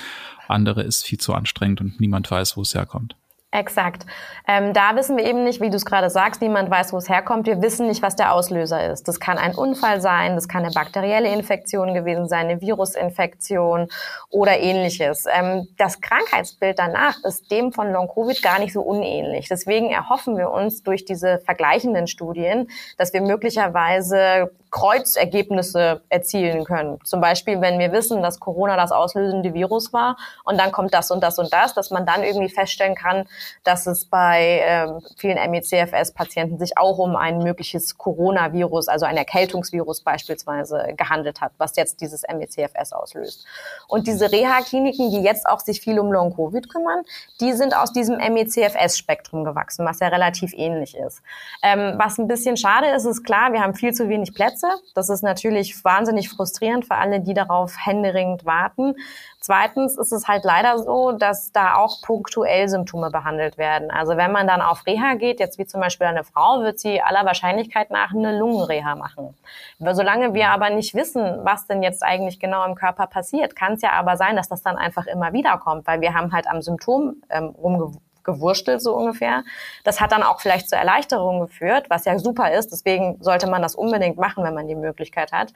andere 0.51 0.83
ist 0.83 1.03
viel 1.03 1.19
zu 1.19 1.33
anstrengend 1.33 1.81
und 1.81 1.99
niemand 1.99 2.29
weiß, 2.29 2.57
wo 2.57 2.61
es 2.61 2.75
herkommt. 2.75 3.15
Exakt. 3.53 4.05
Ähm, 4.47 4.71
da 4.73 4.95
wissen 4.95 5.17
wir 5.17 5.25
eben 5.25 5.43
nicht, 5.43 5.59
wie 5.59 5.69
du 5.69 5.75
es 5.75 5.83
gerade 5.83 6.09
sagst, 6.09 6.41
niemand 6.41 6.69
weiß, 6.69 6.93
wo 6.93 6.97
es 6.97 7.09
herkommt. 7.09 7.47
Wir 7.47 7.61
wissen 7.61 7.89
nicht, 7.89 8.01
was 8.01 8.15
der 8.15 8.33
Auslöser 8.33 8.89
ist. 8.89 9.09
Das 9.09 9.19
kann 9.19 9.37
ein 9.37 9.53
Unfall 9.53 9.99
sein, 9.99 10.35
das 10.35 10.47
kann 10.47 10.63
eine 10.63 10.71
bakterielle 10.73 11.27
Infektion 11.33 11.93
gewesen 11.93 12.29
sein, 12.29 12.47
eine 12.47 12.61
Virusinfektion 12.61 13.89
oder 14.29 14.57
ähnliches. 14.57 15.25
Ähm, 15.29 15.67
das 15.77 15.99
Krankheitsbild 15.99 16.79
danach 16.79 17.21
ist 17.25 17.51
dem 17.51 17.73
von 17.73 17.91
Long-Covid 17.91 18.41
gar 18.41 18.59
nicht 18.59 18.71
so 18.71 18.81
unähnlich. 18.83 19.49
Deswegen 19.49 19.89
erhoffen 19.89 20.37
wir 20.37 20.49
uns 20.49 20.81
durch 20.83 21.03
diese 21.03 21.39
vergleichenden 21.39 22.07
Studien, 22.07 22.69
dass 22.97 23.11
wir 23.11 23.21
möglicherweise 23.21 24.51
Kreuzergebnisse 24.71 26.01
erzielen 26.07 26.63
können. 26.63 26.97
Zum 27.03 27.19
Beispiel, 27.19 27.59
wenn 27.59 27.77
wir 27.77 27.91
wissen, 27.91 28.23
dass 28.23 28.39
Corona 28.39 28.77
das 28.77 28.93
auslösende 28.93 29.53
Virus 29.53 29.91
war 29.91 30.17
und 30.45 30.57
dann 30.57 30.71
kommt 30.71 30.93
das 30.93 31.11
und 31.11 31.21
das 31.21 31.37
und 31.39 31.51
das, 31.51 31.73
dass 31.73 31.91
man 31.91 32.05
dann 32.05 32.23
irgendwie 32.23 32.49
feststellen 32.49 32.95
kann, 32.95 33.27
dass 33.65 33.85
es 33.85 34.05
bei 34.05 34.61
ähm, 34.63 35.01
vielen 35.17 35.37
MECFS-Patienten 35.51 36.57
sich 36.57 36.77
auch 36.77 36.97
um 36.99 37.17
ein 37.17 37.39
mögliches 37.39 37.97
Coronavirus, 37.97 38.87
also 38.87 39.05
ein 39.05 39.17
Erkältungsvirus 39.17 40.01
beispielsweise 40.01 40.93
gehandelt 40.95 41.41
hat, 41.41 41.51
was 41.57 41.75
jetzt 41.75 41.99
dieses 41.99 42.23
MECFS 42.23 42.93
auslöst. 42.93 43.45
Und 43.89 44.07
diese 44.07 44.31
Reha-Kliniken, 44.31 45.11
die 45.11 45.21
jetzt 45.21 45.47
auch 45.47 45.59
sich 45.59 45.81
viel 45.81 45.99
um 45.99 46.13
Long-Covid 46.13 46.71
kümmern, 46.71 47.03
die 47.41 47.51
sind 47.53 47.75
aus 47.75 47.91
diesem 47.91 48.17
MECFS-Spektrum 48.17 49.43
gewachsen, 49.43 49.85
was 49.85 49.99
ja 49.99 50.07
relativ 50.07 50.53
ähnlich 50.53 50.95
ist. 50.95 51.21
Ähm, 51.61 51.95
was 51.97 52.17
ein 52.17 52.27
bisschen 52.27 52.55
schade 52.55 52.87
ist, 52.87 53.03
ist 53.03 53.23
klar, 53.23 53.51
wir 53.51 53.61
haben 53.61 53.73
viel 53.73 53.93
zu 53.93 54.07
wenig 54.07 54.33
Plätze. 54.33 54.60
Das 54.95 55.09
ist 55.09 55.23
natürlich 55.23 55.83
wahnsinnig 55.83 56.29
frustrierend 56.29 56.85
für 56.85 56.95
alle, 56.95 57.19
die 57.19 57.33
darauf 57.33 57.75
händeringend 57.77 58.45
warten. 58.45 58.95
Zweitens 59.39 59.97
ist 59.97 60.11
es 60.11 60.27
halt 60.27 60.43
leider 60.43 60.77
so, 60.77 61.13
dass 61.13 61.51
da 61.51 61.75
auch 61.75 62.01
punktuell 62.01 62.69
Symptome 62.69 63.09
behandelt 63.09 63.57
werden. 63.57 63.89
Also 63.89 64.15
wenn 64.15 64.31
man 64.31 64.47
dann 64.47 64.61
auf 64.61 64.85
Reha 64.85 65.15
geht, 65.15 65.39
jetzt 65.39 65.57
wie 65.57 65.65
zum 65.65 65.81
Beispiel 65.81 66.07
eine 66.07 66.23
Frau, 66.23 66.61
wird 66.61 66.79
sie 66.79 67.01
aller 67.01 67.25
Wahrscheinlichkeit 67.25 67.89
nach 67.89 68.11
eine 68.11 68.37
Lungenreha 68.37 68.95
machen. 68.95 69.35
Solange 69.79 70.33
wir 70.35 70.49
aber 70.49 70.69
nicht 70.69 70.93
wissen, 70.93 71.39
was 71.43 71.65
denn 71.65 71.81
jetzt 71.81 72.03
eigentlich 72.03 72.39
genau 72.39 72.65
im 72.65 72.75
Körper 72.75 73.07
passiert, 73.07 73.55
kann 73.55 73.73
es 73.73 73.81
ja 73.81 73.93
aber 73.93 74.15
sein, 74.15 74.35
dass 74.35 74.47
das 74.47 74.61
dann 74.61 74.77
einfach 74.77 75.07
immer 75.07 75.33
wieder 75.33 75.57
kommt, 75.57 75.87
weil 75.87 76.01
wir 76.01 76.13
haben 76.13 76.31
halt 76.31 76.47
am 76.47 76.61
Symptom 76.61 77.15
ähm, 77.29 77.55
rumgewohnt 77.57 78.10
gewurstelt, 78.23 78.81
so 78.81 78.95
ungefähr. 78.95 79.43
Das 79.83 80.01
hat 80.01 80.11
dann 80.11 80.23
auch 80.23 80.39
vielleicht 80.39 80.69
zur 80.69 80.77
Erleichterung 80.77 81.41
geführt, 81.41 81.85
was 81.89 82.05
ja 82.05 82.17
super 82.19 82.51
ist. 82.51 82.71
Deswegen 82.71 83.17
sollte 83.21 83.49
man 83.49 83.61
das 83.61 83.75
unbedingt 83.75 84.17
machen, 84.17 84.43
wenn 84.43 84.53
man 84.53 84.67
die 84.67 84.75
Möglichkeit 84.75 85.31
hat. 85.31 85.53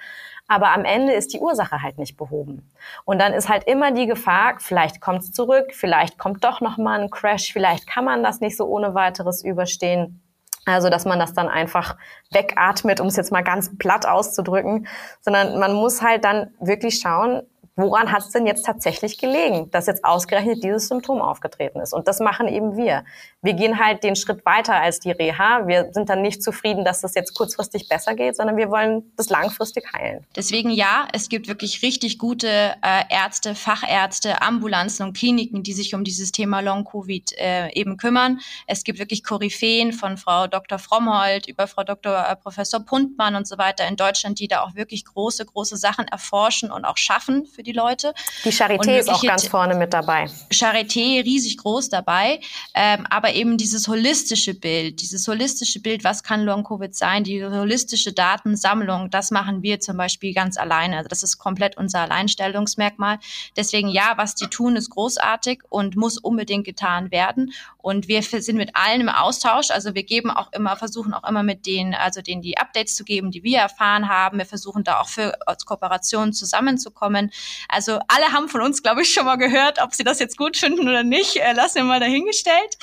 Aber 0.47 0.73
am 0.73 0.86
Ende 0.86 1.13
ist 1.13 1.34
die 1.34 1.39
Ursache 1.39 1.82
halt 1.82 1.97
nicht 1.97 2.17
behoben. 2.17 2.71
Und 3.04 3.19
dann 3.19 3.34
ist 3.34 3.49
halt 3.49 3.63
immer 3.65 3.91
die 3.91 4.06
Gefahr, 4.06 4.56
vielleicht 4.60 5.01
kommt 5.01 5.23
es 5.23 5.32
zurück, 5.32 5.73
vielleicht 5.73 6.17
kommt 6.17 6.43
doch 6.43 6.62
noch 6.62 6.78
mal 6.78 6.99
ein 6.99 7.10
Crash, 7.10 7.51
vielleicht 7.51 7.88
kann 7.88 8.06
man 8.06 8.23
das 8.23 8.41
nicht 8.41 8.58
so 8.58 8.65
ohne 8.65 8.93
weiteres 8.93 9.43
überstehen. 9.43 10.21
Also, 10.65 10.89
dass 10.89 11.06
man 11.06 11.19
das 11.19 11.34
dann 11.34 11.47
einfach 11.47 11.95
wegatmet, 12.32 12.99
um 12.99 13.08
es 13.08 13.15
jetzt 13.15 13.32
mal 13.32 13.43
ganz 13.43 13.78
platt 13.78 14.08
auszudrücken, 14.08 14.88
sondern 15.21 15.60
man 15.60 15.73
muss 15.73 16.01
halt 16.01 16.23
dann 16.25 16.54
wirklich 16.60 16.99
schauen, 16.99 17.43
woran 17.76 18.12
hat 18.12 18.22
es 18.22 18.30
denn 18.30 18.48
jetzt 18.48 18.66
tatsächlich 18.66 19.18
gelegen, 19.18 19.70
dass 19.72 19.88
jetzt 19.88 20.06
ausgerechnet 20.06 20.64
dieses 20.64 20.88
Symptom 20.88 21.22
aufgetreten 21.22 21.80
ist? 21.80 21.94
Und 21.94 22.08
das 22.08 22.20
machen 22.20 22.48
eben 22.48 22.78
wir. 22.78 23.04
Wir 23.46 23.54
gehen 23.54 23.80
halt 23.80 24.04
den 24.04 24.16
Schritt 24.16 24.44
weiter 24.44 24.74
als 24.74 25.00
die 25.00 25.12
Reha. 25.12 25.68
Wir 25.68 25.92
sind 25.94 26.10
dann 26.10 26.24
nicht 26.24 26.42
zufrieden, 26.42 26.84
dass 26.84 27.02
das 27.02 27.14
jetzt 27.14 27.36
kurzfristig 27.36 27.88
besser 27.88 28.16
geht, 28.16 28.36
sondern 28.36 28.58
wir 28.58 28.72
wollen 28.72 29.12
das 29.18 29.30
langfristig 29.30 29.86
heilen. 29.94 30.26
Deswegen 30.36 30.72
ja, 30.72 31.08
es 31.14 31.30
gibt 31.30 31.48
wirklich 31.48 31.84
richtig 31.84 32.18
gute 32.18 32.48
äh, 32.48 33.04
Ärzte, 33.08 33.54
Fachärzte, 33.54 34.42
Ambulanzen 34.42 35.06
und 35.06 35.16
Kliniken, 35.16 35.62
die 35.62 35.74
sich 35.74 35.94
um 35.94 36.04
dieses 36.04 36.32
Thema 36.32 36.62
Long-Covid 36.62 37.34
äh, 37.38 37.72
eben 37.74 37.98
kümmern. 37.98 38.40
Es 38.66 38.84
gibt 38.84 38.98
wirklich 38.98 39.24
Koryphäen 39.24 39.94
von 39.94 40.18
Frau 40.18 40.48
Dr. 40.48 40.80
Frommhold 40.80 41.48
über 41.48 41.68
Frau 41.68 41.84
Dr. 41.84 42.28
Äh, 42.28 42.36
Professor 42.38 42.80
Puntmann 42.80 43.36
und 43.36 43.48
so 43.48 43.60
weiter 43.60 43.88
in 43.88 43.96
Deutschland, 43.96 44.40
die 44.40 44.48
da 44.48 44.62
auch 44.64 44.74
wirklich 44.74 45.06
große, 45.06 45.46
große 45.46 45.78
Sachen 45.78 46.08
erforschen 46.08 46.72
und 46.72 46.84
auch 46.84 46.98
schaffen 46.98 47.46
für 47.46 47.62
die 47.62 47.74
Leute. 47.74 48.16
Die 48.44 48.50
Charité 48.50 48.98
ist 48.98 49.10
auch 49.10 49.22
ganz 49.22 49.48
vorne 49.48 49.76
mit 49.76 49.94
dabei. 49.94 50.26
Charité 50.52 51.24
riesig 51.24 51.58
groß 51.58 51.90
dabei, 51.90 52.40
ähm, 52.74 53.06
aber 53.12 53.35
eben 53.36 53.58
dieses 53.58 53.88
holistische 53.88 54.54
Bild, 54.54 55.02
dieses 55.02 55.28
holistische 55.28 55.82
Bild, 55.82 56.04
was 56.04 56.24
kann 56.24 56.43
Long-Covid 56.43 56.95
sein, 56.95 57.24
die 57.24 57.43
holistische 57.43 58.13
Datensammlung, 58.13 59.10
das 59.10 59.32
machen 59.32 59.62
wir 59.62 59.80
zum 59.80 59.98
Beispiel 59.98 60.34
ganz 60.34 60.58
alleine. 60.58 60.98
Also 60.98 61.10
das 61.10 61.21
ist 61.21 61.38
komplett 61.38 61.78
unser 61.78 62.00
Alleinstellungsmerkmal. 62.00 63.19
Deswegen 63.56 63.89
ja, 63.89 64.13
was 64.15 64.36
die 64.36 64.48
tun, 64.48 64.76
ist 64.76 64.89
großartig 64.89 65.63
und 65.69 65.95
muss 65.95 66.17
unbedingt 66.17 66.65
getan 66.65 67.12
werden. 67.12 67.52
Und 67.86 68.08
wir 68.08 68.24
sind 68.24 68.56
mit 68.56 68.76
allen 68.76 69.02
im 69.02 69.10
Austausch. 69.10 69.69
Also 69.69 69.93
wir 69.93 70.02
geben 70.02 70.32
auch 70.32 70.52
immer, 70.54 70.76
versuchen 70.76 71.13
auch 71.13 71.24
immer 71.24 71.43
mit 71.43 71.67
denen, 71.67 71.93
also 71.93 72.19
denen 72.19 72.41
die 72.41 72.58
Updates 72.58 72.95
zu 72.95 73.04
geben, 73.04 73.30
die 73.30 73.43
wir 73.43 73.60
erfahren 73.60 74.10
haben. 74.10 74.39
Wir 74.39 74.48
versuchen 74.48 74.84
da 74.84 75.02
auch 75.02 75.08
für 75.08 75.38
als 75.48 75.67
Kooperation 75.67 76.34
zusammenzukommen. 76.34 77.30
Also 77.69 78.00
alle 78.08 78.32
haben 78.32 78.50
von 78.50 78.62
uns, 78.62 78.82
glaube 78.82 79.04
ich, 79.04 79.13
schon 79.13 79.26
mal 79.26 79.36
gehört, 79.36 79.80
ob 79.84 79.93
sie 79.93 80.04
das 80.04 80.17
jetzt 80.17 80.36
gut 80.36 80.58
finden 80.58 80.89
oder 80.89 81.04
nicht, 81.04 81.36
äh, 81.36 81.54
lassen 81.54 81.76
wir 81.76 81.84
mal 81.84 82.00
dahingestellt. 82.00 82.76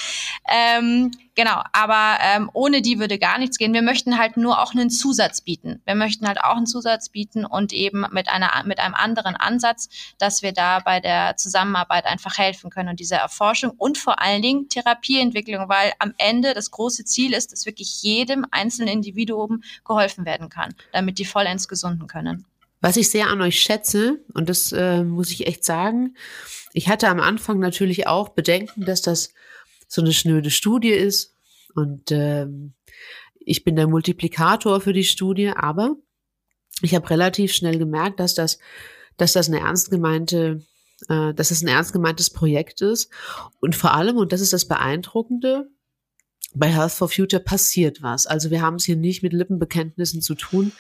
Ähm, 0.48 1.10
genau, 1.34 1.62
aber 1.72 2.18
ähm, 2.20 2.50
ohne 2.52 2.82
die 2.82 2.98
würde 2.98 3.18
gar 3.18 3.38
nichts 3.38 3.58
gehen. 3.58 3.72
Wir 3.72 3.82
möchten 3.82 4.18
halt 4.18 4.36
nur 4.36 4.60
auch 4.60 4.72
einen 4.72 4.90
Zusatz 4.90 5.40
bieten. 5.40 5.80
Wir 5.84 5.94
möchten 5.94 6.26
halt 6.26 6.42
auch 6.42 6.56
einen 6.56 6.66
Zusatz 6.66 7.08
bieten 7.08 7.44
und 7.44 7.72
eben 7.72 8.06
mit 8.12 8.28
einer 8.28 8.62
mit 8.64 8.78
einem 8.78 8.94
anderen 8.94 9.36
Ansatz, 9.36 9.88
dass 10.18 10.42
wir 10.42 10.52
da 10.52 10.80
bei 10.80 11.00
der 11.00 11.36
Zusammenarbeit 11.36 12.06
einfach 12.06 12.38
helfen 12.38 12.70
können 12.70 12.90
und 12.90 13.00
diese 13.00 13.16
Erforschung 13.16 13.72
und 13.76 13.98
vor 13.98 14.20
allen 14.20 14.42
Dingen 14.42 14.68
Therapieentwicklung, 14.68 15.68
weil 15.68 15.92
am 15.98 16.14
Ende 16.18 16.54
das 16.54 16.70
große 16.70 17.04
Ziel 17.04 17.32
ist, 17.32 17.52
dass 17.52 17.66
wirklich 17.66 18.02
jedem 18.02 18.46
einzelnen 18.50 18.92
Individuum 18.92 19.62
geholfen 19.84 20.24
werden 20.24 20.48
kann, 20.48 20.74
damit 20.92 21.18
die 21.18 21.24
vollends 21.24 21.68
gesunden 21.68 22.06
können. 22.06 22.46
Was 22.80 22.96
ich 22.96 23.10
sehr 23.10 23.28
an 23.28 23.40
euch 23.40 23.60
schätze, 23.60 24.18
und 24.34 24.48
das 24.48 24.72
äh, 24.72 25.04
muss 25.04 25.30
ich 25.30 25.46
echt 25.46 25.64
sagen, 25.64 26.16
ich 26.72 26.88
hatte 26.88 27.08
am 27.08 27.20
Anfang 27.20 27.60
natürlich 27.60 28.08
auch 28.08 28.30
Bedenken, 28.30 28.84
dass 28.84 29.02
das 29.02 29.32
so 29.92 30.00
eine 30.00 30.14
schnöde 30.14 30.50
Studie 30.50 30.90
ist. 30.90 31.34
Und 31.74 32.10
ähm, 32.12 32.72
ich 33.38 33.62
bin 33.62 33.76
der 33.76 33.88
Multiplikator 33.88 34.80
für 34.80 34.94
die 34.94 35.04
Studie, 35.04 35.50
aber 35.50 35.96
ich 36.80 36.94
habe 36.94 37.10
relativ 37.10 37.52
schnell 37.52 37.78
gemerkt, 37.78 38.18
dass 38.18 38.34
das, 38.34 38.58
dass 39.18 39.34
das 39.34 39.48
eine 39.48 39.60
ernst 39.60 39.90
gemeinte, 39.90 40.62
äh, 41.08 41.34
dass 41.34 41.50
es 41.50 41.62
ein 41.62 41.68
ernst 41.68 41.92
gemeintes 41.92 42.30
Projekt 42.30 42.80
ist. 42.80 43.10
Und 43.60 43.76
vor 43.76 43.92
allem, 43.92 44.16
und 44.16 44.32
das 44.32 44.40
ist 44.40 44.54
das 44.54 44.66
Beeindruckende, 44.66 45.68
bei 46.54 46.68
Health 46.68 46.92
for 46.92 47.08
Future 47.08 47.42
passiert 47.42 48.02
was. 48.02 48.26
Also 48.26 48.50
wir 48.50 48.62
haben 48.62 48.76
es 48.76 48.84
hier 48.84 48.96
nicht 48.96 49.22
mit 49.22 49.32
Lippenbekenntnissen 49.32 50.20
zu 50.20 50.34
tun. 50.34 50.72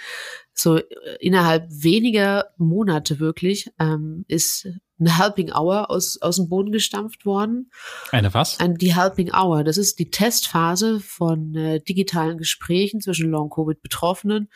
So 0.54 0.76
äh, 0.78 0.84
innerhalb 1.20 1.66
weniger 1.70 2.46
Monate 2.58 3.20
wirklich 3.20 3.70
ähm, 3.78 4.24
ist 4.28 4.68
eine 4.98 5.18
Helping 5.18 5.52
Hour 5.52 5.90
aus, 5.90 6.20
aus 6.20 6.36
dem 6.36 6.48
Boden 6.48 6.72
gestampft 6.72 7.26
worden. 7.26 7.70
Eine 8.10 8.32
was? 8.34 8.60
Ein, 8.60 8.76
die 8.76 8.94
Helping 8.94 9.32
Hour. 9.32 9.64
Das 9.64 9.76
ist 9.76 9.98
die 9.98 10.10
Testphase 10.10 11.00
von 11.00 11.54
äh, 11.54 11.80
digitalen 11.80 12.38
Gesprächen 12.38 13.00
zwischen 13.00 13.30
Long-Covid-Betroffenen 13.30 14.48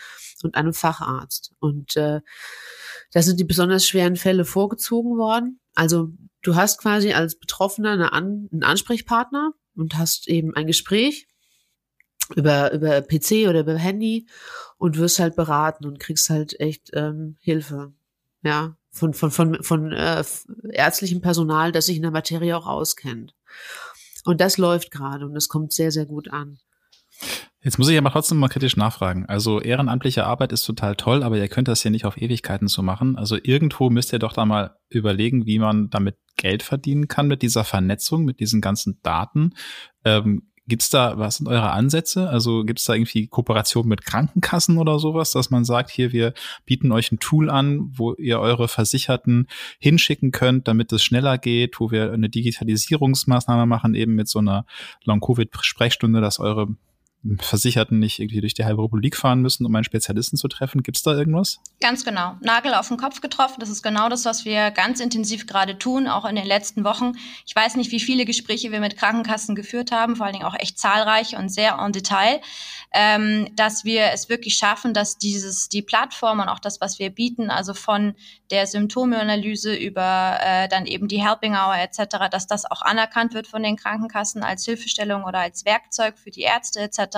und 0.42 0.54
einem 0.54 0.72
Facharzt. 0.72 1.52
Und 1.58 1.96
äh, 1.96 2.20
da 3.12 3.22
sind 3.22 3.40
die 3.40 3.44
besonders 3.44 3.86
schweren 3.86 4.16
Fälle 4.16 4.44
vorgezogen 4.44 5.16
worden. 5.18 5.60
Also 5.74 6.08
du 6.42 6.54
hast 6.54 6.78
quasi 6.78 7.12
als 7.12 7.38
Betroffener 7.38 7.92
eine 7.92 8.12
An 8.12 8.48
einen 8.52 8.62
Ansprechpartner, 8.62 9.52
und 9.76 9.96
hast 9.96 10.28
eben 10.28 10.54
ein 10.54 10.66
Gespräch 10.66 11.28
über, 12.34 12.72
über 12.72 13.02
PC 13.02 13.48
oder 13.48 13.60
über 13.60 13.76
Handy 13.76 14.26
und 14.78 14.98
wirst 14.98 15.18
halt 15.18 15.36
beraten 15.36 15.86
und 15.86 16.00
kriegst 16.00 16.30
halt 16.30 16.58
echt 16.60 16.90
ähm, 16.94 17.36
Hilfe. 17.40 17.92
Ja, 18.42 18.76
von, 18.90 19.12
von, 19.12 19.30
von, 19.30 19.62
von 19.62 19.92
äh, 19.92 20.24
ärztlichem 20.70 21.20
Personal, 21.20 21.72
das 21.72 21.86
sich 21.86 21.96
in 21.96 22.02
der 22.02 22.10
Materie 22.10 22.56
auch 22.56 22.66
auskennt. 22.66 23.34
Und 24.24 24.40
das 24.40 24.58
läuft 24.58 24.90
gerade 24.90 25.26
und 25.26 25.36
es 25.36 25.48
kommt 25.48 25.72
sehr, 25.72 25.92
sehr 25.92 26.06
gut 26.06 26.30
an. 26.30 26.58
Jetzt 27.62 27.78
muss 27.78 27.88
ich 27.88 27.98
aber 27.98 28.10
trotzdem 28.10 28.38
mal 28.38 28.48
kritisch 28.48 28.76
nachfragen. 28.76 29.26
Also 29.26 29.60
ehrenamtliche 29.60 30.24
Arbeit 30.24 30.52
ist 30.52 30.62
total 30.62 30.94
toll, 30.94 31.24
aber 31.24 31.36
ihr 31.36 31.48
könnt 31.48 31.68
das 31.68 31.82
ja 31.82 31.90
nicht 31.90 32.04
auf 32.04 32.16
Ewigkeiten 32.16 32.68
so 32.68 32.82
machen. 32.82 33.16
Also 33.16 33.36
irgendwo 33.42 33.90
müsst 33.90 34.12
ihr 34.12 34.20
doch 34.20 34.32
da 34.32 34.44
mal 34.44 34.76
überlegen, 34.88 35.46
wie 35.46 35.58
man 35.58 35.90
damit 35.90 36.16
Geld 36.36 36.62
verdienen 36.62 37.08
kann 37.08 37.26
mit 37.26 37.42
dieser 37.42 37.64
Vernetzung, 37.64 38.24
mit 38.24 38.38
diesen 38.38 38.60
ganzen 38.60 39.00
Daten. 39.02 39.54
Ähm, 40.04 40.42
Gibt's 40.68 40.90
da, 40.90 41.16
was 41.16 41.36
sind 41.36 41.46
eure 41.46 41.70
Ansätze? 41.70 42.28
Also 42.28 42.64
gibt's 42.64 42.84
da 42.84 42.94
irgendwie 42.94 43.28
Kooperation 43.28 43.86
mit 43.86 44.04
Krankenkassen 44.04 44.78
oder 44.78 44.98
sowas, 44.98 45.30
dass 45.30 45.50
man 45.50 45.64
sagt, 45.64 45.90
hier, 45.90 46.12
wir 46.12 46.34
bieten 46.64 46.90
euch 46.90 47.12
ein 47.12 47.20
Tool 47.20 47.50
an, 47.50 47.92
wo 47.96 48.14
ihr 48.14 48.40
eure 48.40 48.66
Versicherten 48.66 49.46
hinschicken 49.78 50.32
könnt, 50.32 50.66
damit 50.66 50.92
es 50.92 51.04
schneller 51.04 51.38
geht, 51.38 51.78
wo 51.78 51.92
wir 51.92 52.12
eine 52.12 52.28
Digitalisierungsmaßnahme 52.28 53.64
machen, 53.64 53.94
eben 53.94 54.16
mit 54.16 54.28
so 54.28 54.40
einer 54.40 54.66
Long-Covid-Sprechstunde, 55.04 56.20
dass 56.20 56.40
eure 56.40 56.66
Versicherten 57.40 57.98
nicht 57.98 58.18
irgendwie 58.18 58.40
durch 58.40 58.54
die 58.54 58.64
halbe 58.64 58.82
Republik 58.82 59.16
fahren 59.16 59.40
müssen, 59.40 59.66
um 59.66 59.74
einen 59.74 59.84
Spezialisten 59.84 60.36
zu 60.36 60.48
treffen. 60.48 60.82
Gibt 60.82 60.96
es 60.96 61.02
da 61.02 61.12
irgendwas? 61.12 61.60
Ganz 61.80 62.04
genau. 62.04 62.36
Nagel 62.40 62.74
auf 62.74 62.88
den 62.88 62.96
Kopf 62.96 63.20
getroffen. 63.20 63.60
Das 63.60 63.68
ist 63.68 63.82
genau 63.82 64.08
das, 64.08 64.24
was 64.24 64.44
wir 64.44 64.70
ganz 64.70 65.00
intensiv 65.00 65.46
gerade 65.46 65.78
tun, 65.78 66.08
auch 66.08 66.24
in 66.24 66.36
den 66.36 66.46
letzten 66.46 66.84
Wochen. 66.84 67.12
Ich 67.46 67.54
weiß 67.54 67.76
nicht, 67.76 67.90
wie 67.90 68.00
viele 68.00 68.24
Gespräche 68.24 68.72
wir 68.72 68.80
mit 68.80 68.96
Krankenkassen 68.96 69.54
geführt 69.54 69.92
haben, 69.92 70.16
vor 70.16 70.26
allen 70.26 70.34
Dingen 70.34 70.46
auch 70.46 70.58
echt 70.58 70.78
zahlreich 70.78 71.36
und 71.36 71.48
sehr 71.48 71.78
en 71.78 71.92
Detail, 71.92 72.40
ähm, 72.92 73.48
dass 73.56 73.84
wir 73.84 74.12
es 74.12 74.28
wirklich 74.28 74.56
schaffen, 74.56 74.94
dass 74.94 75.18
dieses, 75.18 75.68
die 75.68 75.82
Plattform 75.82 76.40
und 76.40 76.48
auch 76.48 76.58
das, 76.60 76.80
was 76.80 76.98
wir 76.98 77.10
bieten, 77.10 77.50
also 77.50 77.74
von 77.74 78.14
der 78.50 78.66
Symptomeanalyse 78.66 79.74
über 79.74 80.38
äh, 80.40 80.68
dann 80.68 80.86
eben 80.86 81.08
die 81.08 81.22
Helping 81.22 81.54
Hour 81.54 81.76
etc., 81.76 82.30
dass 82.30 82.46
das 82.46 82.64
auch 82.70 82.82
anerkannt 82.82 83.34
wird 83.34 83.46
von 83.46 83.62
den 83.62 83.76
Krankenkassen 83.76 84.42
als 84.42 84.64
Hilfestellung 84.64 85.24
oder 85.24 85.40
als 85.40 85.64
Werkzeug 85.64 86.18
für 86.18 86.30
die 86.30 86.42
Ärzte 86.42 86.80
etc. 86.80 87.15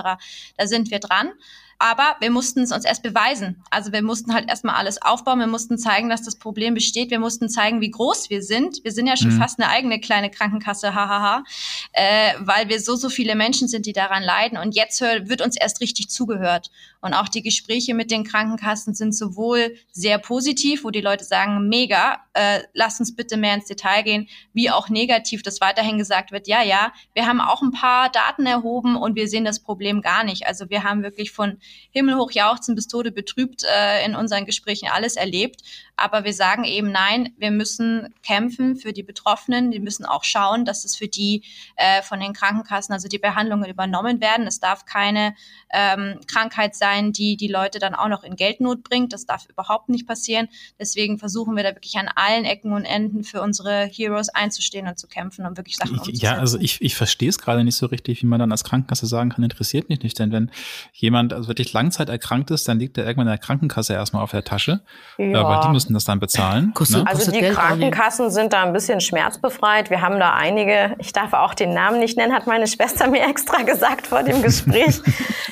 Da 0.57 0.67
sind 0.67 0.91
wir 0.91 0.99
dran. 0.99 1.33
Aber 1.81 2.17
wir 2.19 2.31
mussten 2.33 2.63
es 2.63 2.73
uns 2.73 2.85
erst 2.85 3.05
beweisen. 3.05 3.63
Also 3.71 3.93
wir 3.93 4.03
mussten 4.03 4.35
halt 4.35 4.49
erstmal 4.49 4.75
alles 4.75 5.01
aufbauen. 5.01 5.39
Wir 5.39 5.47
mussten 5.47 5.79
zeigen, 5.79 6.09
dass 6.09 6.23
das 6.23 6.37
Problem 6.37 6.75
besteht. 6.75 7.11
Wir 7.11 7.21
mussten 7.21 7.49
zeigen, 7.49 7.81
wie 7.81 7.91
groß 7.91 8.31
wir 8.31 8.43
sind. 8.43 8.83
Wir 8.83 8.91
sind 8.91 9.07
ja 9.07 9.17
schon 9.17 9.35
mhm. 9.35 9.39
fast 9.39 9.61
eine 9.61 9.71
eigene 9.71 10.01
kleine 10.01 10.29
Krankenkasse, 10.29 10.93
hahaha, 10.93 11.45
äh, 11.93 12.33
weil 12.41 12.69
wir 12.69 12.81
so, 12.81 12.97
so 12.97 13.09
viele 13.09 13.37
Menschen 13.37 13.69
sind, 13.69 13.87
die 13.87 13.93
daran 13.93 14.25
leiden. 14.25 14.59
Und 14.59 14.75
jetzt 14.75 15.01
wird 15.01 15.41
uns 15.41 15.57
erst 15.57 15.81
richtig 15.81 16.11
zugehört. 16.11 16.71
Und 17.01 17.15
auch 17.15 17.29
die 17.29 17.43
Gespräche 17.43 17.95
mit 17.95 18.11
den 18.11 18.25
Krankenkassen 18.25 18.93
sind 18.93 19.15
sowohl 19.15 19.77
sehr 19.93 20.19
positiv, 20.19 20.83
wo 20.83 20.91
die 20.91 21.01
Leute 21.01 21.25
sagen, 21.25 21.69
mega, 21.69 22.19
äh, 22.35 22.61
lass 22.73 22.99
uns 22.99 23.15
bitte 23.15 23.37
mehr 23.37 23.55
ins 23.55 23.67
Detail 23.67 24.03
gehen, 24.03 24.29
wie 24.53 24.71
auch 24.71 24.89
negativ, 24.89 25.43
dass 25.43 25.61
weiterhin 25.61 25.99
gesagt 25.99 26.33
wird, 26.33 26.49
ja, 26.49 26.63
ja, 26.63 26.93
wir 27.15 27.27
haben 27.27 27.41
auch 27.41 27.63
ein 27.63 27.71
paar 27.71 28.11
Daten 28.11 28.47
erhoben 28.47 28.97
und 28.97 29.15
wir 29.15 29.29
sehen 29.29 29.45
das 29.45 29.61
Problem 29.61 30.03
gar 30.03 30.25
nicht. 30.25 30.47
Also 30.47 30.71
wir 30.71 30.83
haben 30.83 31.05
wirklich 31.05 31.31
von 31.31 31.59
himmelhoch 31.91 32.33
jauchzen 32.33 32.75
bis 32.75 32.89
Tode 32.89 33.13
betrübt 33.13 33.63
äh, 33.65 34.05
in 34.05 34.17
unseren 34.17 34.45
Gesprächen 34.45 34.89
alles 34.93 35.15
erlebt. 35.15 35.63
Aber 35.99 36.25
wir 36.25 36.33
sagen 36.33 36.65
eben, 36.65 36.93
nein, 36.93 37.35
wir 37.39 37.51
müssen 37.51 38.15
kämpfen 38.23 38.77
für 38.77 38.93
die 38.93 39.03
Betroffenen. 39.03 39.71
Die 39.71 39.81
müssen 39.81 40.05
auch 40.05 40.25
schauen, 40.25 40.65
dass 40.65 40.85
es 40.85 40.97
für 40.97 41.09
die 41.09 41.43
äh, 41.77 42.03
von 42.03 42.21
den 42.21 42.33
Krankenkassen, 42.33 42.93
also 42.93 43.09
die 43.09 43.19
Behandlungen 43.19 43.69
übernommen 43.69 44.21
werden. 44.21 44.47
Es 44.47 44.61
darf 44.61 44.87
keine 44.87 45.35
ähm, 45.71 46.21
Krankheit 46.27 46.75
sein, 46.75 47.13
die 47.13 47.37
die 47.37 47.49
Leute 47.49 47.79
dann 47.79 47.95
auch 47.95 48.09
noch 48.09 48.23
in 48.23 48.37
Geldnot 48.37 48.83
bringt. 48.85 49.13
Das 49.13 49.27
darf 49.27 49.47
überhaupt 49.49 49.89
nicht 49.89 50.07
passieren. 50.07 50.49
Deswegen 50.79 51.19
versuchen 51.19 51.57
wir 51.57 51.65
da 51.65 51.75
wirklich 51.75 51.97
an 51.97 52.09
allen 52.15 52.45
Ecken 52.45 52.73
und 52.73 52.85
Enden 52.85 53.25
für 53.25 53.43
unsere 53.43 53.87
Heroes 53.87 54.29
einzustehen 54.29 54.87
und 54.87 54.99
zu 54.99 55.09
kämpfen, 55.09 55.47
um 55.47 55.57
wirklich 55.57 55.77
Sachen 55.77 55.99
umzusetzen. 55.99 56.25
Ja, 56.25 56.39
also 56.39 56.59
ich, 56.59 56.81
ich 56.81 56.95
verstehe 56.95 57.29
es 57.29 57.39
gerade 57.39 57.65
nicht 57.65 57.77
so 57.77 57.87
richtig, 57.87 58.23
wie 58.23 58.27
man 58.27 58.39
dann 58.39 58.53
als 58.53 58.65
Krankenkasse 58.65 59.07
sagen 59.07 59.31
kann, 59.31 59.43
interessiert 59.43 59.89
mich 59.89 60.03
nicht. 60.03 60.19
Denn 60.19 60.33
wenn 60.33 60.51
jemand 60.93 61.33
also 61.33 61.49
wirklich 61.49 61.73
Langzeit 61.73 62.09
erkrankt 62.09 62.51
ist, 62.51 62.69
dann 62.69 62.79
liegt 62.79 62.97
er 62.99 63.05
irgendwann 63.05 63.27
in 63.27 63.33
der 63.33 63.39
Krankenkasse 63.39 63.95
erstmal 63.95 64.23
auf 64.23 64.31
der 64.31 64.45
Tasche. 64.45 64.81
Ja. 65.19 65.41
Aber 65.41 65.61
die 65.67 65.73
müssen 65.73 65.88
müssen 65.89 65.95
das 65.95 66.05
dann 66.05 66.21
bezahlen. 66.21 66.73
Kostet, 66.75 67.05
ne? 67.05 67.07
Also 67.07 67.31
die 67.31 67.41
Geld 67.41 67.55
Krankenkassen 67.55 68.31
sind 68.31 68.53
da 68.53 68.63
ein 68.63 68.73
bisschen 68.73 69.01
schmerzbefreit. 69.01 69.91
Wir 69.91 70.03
haben 70.03 70.19
da 70.19 70.35
einige, 70.35 70.95
ich 70.99 71.13
darf 71.13 71.33
auch 71.33 71.55
den 71.55 71.73
Namen 71.73 71.99
nicht 71.99 72.17
nennen, 72.17 72.35
hat 72.35 72.47
meine 72.47 72.67
Schwester 72.67 73.09
mir 73.09 73.27
extra 73.29 73.63
gesagt 73.63 74.07
vor 74.07 74.23
dem 74.23 74.43
Gespräch. 74.43 75.01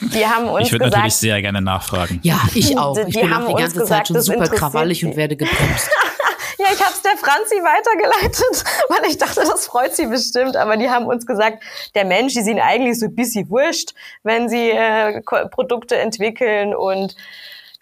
Die 0.00 0.26
haben 0.26 0.48
uns 0.48 0.66
ich 0.66 0.72
würde 0.72 0.86
natürlich 0.86 1.16
sehr 1.16 1.40
gerne 1.40 1.60
nachfragen. 1.60 2.20
Ja, 2.22 2.40
ich 2.54 2.78
auch. 2.78 2.96
Ich 2.98 3.14
die 3.14 3.20
bin 3.20 3.34
haben 3.34 3.46
auch 3.46 3.56
die 3.56 3.62
ganze 3.62 3.80
gesagt, 3.80 4.08
Zeit 4.08 4.08
schon 4.08 4.20
super 4.20 4.48
krawallig 4.48 5.04
und 5.04 5.16
werde 5.16 5.36
gebremst. 5.36 5.90
Ja, 6.58 6.68
ich 6.72 6.80
habe 6.80 6.94
es 6.94 7.02
der 7.02 7.18
Franzi 7.18 7.56
weitergeleitet, 7.56 8.64
weil 8.88 9.10
ich 9.10 9.18
dachte, 9.18 9.40
das 9.40 9.66
freut 9.66 9.94
sie 9.94 10.06
bestimmt. 10.06 10.56
Aber 10.56 10.78
die 10.78 10.88
haben 10.88 11.04
uns 11.04 11.26
gesagt, 11.26 11.62
der 11.94 12.06
Mensch, 12.06 12.32
die 12.32 12.40
sind 12.40 12.60
eigentlich 12.60 12.98
so 12.98 13.06
ein 13.06 13.14
bisschen 13.14 13.50
wurscht, 13.50 13.92
wenn 14.22 14.48
sie 14.48 14.70
äh, 14.70 15.20
Produkte 15.50 15.98
entwickeln 15.98 16.74
und 16.74 17.14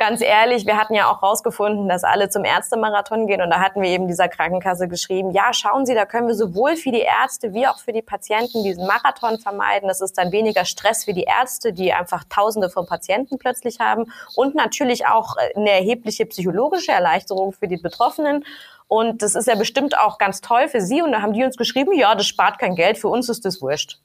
ganz 0.06 0.20
ehrlich, 0.20 0.66
wir 0.66 0.76
hatten 0.76 0.92
ja 0.94 1.10
auch 1.10 1.22
rausgefunden, 1.22 1.88
dass 1.88 2.04
alle 2.04 2.28
zum 2.28 2.44
Ärztemarathon 2.44 3.26
gehen 3.26 3.40
und 3.40 3.48
da 3.48 3.60
hatten 3.60 3.80
wir 3.80 3.88
eben 3.88 4.06
dieser 4.06 4.28
Krankenkasse 4.28 4.86
geschrieben, 4.86 5.30
ja, 5.30 5.54
schauen 5.54 5.86
Sie, 5.86 5.94
da 5.94 6.04
können 6.04 6.28
wir 6.28 6.34
sowohl 6.34 6.76
für 6.76 6.92
die 6.92 7.00
Ärzte 7.00 7.54
wie 7.54 7.66
auch 7.66 7.78
für 7.78 7.94
die 7.94 8.02
Patienten 8.02 8.62
diesen 8.64 8.86
Marathon 8.86 9.38
vermeiden. 9.38 9.88
Das 9.88 10.02
ist 10.02 10.18
dann 10.18 10.30
weniger 10.30 10.66
Stress 10.66 11.06
für 11.06 11.14
die 11.14 11.22
Ärzte, 11.22 11.72
die 11.72 11.94
einfach 11.94 12.24
Tausende 12.28 12.68
von 12.68 12.86
Patienten 12.86 13.38
plötzlich 13.38 13.80
haben 13.80 14.12
und 14.36 14.54
natürlich 14.54 15.06
auch 15.06 15.36
äh, 15.38 15.58
eine 15.58 15.70
erhebliche 15.70 16.26
psychologische 16.26 16.92
Erleichterung 16.92 17.52
für 17.52 17.66
die 17.66 17.78
Betroffenen. 17.78 18.44
Und 18.88 19.22
das 19.22 19.34
ist 19.34 19.48
ja 19.48 19.54
bestimmt 19.54 19.98
auch 19.98 20.18
ganz 20.18 20.42
toll 20.42 20.68
für 20.68 20.82
Sie. 20.82 21.00
Und 21.00 21.12
da 21.12 21.22
haben 21.22 21.32
die 21.32 21.44
uns 21.44 21.56
geschrieben, 21.56 21.94
ja, 21.94 22.14
das 22.14 22.26
spart 22.26 22.58
kein 22.58 22.74
Geld, 22.74 22.98
für 22.98 23.08
uns 23.08 23.30
ist 23.30 23.46
das 23.46 23.62
wurscht. 23.62 24.00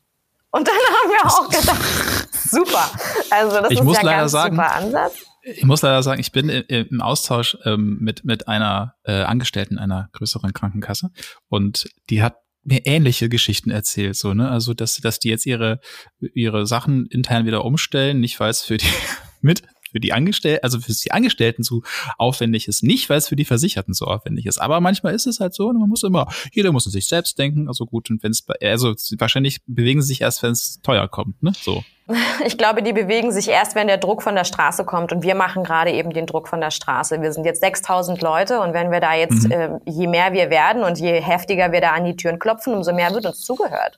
Und 0.52 0.66
dann 0.66 0.76
haben 0.76 1.10
wir 1.10 1.30
auch 1.30 1.50
gedacht, 1.50 2.30
super. 2.50 2.90
Also 3.30 3.60
das 3.60 3.72
ich 3.72 3.82
ist 3.82 4.02
ja 4.02 4.02
ganz 4.02 4.32
sagen, 4.32 4.56
super 4.56 4.76
Ansatz. 4.76 5.29
Ich 5.56 5.64
muss 5.64 5.82
leider 5.82 6.04
sagen, 6.04 6.20
ich 6.20 6.32
bin 6.32 6.50
im 6.50 7.02
Austausch 7.02 7.58
ähm, 7.66 7.98
mit, 8.00 8.26
mit 8.26 8.48
einer 8.48 8.96
äh, 9.04 9.24
Angestellten 9.24 9.78
einer 9.78 10.10
größeren 10.14 10.54
Krankenkasse 10.54 11.12
und 11.48 11.90
die 12.10 12.22
hat 12.22 12.38
mir 12.64 12.86
ähnliche 12.86 13.30
Geschichten 13.30 13.72
erzählt, 13.72 14.16
so, 14.16 14.34
ne? 14.34 14.50
Also, 14.50 14.74
dass, 14.74 14.98
dass 14.98 15.20
die 15.20 15.30
jetzt 15.30 15.46
ihre, 15.46 15.80
ihre 16.20 16.66
Sachen 16.66 17.06
intern 17.08 17.46
wieder 17.46 17.66
umstellen, 17.66 18.20
nicht 18.20 18.40
weil 18.40 18.52
es 18.52 18.62
für 18.62 18.78
die 18.78 18.88
mit 19.42 19.64
für 19.92 20.00
die 20.00 20.14
Angestellten, 20.14 20.64
also 20.64 20.80
für 20.80 20.92
die 20.92 21.12
Angestellten 21.12 21.64
zu 21.64 21.84
aufwendig 22.18 22.68
ist, 22.68 22.84
nicht 22.84 23.10
weil 23.10 23.18
es 23.18 23.28
für 23.28 23.36
die 23.36 23.46
Versicherten 23.46 23.94
so 23.94 24.06
aufwendig 24.06 24.46
ist. 24.46 24.60
Aber 24.60 24.80
manchmal 24.82 25.14
ist 25.14 25.28
es 25.28 25.40
halt 25.40 25.54
so, 25.54 25.72
man 25.72 25.90
muss 25.90 26.04
immer, 26.04 26.28
jeder 26.52 26.72
muss 26.72 26.86
an 26.86 26.92
sich 26.92 27.08
selbst 27.08 27.38
denken, 27.38 27.68
also 27.68 27.86
gut, 27.86 28.10
und 28.10 28.24
wenn 28.24 28.32
es, 28.32 28.46
also 28.62 28.94
wahrscheinlich 29.18 29.60
bewegen 29.66 30.02
sie 30.02 30.10
sich 30.10 30.22
erst, 30.22 30.44
wenn 30.44 30.52
es 30.52 30.82
teuer 30.82 31.08
kommt, 31.08 31.42
ne? 31.44 31.54
So. 31.62 31.84
Ich 32.46 32.58
glaube, 32.58 32.82
die 32.82 32.94
bewegen 32.94 33.32
sich 33.32 33.50
erst, 33.50 33.76
wenn 33.76 33.88
der 33.88 33.98
Druck 33.98 34.24
von 34.24 34.36
der 34.36 34.44
Straße 34.44 34.84
kommt. 34.84 35.12
Und 35.12 35.24
wir 35.24 35.36
machen 35.36 35.64
gerade 35.64 35.92
eben 35.92 36.12
den 36.12 36.26
Druck 36.26 36.48
von 36.48 36.60
der 36.60 36.72
Straße. 36.72 37.22
Wir 37.22 37.32
sind 37.32 37.46
jetzt 37.46 37.62
6000 37.62 38.22
Leute 38.22 38.62
und 38.62 38.74
wenn 38.74 38.92
wir 38.92 39.00
da 39.00 39.14
jetzt, 39.14 39.46
mhm. 39.46 39.52
äh, 39.52 39.70
je 39.86 40.08
mehr 40.08 40.34
wir 40.34 40.50
werden 40.50 40.84
und 40.84 41.00
je 41.00 41.22
heftiger 41.22 41.72
wir 41.72 41.82
da 41.82 41.92
an 41.92 42.06
die 42.06 42.16
Türen 42.16 42.40
klopfen, 42.40 42.74
umso 42.74 42.94
mehr 42.94 43.14
wird 43.14 43.26
uns 43.26 43.42
zugehört. 43.42 43.98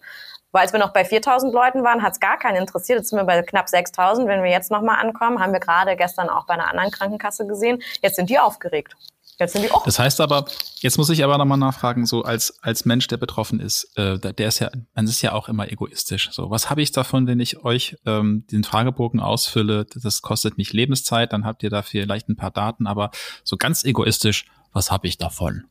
Weil 0.51 0.63
als 0.63 0.73
wir 0.73 0.79
noch 0.79 0.93
bei 0.93 1.05
4000 1.05 1.53
Leuten 1.53 1.83
waren, 1.83 2.01
hat 2.01 2.13
es 2.13 2.19
gar 2.19 2.37
keinen 2.37 2.57
interessiert. 2.57 2.99
Jetzt 2.99 3.09
sind 3.09 3.19
wir 3.19 3.25
bei 3.25 3.41
knapp 3.41 3.69
6000. 3.69 4.27
Wenn 4.27 4.43
wir 4.43 4.51
jetzt 4.51 4.71
nochmal 4.71 4.99
ankommen, 4.99 5.39
haben 5.39 5.53
wir 5.53 5.59
gerade 5.59 5.95
gestern 5.95 6.29
auch 6.29 6.45
bei 6.45 6.53
einer 6.53 6.67
anderen 6.69 6.91
Krankenkasse 6.91 7.47
gesehen. 7.47 7.81
Jetzt 8.01 8.15
sind 8.15 8.29
die 8.29 8.39
aufgeregt. 8.39 8.95
Jetzt 9.39 9.53
sind 9.53 9.63
die 9.63 9.71
auch. 9.71 9.83
Das 9.83 9.97
heißt 9.97 10.21
aber, 10.21 10.45
jetzt 10.81 10.97
muss 10.97 11.09
ich 11.09 11.23
aber 11.23 11.37
nochmal 11.37 11.57
nachfragen, 11.57 12.05
so 12.05 12.23
als, 12.23 12.61
als 12.61 12.85
Mensch, 12.85 13.07
der 13.07 13.17
betroffen 13.17 13.59
ist, 13.59 13.97
äh, 13.97 14.19
der 14.19 14.47
ist 14.47 14.59
ja, 14.59 14.69
man 14.93 15.05
ist 15.05 15.21
ja 15.23 15.33
auch 15.33 15.49
immer 15.49 15.71
egoistisch. 15.71 16.29
So, 16.31 16.51
was 16.51 16.69
habe 16.69 16.81
ich 16.81 16.91
davon, 16.91 17.25
wenn 17.25 17.39
ich 17.39 17.63
euch 17.63 17.97
ähm, 18.05 18.45
den 18.51 18.63
Fragebogen 18.63 19.19
ausfülle? 19.19 19.87
Das 19.95 20.21
kostet 20.21 20.57
mich 20.57 20.73
Lebenszeit, 20.73 21.33
dann 21.33 21.43
habt 21.45 21.63
ihr 21.63 21.71
da 21.71 21.81
vielleicht 21.81 22.29
ein 22.29 22.35
paar 22.35 22.51
Daten, 22.51 22.85
aber 22.85 23.09
so 23.43 23.57
ganz 23.57 23.83
egoistisch, 23.83 24.45
was 24.73 24.91
habe 24.91 25.07
ich 25.07 25.17
davon? 25.17 25.65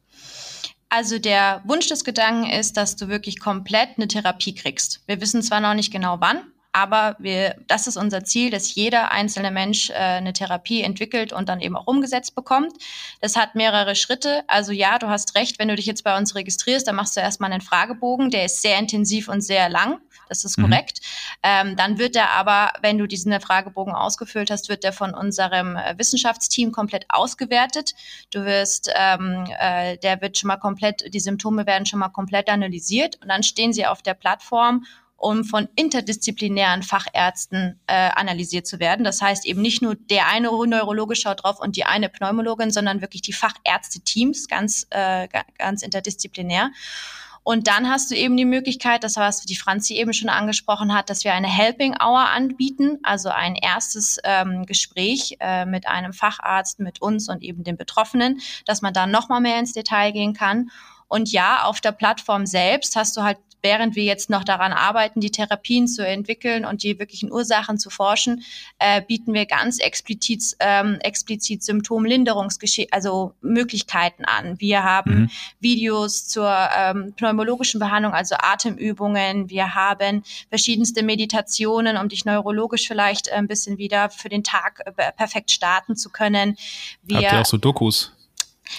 Also 0.91 1.20
der 1.20 1.62
Wunsch 1.64 1.86
des 1.86 2.05
Gedanken 2.05 2.51
ist, 2.51 2.76
dass 2.76 2.97
du 2.97 3.09
wirklich 3.09 3.38
komplett 3.38 3.91
eine 3.97 4.09
Therapie 4.09 4.55
kriegst. 4.55 5.01
Wir 5.07 5.20
wissen 5.20 5.41
zwar 5.41 5.61
noch 5.61 5.74
nicht 5.74 5.93
genau 5.93 6.16
wann, 6.20 6.43
aber 6.72 7.16
wir, 7.18 7.56
das 7.66 7.86
ist 7.86 7.96
unser 7.96 8.24
Ziel, 8.24 8.50
dass 8.50 8.74
jeder 8.74 9.10
einzelne 9.10 9.50
Mensch 9.50 9.90
äh, 9.90 9.94
eine 9.94 10.32
Therapie 10.32 10.82
entwickelt 10.82 11.32
und 11.32 11.48
dann 11.48 11.60
eben 11.60 11.76
auch 11.76 11.86
umgesetzt 11.86 12.34
bekommt. 12.34 12.72
Das 13.20 13.36
hat 13.36 13.54
mehrere 13.54 13.96
Schritte. 13.96 14.44
Also 14.46 14.72
ja, 14.72 14.98
du 14.98 15.08
hast 15.08 15.34
recht, 15.34 15.58
wenn 15.58 15.68
du 15.68 15.76
dich 15.76 15.86
jetzt 15.86 16.04
bei 16.04 16.16
uns 16.16 16.34
registrierst, 16.34 16.86
dann 16.86 16.96
machst 16.96 17.16
du 17.16 17.20
erstmal 17.20 17.50
einen 17.52 17.60
Fragebogen, 17.60 18.30
der 18.30 18.44
ist 18.44 18.62
sehr 18.62 18.78
intensiv 18.78 19.28
und 19.28 19.40
sehr 19.40 19.68
lang. 19.68 20.00
Das 20.28 20.44
ist 20.44 20.56
mhm. 20.58 20.62
korrekt. 20.64 21.00
Ähm, 21.42 21.76
dann 21.76 21.98
wird 21.98 22.14
der 22.14 22.30
aber, 22.30 22.72
wenn 22.82 22.98
du 22.98 23.06
diesen 23.06 23.38
Fragebogen 23.40 23.94
ausgefüllt 23.94 24.50
hast, 24.50 24.68
wird 24.68 24.84
der 24.84 24.92
von 24.92 25.12
unserem 25.12 25.76
äh, 25.76 25.98
Wissenschaftsteam 25.98 26.70
komplett 26.70 27.04
ausgewertet. 27.08 27.94
Du 28.30 28.44
wirst, 28.44 28.90
ähm, 28.94 29.44
äh, 29.58 29.98
der 29.98 30.20
wird 30.20 30.38
schon 30.38 30.48
mal 30.48 30.56
komplett, 30.56 31.12
die 31.12 31.20
Symptome 31.20 31.66
werden 31.66 31.84
schon 31.84 31.98
mal 31.98 32.10
komplett 32.10 32.48
analysiert 32.48 33.18
und 33.20 33.28
dann 33.28 33.42
stehen 33.42 33.72
sie 33.72 33.86
auf 33.86 34.02
der 34.02 34.14
Plattform 34.14 34.86
um 35.20 35.44
von 35.44 35.68
interdisziplinären 35.76 36.82
Fachärzten 36.82 37.78
äh, 37.86 38.08
analysiert 38.14 38.66
zu 38.66 38.80
werden. 38.80 39.04
Das 39.04 39.20
heißt 39.20 39.44
eben 39.44 39.60
nicht 39.60 39.82
nur 39.82 39.94
der 39.94 40.28
eine 40.28 40.48
Neurologe 40.48 41.14
schaut 41.14 41.44
drauf 41.44 41.60
und 41.60 41.76
die 41.76 41.84
eine 41.84 42.08
Pneumologin, 42.08 42.70
sondern 42.70 43.02
wirklich 43.02 43.20
die 43.20 43.34
Fachärzte-Teams, 43.34 44.48
ganz, 44.48 44.86
äh, 44.88 45.28
ganz 45.58 45.82
interdisziplinär. 45.82 46.70
Und 47.42 47.68
dann 47.68 47.90
hast 47.90 48.10
du 48.10 48.14
eben 48.14 48.36
die 48.36 48.46
Möglichkeit, 48.46 49.04
das 49.04 49.16
was 49.16 49.42
die 49.42 49.56
Franzi 49.56 49.94
eben 49.94 50.14
schon 50.14 50.30
angesprochen 50.30 50.94
hat, 50.94 51.10
dass 51.10 51.24
wir 51.24 51.34
eine 51.34 51.48
Helping 51.48 51.96
Hour 52.00 52.30
anbieten, 52.30 52.98
also 53.02 53.28
ein 53.28 53.56
erstes 53.56 54.18
ähm, 54.24 54.64
Gespräch 54.64 55.36
äh, 55.40 55.66
mit 55.66 55.86
einem 55.86 56.14
Facharzt, 56.14 56.80
mit 56.80 57.02
uns 57.02 57.28
und 57.28 57.42
eben 57.42 57.62
den 57.62 57.76
Betroffenen, 57.76 58.40
dass 58.64 58.80
man 58.80 58.94
da 58.94 59.06
noch 59.06 59.28
mal 59.28 59.40
mehr 59.40 59.58
ins 59.58 59.74
Detail 59.74 60.12
gehen 60.12 60.32
kann. 60.32 60.70
Und 61.08 61.30
ja, 61.30 61.64
auf 61.64 61.82
der 61.82 61.92
Plattform 61.92 62.46
selbst 62.46 62.96
hast 62.96 63.16
du 63.16 63.22
halt 63.22 63.36
während 63.62 63.96
wir 63.96 64.04
jetzt 64.04 64.30
noch 64.30 64.44
daran 64.44 64.72
arbeiten, 64.72 65.20
die 65.20 65.30
Therapien 65.30 65.88
zu 65.88 66.06
entwickeln 66.06 66.64
und 66.64 66.82
die 66.82 66.98
wirklichen 66.98 67.32
Ursachen 67.32 67.78
zu 67.78 67.90
forschen, 67.90 68.42
äh, 68.78 69.02
bieten 69.02 69.34
wir 69.34 69.46
ganz 69.46 69.78
explizit, 69.78 70.56
ähm, 70.61 70.98
explizit 71.00 71.62
Symptomlinderungsgeschichte, 71.62 72.92
also 72.92 73.34
Möglichkeiten 73.40 74.24
an. 74.24 74.58
Wir 74.61 74.82
haben 74.84 75.12
mhm. 75.12 75.30
Videos 75.61 76.26
zur 76.26 76.52
ähm, 76.76 77.14
pneumologischen 77.16 77.80
Behandlung, 77.80 78.12
also 78.12 78.36
Atemübungen. 78.38 79.50
Wir 79.50 79.74
haben 79.74 80.22
verschiedenste 80.48 81.02
Meditationen, 81.02 81.96
um 81.96 82.08
dich 82.08 82.24
neurologisch 82.24 82.86
vielleicht 82.86 83.30
ein 83.30 83.46
bisschen 83.46 83.78
wieder 83.78 84.11
für 84.11 84.28
den 84.28 84.44
Tag 84.44 84.82
äh, 84.96 85.12
perfekt 85.12 85.50
starten 85.50 85.96
zu 85.96 86.11
können. 86.11 86.56
Wir, 87.02 87.18
Habt 87.18 87.32
ihr 87.32 87.40
auch 87.40 87.46
so 87.46 87.56
Dokus? 87.56 88.12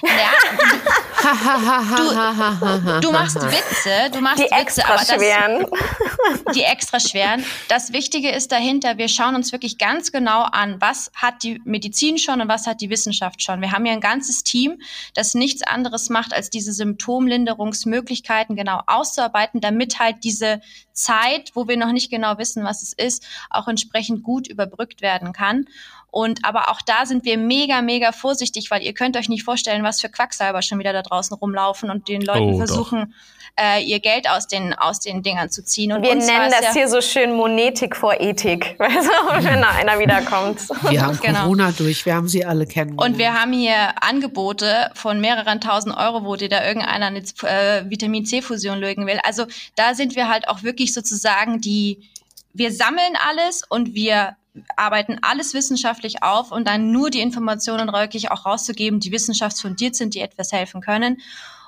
Ja. 0.03 0.09
du, 1.21 3.01
du 3.01 3.11
machst 3.11 3.35
Witze, 3.35 4.11
du 4.11 4.21
machst 4.21 4.39
die 4.39 4.43
Witze, 4.43 4.55
extra 4.55 4.87
aber 4.87 4.97
das, 4.97 5.09
schweren. 5.09 5.65
die 6.55 6.63
extra 6.63 6.99
schweren. 6.99 7.45
Das 7.67 7.93
Wichtige 7.93 8.31
ist 8.31 8.51
dahinter, 8.51 8.97
wir 8.97 9.07
schauen 9.07 9.35
uns 9.35 9.51
wirklich 9.51 9.77
ganz 9.77 10.11
genau 10.11 10.43
an, 10.43 10.79
was 10.79 11.11
hat 11.15 11.43
die 11.43 11.61
Medizin 11.65 12.17
schon 12.17 12.41
und 12.41 12.47
was 12.47 12.67
hat 12.67 12.81
die 12.81 12.89
Wissenschaft 12.89 13.41
schon. 13.41 13.61
Wir 13.61 13.71
haben 13.71 13.85
ja 13.85 13.93
ein 13.93 14.01
ganzes 14.01 14.43
Team, 14.43 14.81
das 15.13 15.33
nichts 15.33 15.63
anderes 15.63 16.09
macht, 16.09 16.33
als 16.33 16.49
diese 16.49 16.73
Symptomlinderungsmöglichkeiten 16.73 18.55
genau 18.55 18.81
auszuarbeiten, 18.87 19.61
damit 19.61 19.99
halt 19.99 20.17
diese 20.23 20.61
Zeit, 20.93 21.51
wo 21.53 21.67
wir 21.67 21.77
noch 21.77 21.91
nicht 21.91 22.09
genau 22.09 22.37
wissen, 22.37 22.63
was 22.63 22.81
es 22.81 22.93
ist, 22.93 23.25
auch 23.49 23.67
entsprechend 23.67 24.23
gut 24.23 24.47
überbrückt 24.47 25.01
werden 25.01 25.33
kann. 25.33 25.65
Und 26.11 26.43
aber 26.43 26.69
auch 26.69 26.81
da 26.81 27.05
sind 27.05 27.23
wir 27.23 27.37
mega, 27.37 27.81
mega 27.81 28.11
vorsichtig, 28.11 28.69
weil 28.69 28.83
ihr 28.83 28.93
könnt 28.93 29.15
euch 29.15 29.29
nicht 29.29 29.43
vorstellen, 29.43 29.81
was 29.83 30.01
für 30.01 30.09
Quacksalber 30.09 30.61
schon 30.61 30.77
wieder 30.77 30.91
da 30.91 31.01
draußen 31.01 31.35
rumlaufen 31.37 31.89
und 31.89 32.09
den 32.09 32.21
Leuten 32.21 32.53
oh, 32.53 32.57
versuchen, 32.57 33.13
äh, 33.59 33.83
ihr 33.83 33.99
Geld 33.99 34.29
aus 34.29 34.47
den, 34.47 34.73
aus 34.73 34.99
den 34.99 35.23
Dingern 35.23 35.49
zu 35.49 35.63
ziehen. 35.63 35.93
Und 35.93 36.03
wir 36.03 36.15
nennen 36.15 36.51
das 36.51 36.61
ja 36.61 36.73
hier 36.73 36.87
so 36.87 37.01
schön 37.01 37.33
Monetik 37.33 37.95
vor 37.95 38.19
Ethik, 38.19 38.75
wenn 38.79 39.61
da 39.61 39.69
einer 39.69 39.99
wiederkommt. 39.99 40.59
Wir 40.89 41.01
haben 41.01 41.19
genau. 41.21 41.43
Corona 41.43 41.71
durch, 41.71 42.05
wir 42.05 42.15
haben 42.15 42.27
sie 42.27 42.45
alle 42.45 42.65
kennengelernt. 42.65 43.13
Und 43.13 43.17
wir 43.17 43.33
haben 43.33 43.53
hier 43.53 43.93
Angebote 44.01 44.91
von 44.95 45.21
mehreren 45.21 45.61
tausend 45.61 45.95
Euro, 45.95 46.25
wo 46.25 46.35
dir 46.35 46.49
da 46.49 46.65
irgendeiner 46.65 47.07
eine 47.07 47.19
äh, 47.19 47.89
Vitamin 47.89 48.25
C-Fusion 48.25 48.79
legen 48.79 49.05
will. 49.07 49.19
Also 49.23 49.45
da 49.75 49.95
sind 49.95 50.15
wir 50.15 50.27
halt 50.27 50.47
auch 50.47 50.63
wirklich 50.63 50.80
sozusagen 50.87 51.61
die, 51.61 52.09
wir 52.53 52.71
sammeln 52.71 53.13
alles 53.27 53.63
und 53.67 53.93
wir 53.93 54.35
arbeiten 54.75 55.19
alles 55.21 55.53
wissenschaftlich 55.53 56.23
auf 56.23 56.51
und 56.51 56.67
dann 56.67 56.91
nur 56.91 57.09
die 57.09 57.21
Informationen 57.21 57.91
wirklich 57.93 58.31
auch 58.31 58.45
rauszugeben, 58.45 58.99
die 58.99 59.11
wissenschaftsfundiert 59.11 59.95
sind, 59.95 60.13
die 60.13 60.19
etwas 60.19 60.51
helfen 60.51 60.81
können. 60.81 61.21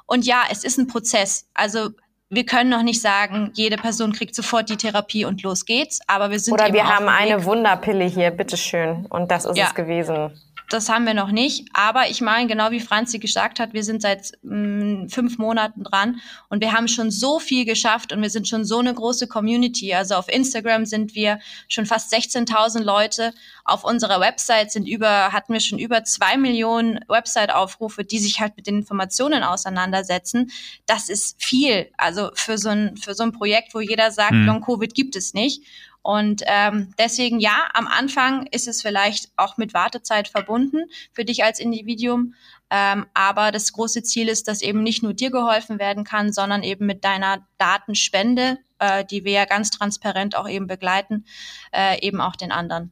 Und 0.05 0.25
ja, 0.25 0.43
es 0.51 0.63
ist 0.63 0.77
ein 0.77 0.87
Prozess. 0.87 1.47
Also 1.53 1.91
wir 2.29 2.45
können 2.45 2.69
noch 2.69 2.83
nicht 2.83 3.01
sagen, 3.01 3.51
jede 3.53 3.77
Person 3.77 4.11
kriegt 4.11 4.35
sofort 4.35 4.69
die 4.69 4.75
Therapie 4.75 5.23
und 5.23 5.43
los 5.43 5.65
geht's, 5.65 6.01
aber 6.07 6.31
wir 6.31 6.39
sind 6.39 6.53
Oder 6.53 6.73
wir 6.73 6.87
haben 6.87 7.07
eine 7.07 7.45
Wunderpille 7.45 8.05
hier, 8.05 8.31
bitteschön. 8.31 9.05
Und 9.05 9.31
das 9.31 9.45
ist 9.45 9.57
ja. 9.57 9.67
es 9.67 9.75
gewesen 9.75 10.31
das 10.69 10.89
haben 10.89 11.05
wir 11.05 11.13
noch 11.13 11.31
nicht. 11.31 11.67
Aber 11.73 12.09
ich 12.09 12.21
meine, 12.21 12.47
genau 12.47 12.71
wie 12.71 12.79
Franzi 12.79 13.19
gesagt 13.19 13.59
hat, 13.59 13.73
wir 13.73 13.83
sind 13.83 14.01
seit 14.01 14.31
mh, 14.41 15.03
mm, 15.05 15.09
fünf 15.09 15.37
Monaten 15.37 15.83
dran 15.83 16.21
und 16.49 16.61
wir 16.61 16.73
haben 16.73 16.87
schon 16.87 17.11
so 17.11 17.39
viel 17.39 17.65
geschafft 17.65 18.11
und 18.11 18.21
wir 18.21 18.29
sind 18.29 18.47
schon 18.47 18.65
so 18.65 18.79
eine 18.79 18.93
große 18.93 19.27
Community. 19.27 19.93
Also 19.93 20.15
auf 20.15 20.29
Instagram 20.29 20.85
sind 20.85 21.15
wir 21.15 21.39
schon 21.67 21.85
fast 21.85 22.13
16.000 22.13 22.81
Leute. 22.81 23.33
Auf 23.65 23.83
unserer 23.83 24.19
Website 24.19 24.71
sind 24.71 24.87
über, 24.87 25.31
hatten 25.31 25.53
wir 25.53 25.59
schon 25.59 25.79
über 25.79 26.03
zwei 26.03 26.37
Millionen 26.37 26.99
Website-Aufrufe, 27.07 28.03
die 28.03 28.19
sich 28.19 28.39
halt 28.39 28.55
mit 28.55 28.67
den 28.67 28.77
Informationen 28.77 29.43
auseinandersetzen. 29.43 30.51
Das 30.85 31.09
ist 31.09 31.41
viel. 31.41 31.87
Also 31.97 32.31
für 32.33 32.57
so 32.57 32.69
ein, 32.69 32.97
für 32.97 33.13
so 33.13 33.23
ein 33.23 33.31
Projekt, 33.31 33.73
wo 33.73 33.79
jeder 33.79 34.11
sagt, 34.11 34.31
hm. 34.31 34.45
Long-Covid 34.45 34.93
gibt 34.93 35.15
es 35.15 35.33
nicht. 35.33 35.63
Und 36.03 36.43
ähm, 36.47 36.93
deswegen 36.99 37.39
ja, 37.39 37.69
am 37.73 37.87
Anfang 37.87 38.45
ist 38.47 38.67
es 38.67 38.81
vielleicht 38.81 39.31
auch 39.37 39.57
mit 39.57 39.73
Wartezeit 39.73 40.27
verbunden 40.27 40.83
für 41.13 41.23
dich 41.23 41.43
als 41.45 41.59
Individuum. 41.59 42.35
Ähm, 42.69 43.05
aber 43.13 43.51
das 43.51 43.71
große 43.71 44.03
Ziel 44.03 44.27
ist, 44.27 44.49
dass 44.49 44.61
eben 44.61 44.83
nicht 44.83 45.01
nur 45.01 45.13
dir 45.13 45.31
geholfen 45.31 45.79
werden 45.79 46.03
kann, 46.03 46.33
sondern 46.33 46.61
eben 46.61 46.85
mit 46.85 47.05
deiner 47.05 47.47
Datenspende, 47.57 48.57
äh, 48.79 49.05
die 49.05 49.23
wir 49.23 49.31
ja 49.31 49.45
ganz 49.45 49.71
transparent 49.71 50.35
auch 50.35 50.49
eben 50.49 50.67
begleiten, 50.67 51.23
äh, 51.71 52.05
eben 52.05 52.19
auch 52.19 52.35
den 52.35 52.51
anderen. 52.51 52.91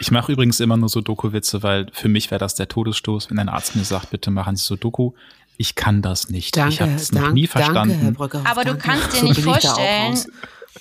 Ich 0.00 0.12
mache 0.12 0.30
übrigens 0.32 0.60
immer 0.60 0.76
nur 0.76 0.88
so 0.88 1.00
Doku-Witze, 1.00 1.62
weil 1.64 1.88
für 1.92 2.08
mich 2.08 2.30
wäre 2.30 2.38
das 2.38 2.54
der 2.54 2.68
Todesstoß, 2.68 3.30
wenn 3.30 3.38
ein 3.40 3.48
Arzt 3.48 3.74
mir 3.74 3.84
sagt, 3.84 4.10
bitte 4.10 4.30
machen 4.30 4.54
Sie 4.54 4.64
so 4.64 4.76
Doku. 4.76 5.12
Ich 5.56 5.74
kann 5.74 6.02
das 6.02 6.28
nicht. 6.28 6.56
Danke, 6.56 6.74
ich 6.74 6.80
habe 6.80 6.92
es 6.92 7.12
noch 7.12 7.32
nie 7.32 7.46
verstanden. 7.46 7.90
Danke, 7.90 8.04
Herr 8.04 8.12
Brückerhoff, 8.12 8.46
Aber 8.46 8.64
du 8.64 8.76
kannst 8.76 9.14
dir 9.14 9.24
nicht 9.24 9.40
vorstellen, 9.40 10.18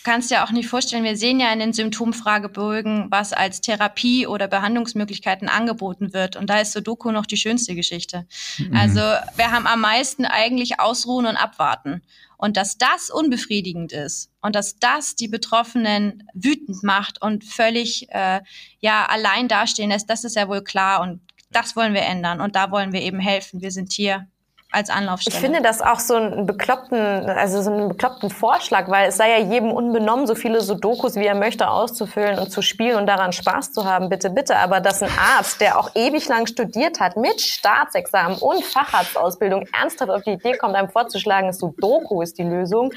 kannst 0.04 0.32
dir 0.32 0.44
auch 0.44 0.52
nicht 0.52 0.68
vorstellen, 0.68 1.04
wir 1.04 1.18
sehen 1.18 1.40
ja 1.40 1.52
in 1.52 1.60
den 1.60 1.74
Symptomfragebögen, 1.74 3.08
was 3.10 3.34
als 3.34 3.62
Therapie 3.62 4.28
oder 4.28 4.48
Behandlungsmöglichkeiten 4.48 5.50
angeboten 5.50 6.14
wird. 6.14 6.36
Und 6.36 6.50
da 6.50 6.60
ist 6.60 6.74
Sudoku 6.74 7.12
noch 7.12 7.26
die 7.26 7.38
schönste 7.38 7.76
Geschichte. 7.76 8.26
Mhm. 8.58 8.76
Also 8.76 9.00
wir 9.00 9.52
haben 9.52 9.68
am 9.68 9.82
meisten 9.82 10.26
eigentlich 10.26 10.80
Ausruhen 10.80 11.26
und 11.26 11.38
Abwarten. 11.38 12.02
Und 12.38 12.58
dass 12.58 12.78
das 12.78 13.10
unbefriedigend 13.10 13.94
ist 13.94 14.30
und 14.42 14.56
dass 14.56 14.78
das 14.78 15.16
die 15.16 15.30
Betroffenen 15.30 16.28
wütend 16.34 16.84
macht 16.84 17.22
und 17.22 17.46
völlig 17.46 18.08
äh, 18.10 18.42
ja 18.80 19.06
allein 19.06 19.48
dastehen 19.48 19.90
lässt, 19.90 20.10
das 20.10 20.26
ist 20.26 20.36
ja 20.36 20.50
wohl 20.50 20.64
klar. 20.64 21.02
Und 21.02 21.22
das 21.52 21.76
wollen 21.76 21.94
wir 21.94 22.02
ändern. 22.02 22.42
Und 22.42 22.56
da 22.56 22.72
wollen 22.72 22.92
wir 22.92 23.02
eben 23.02 23.20
helfen. 23.20 23.62
Wir 23.62 23.72
sind 23.72 23.94
hier 23.94 24.28
als 24.76 24.90
Anlaufstelle. 24.90 25.36
Ich 25.36 25.42
finde 25.42 25.62
das 25.62 25.82
auch 25.82 26.00
so 26.00 26.16
einen 26.16 26.46
bekloppten, 26.46 27.00
also 27.30 27.62
so 27.62 27.72
einen 27.72 27.90
bekloppten 27.90 28.30
Vorschlag, 28.30 28.90
weil 28.90 29.10
es 29.10 29.18
sei 29.18 29.32
ja 29.32 29.46
jedem 29.46 29.72
unbenommen, 29.72 30.28
so 30.28 30.36
viele 30.36 30.62
Sudokus 30.62 31.16
wie 31.16 31.26
er 31.26 31.36
möchte 31.36 31.70
auszufüllen 31.70 32.38
und 32.38 32.52
zu 32.52 32.62
spielen 32.62 32.98
und 32.98 33.08
daran 33.08 33.32
Spaß 33.32 33.72
zu 33.72 33.86
haben, 33.86 34.10
bitte, 34.10 34.30
bitte. 34.30 34.58
Aber 34.58 34.82
dass 34.82 35.02
ein 35.02 35.10
Arzt, 35.38 35.62
der 35.62 35.80
auch 35.80 35.96
ewig 35.96 36.28
lang 36.28 36.46
studiert 36.46 37.00
hat, 37.00 37.16
mit 37.16 37.40
Staatsexamen 37.40 38.38
und 38.38 38.64
Facharztausbildung 38.64 39.66
ernsthaft 39.80 40.12
auf 40.12 40.24
die 40.24 40.34
Idee 40.34 40.58
kommt, 40.58 40.76
einem 40.76 40.90
vorzuschlagen, 40.90 41.54
Sudoku 41.54 42.22
ist 42.22 42.38
die 42.38 42.44
Lösung, 42.44 42.92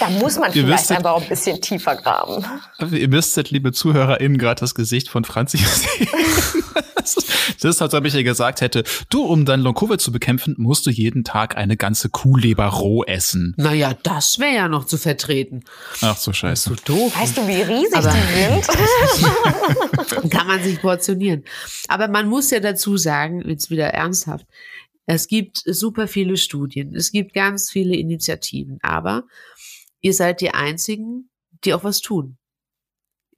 da 0.00 0.08
muss 0.10 0.38
man 0.38 0.48
ihr 0.48 0.64
vielleicht 0.64 0.70
müsstet, 0.70 0.96
einfach 0.96 1.12
auch 1.12 1.22
ein 1.22 1.28
bisschen 1.28 1.60
tiefer 1.60 1.96
graben. 1.96 2.44
Ihr 2.90 3.08
müsstet, 3.08 3.50
liebe 3.50 3.72
ZuhörerInnen, 3.72 4.38
gerade 4.38 4.60
das 4.60 4.74
Gesicht 4.74 5.08
von 5.08 5.24
Franzi 5.24 5.56
sehen. 5.58 6.08
Das 7.14 7.74
ist, 7.74 7.82
als 7.82 7.94
ob 7.94 8.04
ich 8.04 8.14
ihr 8.14 8.24
gesagt 8.24 8.60
hätte, 8.60 8.84
du, 9.10 9.22
um 9.24 9.44
dein 9.44 9.60
Long-Covid 9.60 10.00
zu 10.00 10.12
bekämpfen, 10.12 10.54
musst 10.58 10.86
du 10.86 10.90
jeden 10.90 11.24
Tag 11.24 11.56
eine 11.56 11.76
ganze 11.76 12.08
Kuhleber 12.08 12.66
roh 12.66 13.04
essen. 13.04 13.54
Naja, 13.56 13.94
das 14.02 14.38
wäre 14.38 14.54
ja 14.54 14.68
noch 14.68 14.84
zu 14.84 14.96
vertreten. 14.96 15.64
Ach 16.00 16.16
so 16.16 16.32
scheiße. 16.32 16.70
So 16.70 16.76
doof. 16.84 17.18
Weißt 17.18 17.36
du, 17.36 17.46
wie 17.46 17.62
riesig 17.62 17.96
Aber 17.96 18.12
die 18.12 18.62
sind? 20.22 20.30
kann 20.30 20.46
man 20.46 20.62
sich 20.62 20.80
portionieren. 20.80 21.44
Aber 21.88 22.08
man 22.08 22.28
muss 22.28 22.50
ja 22.50 22.60
dazu 22.60 22.96
sagen, 22.96 23.46
jetzt 23.48 23.70
wieder 23.70 23.88
ernsthaft, 23.88 24.46
es 25.06 25.26
gibt 25.26 25.62
super 25.64 26.06
viele 26.08 26.36
Studien, 26.36 26.94
es 26.94 27.12
gibt 27.12 27.32
ganz 27.32 27.70
viele 27.70 27.96
Initiativen, 27.96 28.78
aber 28.82 29.24
ihr 30.00 30.12
seid 30.12 30.40
die 30.42 30.50
Einzigen, 30.50 31.30
die 31.64 31.72
auch 31.72 31.82
was 31.82 32.00
tun 32.00 32.37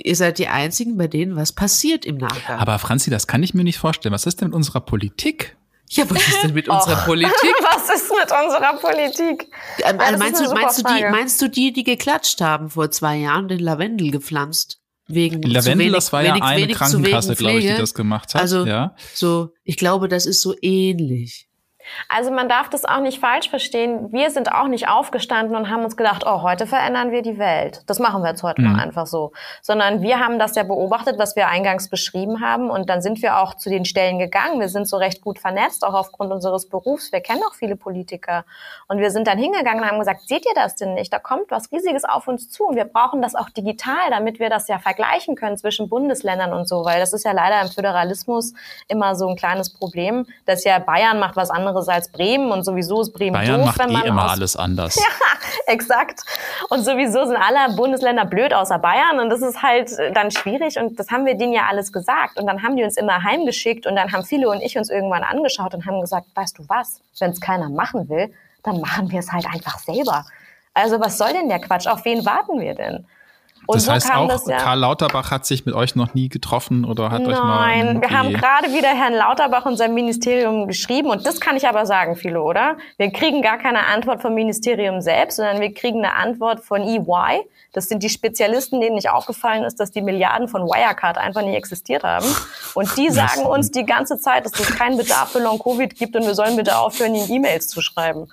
ihr 0.04 0.16
seid 0.16 0.38
die 0.38 0.48
Einzigen, 0.48 0.96
bei 0.96 1.06
denen 1.06 1.36
was 1.36 1.52
passiert 1.52 2.04
im 2.04 2.16
Nachgang. 2.16 2.58
Aber 2.58 2.78
Franzi, 2.78 3.10
das 3.10 3.26
kann 3.26 3.42
ich 3.42 3.54
mir 3.54 3.64
nicht 3.64 3.78
vorstellen. 3.78 4.12
Was 4.12 4.26
ist 4.26 4.40
denn 4.40 4.48
mit 4.48 4.54
unserer 4.54 4.80
Politik? 4.80 5.56
Ja, 5.90 6.08
was 6.08 6.28
ist 6.28 6.42
denn 6.42 6.54
mit 6.54 6.68
unserer 6.70 7.04
Politik? 7.04 7.32
was 7.62 7.94
ist 7.94 8.10
mit 8.10 8.30
unserer 8.30 8.74
Politik? 8.76 9.48
Ähm, 9.84 9.98
also 9.98 10.18
meinst, 10.18 10.40
du, 10.40 10.54
meinst, 10.54 10.78
du 10.78 10.82
die, 10.84 11.04
meinst 11.10 11.42
du 11.42 11.48
die, 11.48 11.72
die 11.72 11.84
geklatscht 11.84 12.40
haben 12.40 12.70
vor 12.70 12.90
zwei 12.90 13.16
Jahren, 13.16 13.48
den 13.48 13.58
Lavendel 13.58 14.10
gepflanzt? 14.10 14.78
Wegen 15.08 15.42
Lavendel, 15.42 15.86
wenig, 15.86 15.92
das 15.94 16.12
war 16.12 16.22
ja 16.22 16.34
eine 16.34 16.68
Krankenkasse, 16.68 17.34
glaube 17.34 17.58
ich, 17.58 17.66
die 17.66 17.76
das 17.76 17.94
gemacht 17.94 18.34
hat. 18.34 18.40
Also, 18.40 18.64
ja. 18.64 18.94
so, 19.12 19.52
ich 19.64 19.76
glaube, 19.76 20.06
das 20.06 20.24
ist 20.24 20.40
so 20.40 20.54
ähnlich. 20.62 21.49
Also 22.08 22.30
man 22.30 22.48
darf 22.48 22.68
das 22.68 22.84
auch 22.84 23.00
nicht 23.00 23.20
falsch 23.20 23.50
verstehen. 23.50 24.12
Wir 24.12 24.30
sind 24.30 24.52
auch 24.52 24.68
nicht 24.68 24.88
aufgestanden 24.88 25.56
und 25.56 25.70
haben 25.70 25.84
uns 25.84 25.96
gedacht, 25.96 26.24
oh, 26.26 26.42
heute 26.42 26.66
verändern 26.66 27.10
wir 27.10 27.22
die 27.22 27.38
Welt. 27.38 27.82
Das 27.86 27.98
machen 27.98 28.22
wir 28.22 28.30
jetzt 28.30 28.42
heute 28.42 28.62
mhm. 28.62 28.72
mal 28.72 28.82
einfach 28.82 29.06
so. 29.06 29.32
Sondern 29.62 30.02
wir 30.02 30.18
haben 30.18 30.38
das 30.38 30.54
ja 30.54 30.62
beobachtet, 30.62 31.18
was 31.18 31.36
wir 31.36 31.48
eingangs 31.48 31.88
beschrieben 31.88 32.40
haben. 32.40 32.70
Und 32.70 32.88
dann 32.88 33.02
sind 33.02 33.22
wir 33.22 33.38
auch 33.38 33.54
zu 33.54 33.70
den 33.70 33.84
Stellen 33.84 34.18
gegangen. 34.18 34.60
Wir 34.60 34.68
sind 34.68 34.88
so 34.88 34.96
recht 34.96 35.22
gut 35.22 35.38
vernetzt, 35.38 35.84
auch 35.84 35.94
aufgrund 35.94 36.32
unseres 36.32 36.68
Berufs. 36.68 37.12
Wir 37.12 37.20
kennen 37.20 37.42
auch 37.48 37.54
viele 37.54 37.76
Politiker. 37.76 38.44
Und 38.88 38.98
wir 38.98 39.10
sind 39.10 39.26
dann 39.26 39.38
hingegangen 39.38 39.82
und 39.82 39.90
haben 39.90 39.98
gesagt, 39.98 40.28
seht 40.28 40.46
ihr 40.46 40.54
das 40.54 40.76
denn 40.76 40.94
nicht? 40.94 41.12
Da 41.12 41.18
kommt 41.18 41.50
was 41.50 41.70
Riesiges 41.72 42.04
auf 42.04 42.28
uns 42.28 42.50
zu. 42.50 42.64
Und 42.64 42.76
wir 42.76 42.84
brauchen 42.84 43.22
das 43.22 43.34
auch 43.34 43.50
digital, 43.50 44.10
damit 44.10 44.38
wir 44.38 44.50
das 44.50 44.68
ja 44.68 44.78
vergleichen 44.78 45.36
können 45.36 45.56
zwischen 45.56 45.88
Bundesländern 45.88 46.52
und 46.52 46.68
so. 46.68 46.84
Weil 46.84 47.00
das 47.00 47.12
ist 47.12 47.24
ja 47.24 47.32
leider 47.32 47.60
im 47.60 47.68
Föderalismus 47.68 48.54
immer 48.88 49.14
so 49.14 49.28
ein 49.28 49.36
kleines 49.36 49.72
Problem, 49.72 50.26
dass 50.46 50.64
ja 50.64 50.78
Bayern 50.78 51.18
macht 51.18 51.36
was 51.36 51.50
anderes 51.50 51.79
anderes 51.80 51.88
als 51.88 52.12
Bremen 52.12 52.52
und 52.52 52.64
sowieso 52.64 53.00
ist 53.00 53.12
Bremen 53.12 53.32
Bayern 53.32 53.60
doof, 53.60 53.66
macht 53.66 53.78
wenn 53.78 53.92
man 53.92 54.04
eh 54.04 54.08
immer 54.08 54.30
alles 54.30 54.56
anders. 54.56 54.96
Ja, 55.00 55.72
exakt. 55.72 56.20
Und 56.68 56.84
sowieso 56.84 57.24
sind 57.24 57.36
alle 57.36 57.74
Bundesländer 57.74 58.24
blöd 58.24 58.52
außer 58.52 58.78
Bayern 58.78 59.20
und 59.20 59.30
das 59.30 59.40
ist 59.40 59.62
halt 59.62 59.90
dann 60.14 60.30
schwierig 60.30 60.78
und 60.78 60.98
das 60.98 61.10
haben 61.10 61.24
wir 61.24 61.34
denen 61.34 61.52
ja 61.52 61.62
alles 61.68 61.92
gesagt 61.92 62.38
und 62.38 62.46
dann 62.46 62.62
haben 62.62 62.76
die 62.76 62.84
uns 62.84 62.96
immer 62.96 63.22
heimgeschickt 63.22 63.86
und 63.86 63.96
dann 63.96 64.12
haben 64.12 64.24
viele 64.24 64.48
und 64.48 64.60
ich 64.60 64.76
uns 64.76 64.90
irgendwann 64.90 65.22
angeschaut 65.22 65.74
und 65.74 65.86
haben 65.86 66.00
gesagt, 66.00 66.26
weißt 66.34 66.58
du 66.58 66.68
was, 66.68 67.00
wenn 67.18 67.30
es 67.30 67.40
keiner 67.40 67.68
machen 67.68 68.08
will, 68.08 68.32
dann 68.62 68.80
machen 68.80 69.10
wir 69.10 69.20
es 69.20 69.32
halt 69.32 69.46
einfach 69.46 69.78
selber. 69.78 70.24
Also 70.74 71.00
was 71.00 71.18
soll 71.18 71.32
denn 71.32 71.48
der 71.48 71.60
Quatsch? 71.60 71.86
Auf 71.86 72.04
wen 72.04 72.24
warten 72.24 72.60
wir 72.60 72.74
denn? 72.74 73.06
Und 73.66 73.76
das 73.76 73.84
so 73.84 73.92
heißt 73.92 74.14
auch, 74.14 74.28
das, 74.28 74.46
ja. 74.46 74.56
Karl 74.56 74.78
Lauterbach 74.78 75.30
hat 75.30 75.46
sich 75.46 75.66
mit 75.66 75.74
euch 75.74 75.94
noch 75.94 76.14
nie 76.14 76.28
getroffen 76.28 76.84
oder 76.84 77.10
hat 77.10 77.22
Nein, 77.22 77.32
euch 77.32 77.38
mal. 77.38 77.84
Nein, 77.84 78.00
wir 78.00 78.10
haben 78.10 78.32
gerade 78.32 78.72
wieder 78.72 78.88
Herrn 78.88 79.14
Lauterbach 79.14 79.66
und 79.66 79.76
sein 79.76 79.94
Ministerium 79.94 80.66
geschrieben 80.66 81.10
und 81.10 81.26
das 81.26 81.40
kann 81.40 81.56
ich 81.56 81.68
aber 81.68 81.86
sagen, 81.86 82.16
viele, 82.16 82.42
oder? 82.42 82.76
Wir 82.96 83.12
kriegen 83.12 83.42
gar 83.42 83.58
keine 83.58 83.86
Antwort 83.86 84.22
vom 84.22 84.34
Ministerium 84.34 85.00
selbst, 85.00 85.36
sondern 85.36 85.60
wir 85.60 85.72
kriegen 85.72 85.98
eine 85.98 86.14
Antwort 86.14 86.60
von 86.60 86.82
EY. 86.82 87.42
Das 87.72 87.88
sind 87.88 88.02
die 88.02 88.08
Spezialisten, 88.08 88.80
denen 88.80 88.96
nicht 88.96 89.10
aufgefallen 89.10 89.64
ist, 89.64 89.78
dass 89.78 89.90
die 89.92 90.02
Milliarden 90.02 90.48
von 90.48 90.62
Wirecard 90.62 91.18
einfach 91.18 91.42
nicht 91.42 91.54
existiert 91.54 92.02
haben. 92.02 92.26
Und 92.74 92.96
die 92.96 93.10
sagen 93.10 93.42
uns 93.42 93.70
die 93.70 93.84
ganze 93.84 94.18
Zeit, 94.18 94.44
dass 94.44 94.58
es 94.58 94.66
keinen 94.74 94.96
Bedarf 94.96 95.30
für 95.30 95.38
Long-Covid 95.38 95.94
gibt 95.94 96.16
und 96.16 96.26
wir 96.26 96.34
sollen 96.34 96.56
bitte 96.56 96.76
aufhören, 96.78 97.14
ihnen 97.14 97.30
E-Mails 97.30 97.68
zu 97.68 97.80
schreiben. 97.80 98.28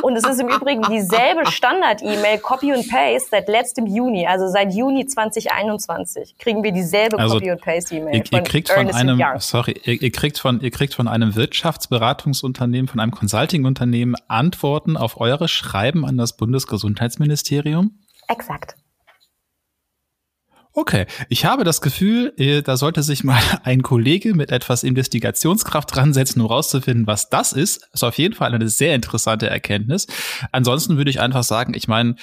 Und 0.00 0.16
es 0.16 0.24
ist 0.24 0.40
im 0.40 0.48
Übrigen 0.48 0.82
dieselbe 0.90 1.50
Standard-E-Mail, 1.50 2.38
Copy 2.38 2.72
und 2.72 2.88
Paste, 2.88 3.28
seit 3.30 3.48
letztem 3.48 3.86
Juni, 3.86 4.26
also 4.26 4.48
seit 4.48 4.72
Juni 4.72 5.06
2021, 5.06 6.36
kriegen 6.38 6.62
wir 6.62 6.72
dieselbe 6.72 7.18
also, 7.18 7.34
Copy 7.34 7.50
und 7.50 7.60
Paste-E-Mail. 7.60 8.16
Ihr, 8.16 8.24
ihr 8.32 8.42
kriegt 8.42 8.70
von 8.70 8.90
einem, 8.90 9.22
sorry, 9.38 9.80
ihr, 9.84 10.00
ihr, 10.00 10.10
kriegt 10.10 10.38
von, 10.38 10.60
ihr 10.60 10.70
kriegt 10.70 10.94
von 10.94 11.08
einem 11.08 11.36
Wirtschaftsberatungsunternehmen, 11.36 12.88
von 12.88 13.00
einem 13.00 13.12
Consulting-Unternehmen 13.12 14.14
Antworten 14.28 14.96
auf 14.96 15.20
eure 15.20 15.48
Schreiben 15.48 16.06
an 16.06 16.16
das 16.16 16.36
Bundesgesundheitsministerium? 16.36 17.98
Exakt. 18.28 18.76
Okay, 20.74 21.04
ich 21.28 21.44
habe 21.44 21.64
das 21.64 21.82
Gefühl, 21.82 22.32
äh, 22.38 22.62
da 22.62 22.78
sollte 22.78 23.02
sich 23.02 23.24
mal 23.24 23.42
ein 23.62 23.82
Kollege 23.82 24.34
mit 24.34 24.50
etwas 24.50 24.84
Investigationskraft 24.84 25.94
dran 25.94 26.14
setzen, 26.14 26.40
um 26.40 26.46
rauszufinden, 26.46 27.06
was 27.06 27.28
das 27.28 27.52
ist. 27.52 27.82
Das 27.82 28.00
ist 28.00 28.04
auf 28.04 28.16
jeden 28.16 28.34
Fall 28.34 28.54
eine 28.54 28.68
sehr 28.68 28.94
interessante 28.94 29.48
Erkenntnis. 29.48 30.06
Ansonsten 30.50 30.96
würde 30.96 31.10
ich 31.10 31.20
einfach 31.20 31.42
sagen, 31.42 31.74
ich 31.74 31.88
meine, 31.88 32.16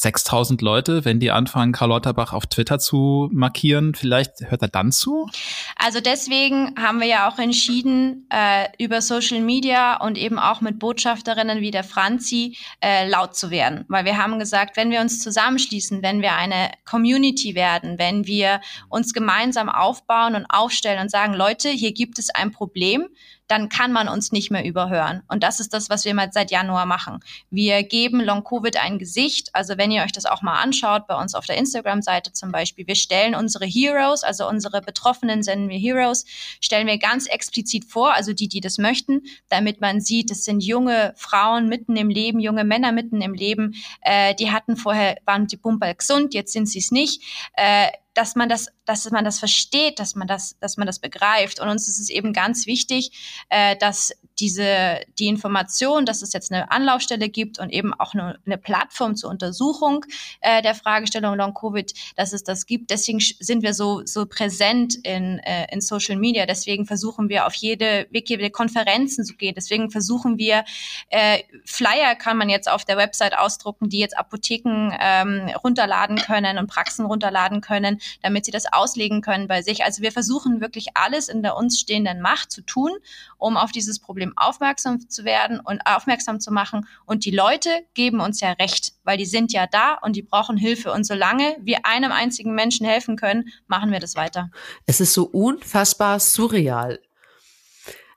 6000 0.00 0.62
Leute, 0.62 1.04
wenn 1.04 1.20
die 1.20 1.30
anfangen, 1.30 1.72
Karl 1.72 1.90
Lauterbach 1.90 2.32
auf 2.32 2.46
Twitter 2.46 2.78
zu 2.78 3.28
markieren, 3.32 3.94
vielleicht 3.94 4.50
hört 4.50 4.62
er 4.62 4.68
dann 4.68 4.92
zu? 4.92 5.28
Also 5.76 6.00
deswegen 6.00 6.74
haben 6.78 7.00
wir 7.00 7.06
ja 7.06 7.28
auch 7.28 7.38
entschieden, 7.38 8.26
äh, 8.30 8.68
über 8.82 9.02
Social 9.02 9.40
Media 9.40 10.00
und 10.02 10.16
eben 10.16 10.38
auch 10.38 10.62
mit 10.62 10.78
Botschafterinnen 10.78 11.60
wie 11.60 11.70
der 11.70 11.84
Franzi 11.84 12.56
äh, 12.82 13.06
laut 13.08 13.36
zu 13.36 13.50
werden. 13.50 13.84
Weil 13.88 14.06
wir 14.06 14.16
haben 14.16 14.38
gesagt, 14.38 14.78
wenn 14.78 14.90
wir 14.90 15.02
uns 15.02 15.22
zusammenschließen, 15.22 16.02
wenn 16.02 16.22
wir 16.22 16.34
eine 16.34 16.70
Community 16.88 17.54
werden, 17.54 17.98
wenn 17.98 18.26
wir 18.26 18.62
uns 18.88 19.12
gemeinsam 19.12 19.68
aufbauen 19.68 20.34
und 20.34 20.46
aufstellen 20.46 21.00
und 21.00 21.10
sagen, 21.10 21.34
Leute, 21.34 21.68
hier 21.68 21.92
gibt 21.92 22.18
es 22.18 22.30
ein 22.30 22.52
Problem, 22.52 23.06
dann 23.50 23.68
kann 23.68 23.90
man 23.90 24.08
uns 24.08 24.30
nicht 24.30 24.52
mehr 24.52 24.64
überhören. 24.64 25.22
Und 25.26 25.42
das 25.42 25.58
ist 25.58 25.74
das, 25.74 25.90
was 25.90 26.04
wir 26.04 26.14
mal 26.14 26.30
seit 26.32 26.52
Januar 26.52 26.86
machen. 26.86 27.18
Wir 27.50 27.82
geben 27.82 28.20
Long 28.20 28.44
Covid 28.44 28.76
ein 28.76 28.98
Gesicht. 29.00 29.50
Also 29.54 29.76
wenn 29.76 29.90
ihr 29.90 30.02
euch 30.02 30.12
das 30.12 30.24
auch 30.24 30.40
mal 30.40 30.60
anschaut, 30.60 31.08
bei 31.08 31.16
uns 31.20 31.34
auf 31.34 31.46
der 31.46 31.56
Instagram-Seite 31.56 32.32
zum 32.32 32.52
Beispiel, 32.52 32.86
wir 32.86 32.94
stellen 32.94 33.34
unsere 33.34 33.66
Heroes, 33.66 34.22
also 34.22 34.48
unsere 34.48 34.80
Betroffenen 34.80 35.42
senden 35.42 35.68
wir 35.68 35.78
Heroes, 35.78 36.26
stellen 36.60 36.86
wir 36.86 36.98
ganz 36.98 37.26
explizit 37.26 37.84
vor, 37.86 38.14
also 38.14 38.32
die, 38.32 38.46
die 38.46 38.60
das 38.60 38.78
möchten, 38.78 39.22
damit 39.48 39.80
man 39.80 40.00
sieht, 40.00 40.30
es 40.30 40.44
sind 40.44 40.62
junge 40.62 41.12
Frauen 41.16 41.68
mitten 41.68 41.96
im 41.96 42.08
Leben, 42.08 42.38
junge 42.38 42.62
Männer 42.62 42.92
mitten 42.92 43.20
im 43.20 43.34
Leben, 43.34 43.74
äh, 44.02 44.34
die 44.36 44.52
hatten 44.52 44.76
vorher, 44.76 45.16
waren 45.24 45.48
die 45.48 45.56
Pumper 45.56 45.92
gesund, 45.94 46.34
jetzt 46.34 46.52
sind 46.52 46.68
sie 46.68 46.78
es 46.78 46.92
nicht. 46.92 47.20
Äh, 47.54 47.88
dass 48.20 48.36
man 48.36 48.50
das, 48.50 48.66
dass 48.84 49.10
man 49.10 49.24
das 49.24 49.38
versteht, 49.38 49.98
dass 49.98 50.14
man 50.14 50.28
das, 50.28 50.58
dass 50.60 50.76
man 50.76 50.86
das 50.86 50.98
begreift. 50.98 51.58
Und 51.58 51.70
uns 51.70 51.88
ist 51.88 51.98
es 51.98 52.10
eben 52.10 52.34
ganz 52.34 52.66
wichtig, 52.66 53.46
äh, 53.48 53.76
dass 53.78 54.12
diese, 54.40 55.00
die 55.18 55.28
Information, 55.28 56.06
dass 56.06 56.22
es 56.22 56.32
jetzt 56.32 56.50
eine 56.50 56.70
Anlaufstelle 56.70 57.28
gibt 57.28 57.58
und 57.58 57.70
eben 57.70 57.92
auch 57.94 58.14
eine, 58.14 58.38
eine 58.46 58.58
Plattform 58.58 59.16
zur 59.16 59.30
Untersuchung 59.30 60.04
äh, 60.40 60.62
der 60.62 60.74
Fragestellung 60.74 61.36
Long 61.36 61.54
Covid, 61.54 61.92
dass 62.16 62.32
es 62.32 62.42
das 62.42 62.66
gibt. 62.66 62.90
Deswegen 62.90 63.20
sind 63.20 63.62
wir 63.62 63.74
so, 63.74 64.02
so 64.04 64.26
präsent 64.26 64.94
in, 65.04 65.38
äh, 65.40 65.66
in 65.72 65.80
Social 65.80 66.16
Media. 66.16 66.46
Deswegen 66.46 66.86
versuchen 66.86 67.28
wir 67.28 67.46
auf 67.46 67.54
jede, 67.54 68.06
wirklich 68.10 68.52
Konferenzen 68.52 69.24
zu 69.24 69.34
gehen. 69.34 69.54
Deswegen 69.54 69.90
versuchen 69.90 70.38
wir, 70.38 70.64
äh, 71.10 71.38
Flyer 71.64 72.14
kann 72.14 72.36
man 72.36 72.48
jetzt 72.48 72.70
auf 72.70 72.84
der 72.84 72.96
Website 72.96 73.36
ausdrucken, 73.36 73.88
die 73.88 73.98
jetzt 73.98 74.16
Apotheken 74.16 74.92
ähm, 75.00 75.50
runterladen 75.62 76.16
können 76.16 76.58
und 76.58 76.66
Praxen 76.66 77.04
runterladen 77.04 77.60
können, 77.60 78.00
damit 78.22 78.44
sie 78.44 78.50
das 78.50 78.72
auslegen 78.72 79.20
können 79.20 79.48
bei 79.48 79.62
sich. 79.62 79.84
Also 79.84 80.02
wir 80.02 80.12
versuchen 80.12 80.60
wirklich 80.60 80.88
alles 80.94 81.28
in 81.28 81.42
der 81.42 81.56
uns 81.56 81.80
stehenden 81.80 82.20
Macht 82.20 82.50
zu 82.50 82.62
tun, 82.62 82.90
um 83.38 83.56
auf 83.56 83.72
dieses 83.72 83.98
Problem 83.98 84.29
aufmerksam 84.36 85.08
zu 85.08 85.24
werden 85.24 85.60
und 85.60 85.80
aufmerksam 85.84 86.40
zu 86.40 86.52
machen. 86.52 86.86
Und 87.06 87.24
die 87.24 87.30
Leute 87.30 87.70
geben 87.94 88.20
uns 88.20 88.40
ja 88.40 88.52
recht, 88.52 88.92
weil 89.04 89.18
die 89.18 89.26
sind 89.26 89.52
ja 89.52 89.66
da 89.66 89.94
und 90.02 90.16
die 90.16 90.22
brauchen 90.22 90.56
Hilfe. 90.56 90.92
Und 90.92 91.04
solange 91.04 91.56
wir 91.60 91.86
einem 91.86 92.12
einzigen 92.12 92.54
Menschen 92.54 92.86
helfen 92.86 93.16
können, 93.16 93.48
machen 93.66 93.92
wir 93.92 94.00
das 94.00 94.16
weiter. 94.16 94.50
Es 94.86 95.00
ist 95.00 95.14
so 95.14 95.24
unfassbar 95.24 96.20
surreal. 96.20 97.00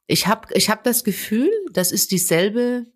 Ich 0.05 0.27
habe 0.27 0.47
ich 0.53 0.69
hab 0.69 0.83
das 0.83 1.03
Gefühl, 1.03 1.49
das 1.71 1.91
ist 1.91 2.11
dieselbe 2.11 2.87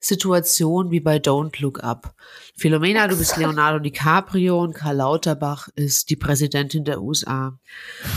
Situation 0.00 0.90
wie 0.90 1.00
bei 1.00 1.16
Don't 1.16 1.60
Look 1.60 1.82
Up. 1.82 2.14
Philomena, 2.56 3.06
du 3.08 3.16
bist 3.16 3.36
Leonardo 3.36 3.78
DiCaprio 3.78 4.60
und 4.60 4.74
Karl 4.74 4.96
Lauterbach 4.96 5.68
ist 5.76 6.10
die 6.10 6.16
Präsidentin 6.16 6.84
der 6.84 7.00
USA. 7.00 7.58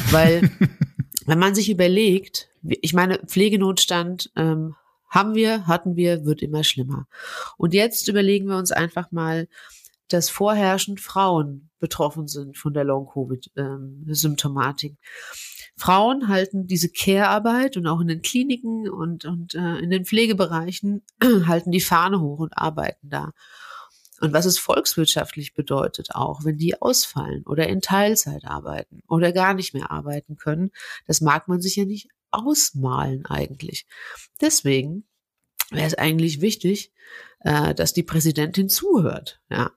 Weil, 0.10 0.52
wenn 1.26 1.40
man 1.40 1.54
sich 1.54 1.70
überlegt, 1.70 2.51
ich 2.64 2.94
meine, 2.94 3.20
Pflegenotstand 3.20 4.32
ähm, 4.36 4.76
haben 5.10 5.36
wir, 5.36 5.68
hatten 5.68 5.96
wir, 5.96 6.26
wird 6.26 6.42
immer 6.42 6.64
schlimmer. 6.64 7.08
Und 7.58 7.74
jetzt 7.74 8.08
überlegen 8.08 8.48
wir 8.48 8.58
uns 8.58 8.72
einfach 8.72 9.12
mal, 9.12 9.48
dass 10.08 10.30
vorherrschend 10.30 11.00
Frauen 11.00 11.70
betroffen 11.80 12.28
sind 12.28 12.58
von 12.58 12.74
der 12.74 12.84
Long-Covid-Symptomatik. 12.84 14.98
Frauen 15.78 16.28
halten 16.28 16.68
diese 16.68 16.90
Care-Arbeit 16.90 17.78
und 17.78 17.88
auch 17.88 18.02
in 18.02 18.08
den 18.08 18.22
Kliniken 18.22 18.90
und, 18.90 19.26
und 19.26 19.56
äh, 19.56 19.80
in 19.80 19.90
den 19.90 20.06
Pflegebereichen 20.06 21.02
halten 21.48 21.72
die 21.72 21.82
Fahne 21.82 22.22
hoch 22.22 22.40
und 22.40 22.58
arbeiten 22.58 23.10
da. 23.10 23.32
Und 24.22 24.34
was 24.34 24.46
es 24.46 24.60
volkswirtschaftlich 24.60 25.56
bedeutet 25.56 26.14
auch, 26.14 26.46
wenn 26.46 26.58
die 26.58 26.80
ausfallen 26.80 27.44
oder 27.48 27.68
in 27.68 27.82
Teilzeit 27.82 28.46
arbeiten 28.46 29.02
oder 29.08 29.32
gar 29.32 29.56
nicht 29.56 29.74
mehr 29.74 29.90
arbeiten 29.90 30.38
können, 30.38 30.70
das 31.08 31.22
mag 31.22 31.48
man 31.48 31.60
sich 31.60 31.76
ja 31.76 31.86
nicht 31.86 32.08
ausmalen 32.32 33.26
eigentlich. 33.26 33.86
Deswegen 34.40 35.06
wäre 35.70 35.88
es 35.88 35.98
eigentlich 35.98 36.42
wichtig, 36.42 36.92
äh, 37.42 37.74
dass 37.74 37.94
die 37.94 38.04
Präsidentin 38.04 38.70
zuhört, 38.70 39.42
ja. 39.50 39.72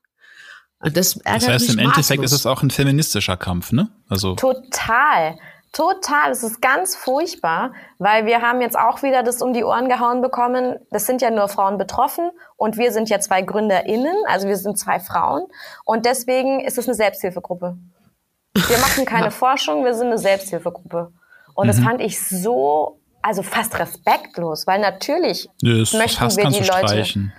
Und 0.81 0.97
das 0.99 1.17
ärgert 1.17 1.43
Das 1.43 1.49
heißt, 1.49 1.71
im 1.71 1.79
Endeffekt 1.79 2.23
ist 2.23 2.33
es 2.33 2.45
auch 2.45 2.63
ein 2.63 2.71
feministischer 2.71 3.39
Kampf, 3.39 3.73
ne? 3.73 3.91
Also. 4.09 4.35
Total. 4.35 5.39
Total, 5.73 6.31
es 6.31 6.45
ist 6.45 6.63
ganz 6.63 6.95
furchtbar, 6.95 7.73
weil 7.99 8.27
wir 8.27 8.43
haben 8.43 8.61
jetzt 8.61 8.79
auch 8.79 9.03
wieder 9.03 9.25
das 9.25 9.43
um 9.43 9.53
die 9.53 9.65
Ohren 9.65 9.89
gehauen 9.89 10.23
bekommen. 10.23 10.77
Das 10.93 11.05
sind 11.05 11.21
ja 11.21 11.31
nur 11.31 11.49
Frauen 11.49 11.79
betroffen 11.79 12.31
und 12.57 12.77
wir 12.77 12.93
sind 12.93 13.09
ja 13.09 13.19
zwei 13.19 13.43
GründerInnen, 13.43 14.15
also 14.29 14.47
wir 14.47 14.57
sind 14.57 14.79
zwei 14.79 15.01
Frauen 15.01 15.49
und 15.85 16.07
deswegen 16.07 16.61
ist 16.61 16.79
es 16.79 16.87
eine 16.87 16.95
Selbsthilfegruppe. 16.95 17.77
Wir 18.55 18.79
machen 18.79 19.05
keine 19.05 19.31
Forschung, 19.33 19.85
wir 19.85 19.95
sind 19.95 20.09
eine 20.09 20.19
Selbsthilfegruppe. 20.19 21.13
Und 21.55 21.67
mhm. 21.67 21.69
das 21.69 21.81
fand 21.81 22.01
ich 22.01 22.21
so, 22.21 23.01
also 23.23 23.43
fast 23.43 23.79
respektlos, 23.79 24.67
weil 24.67 24.81
natürlich 24.81 25.49
das 25.61 25.93
möchten 25.93 26.37
wir 26.37 26.49
die 26.49 26.59
Leute. 26.59 26.65
Streichen. 26.65 27.33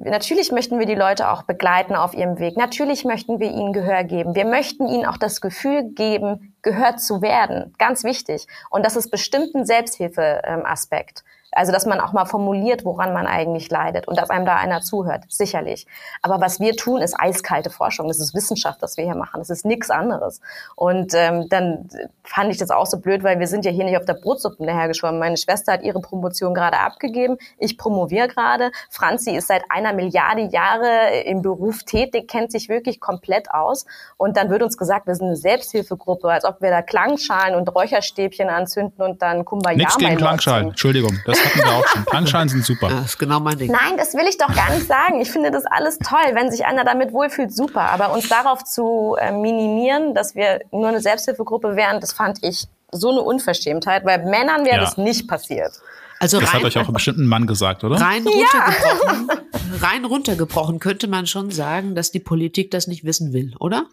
Natürlich 0.00 0.52
möchten 0.52 0.78
wir 0.78 0.86
die 0.86 0.94
Leute 0.94 1.28
auch 1.28 1.42
begleiten 1.42 1.96
auf 1.96 2.14
ihrem 2.14 2.38
Weg. 2.38 2.56
Natürlich 2.56 3.04
möchten 3.04 3.40
wir 3.40 3.50
ihnen 3.50 3.72
Gehör 3.72 4.04
geben. 4.04 4.36
Wir 4.36 4.44
möchten 4.44 4.86
ihnen 4.86 5.04
auch 5.04 5.16
das 5.16 5.40
Gefühl 5.40 5.92
geben, 5.92 6.54
gehört 6.62 7.00
zu 7.00 7.20
werden. 7.20 7.74
Ganz 7.78 8.04
wichtig. 8.04 8.46
Und 8.70 8.86
das 8.86 8.94
ist 8.94 9.10
bestimmt 9.10 9.56
ein 9.56 9.66
Selbsthilfeaspekt. 9.66 11.24
Also, 11.58 11.72
dass 11.72 11.86
man 11.86 11.98
auch 11.98 12.12
mal 12.12 12.24
formuliert, 12.24 12.84
woran 12.84 13.12
man 13.12 13.26
eigentlich 13.26 13.68
leidet 13.68 14.06
und 14.06 14.16
dass 14.16 14.30
einem 14.30 14.46
da 14.46 14.54
einer 14.54 14.80
zuhört, 14.80 15.24
sicherlich. 15.26 15.88
Aber 16.22 16.40
was 16.40 16.60
wir 16.60 16.76
tun, 16.76 17.02
ist 17.02 17.18
eiskalte 17.18 17.68
Forschung. 17.68 18.06
Das 18.06 18.20
ist 18.20 18.32
Wissenschaft, 18.32 18.80
was 18.80 18.96
wir 18.96 19.02
hier 19.02 19.16
machen. 19.16 19.40
Das 19.40 19.50
ist 19.50 19.64
nichts 19.64 19.90
anderes. 19.90 20.40
Und 20.76 21.14
ähm, 21.14 21.48
dann 21.48 21.88
fand 22.22 22.52
ich 22.52 22.58
das 22.58 22.70
auch 22.70 22.86
so 22.86 23.00
blöd, 23.00 23.24
weil 23.24 23.40
wir 23.40 23.48
sind 23.48 23.64
ja 23.64 23.72
hier 23.72 23.84
nicht 23.84 23.96
auf 23.96 24.04
der 24.04 24.14
Brotsuppe 24.14 24.64
dahergeschwommen. 24.64 25.18
Meine 25.18 25.36
Schwester 25.36 25.72
hat 25.72 25.82
ihre 25.82 26.00
Promotion 26.00 26.54
gerade 26.54 26.78
abgegeben. 26.78 27.38
Ich 27.58 27.76
promoviere 27.76 28.28
gerade. 28.28 28.70
Franzi 28.88 29.32
ist 29.32 29.48
seit 29.48 29.64
einer 29.68 29.92
Milliarde 29.92 30.42
Jahre 30.42 31.22
im 31.24 31.42
Beruf 31.42 31.82
tätig, 31.82 32.28
kennt 32.28 32.52
sich 32.52 32.68
wirklich 32.68 33.00
komplett 33.00 33.50
aus. 33.50 33.84
Und 34.16 34.36
dann 34.36 34.48
wird 34.48 34.62
uns 34.62 34.78
gesagt, 34.78 35.08
wir 35.08 35.16
sind 35.16 35.26
eine 35.26 35.36
Selbsthilfegruppe, 35.36 36.30
als 36.30 36.44
ob 36.44 36.62
wir 36.62 36.70
da 36.70 36.82
Klangschalen 36.82 37.56
und 37.56 37.74
Räucherstäbchen 37.74 38.48
anzünden 38.48 39.04
und 39.04 39.22
dann 39.22 39.44
Kumbaya 39.44 39.76
Nichts 39.76 39.98
gegen 39.98 40.16
Klangschalen, 40.16 40.68
Entschuldigung. 40.68 41.18
Das 41.26 41.47
hatten 41.48 41.58
wir 41.58 41.74
auch 41.74 41.86
schon. 41.86 42.04
Klangschalen 42.04 42.48
sind 42.48 42.64
super. 42.64 42.88
Das 42.88 43.06
ist 43.06 43.18
genau 43.18 43.40
mein 43.40 43.58
Ding. 43.58 43.70
Nein, 43.70 43.96
das 43.96 44.14
will 44.14 44.26
ich 44.28 44.38
doch 44.38 44.54
gar 44.54 44.70
nicht 44.72 44.86
sagen. 44.86 45.20
Ich 45.20 45.30
finde 45.30 45.50
das 45.50 45.64
alles 45.66 45.98
toll. 45.98 46.34
Wenn 46.34 46.50
sich 46.50 46.66
einer 46.66 46.84
damit 46.84 47.12
wohlfühlt, 47.12 47.54
super. 47.54 47.82
Aber 47.82 48.12
uns 48.12 48.28
darauf 48.28 48.64
zu 48.64 49.16
äh, 49.18 49.32
minimieren, 49.32 50.14
dass 50.14 50.34
wir 50.34 50.60
nur 50.70 50.88
eine 50.88 51.00
Selbsthilfegruppe 51.00 51.76
wären, 51.76 52.00
das 52.00 52.12
fand 52.12 52.38
ich 52.42 52.66
so 52.90 53.10
eine 53.10 53.20
Unverschämtheit, 53.20 54.04
weil 54.04 54.24
Männern 54.24 54.64
wäre 54.64 54.76
ja. 54.76 54.84
das 54.84 54.96
nicht 54.96 55.28
passiert. 55.28 55.72
Also 56.20 56.40
das 56.40 56.52
rein, 56.52 56.60
hat 56.60 56.66
euch 56.66 56.78
auch 56.78 56.84
einen 56.84 56.94
bestimmten 56.94 57.26
Mann 57.26 57.46
gesagt, 57.46 57.84
oder? 57.84 58.00
Rein 58.00 58.26
runtergebrochen, 58.26 59.28
ja. 59.28 59.86
rein 59.86 60.04
runtergebrochen 60.04 60.78
könnte 60.80 61.06
man 61.06 61.26
schon 61.26 61.50
sagen, 61.50 61.94
dass 61.94 62.10
die 62.10 62.20
Politik 62.20 62.70
das 62.70 62.86
nicht 62.86 63.04
wissen 63.04 63.32
will, 63.32 63.54
oder? 63.60 63.86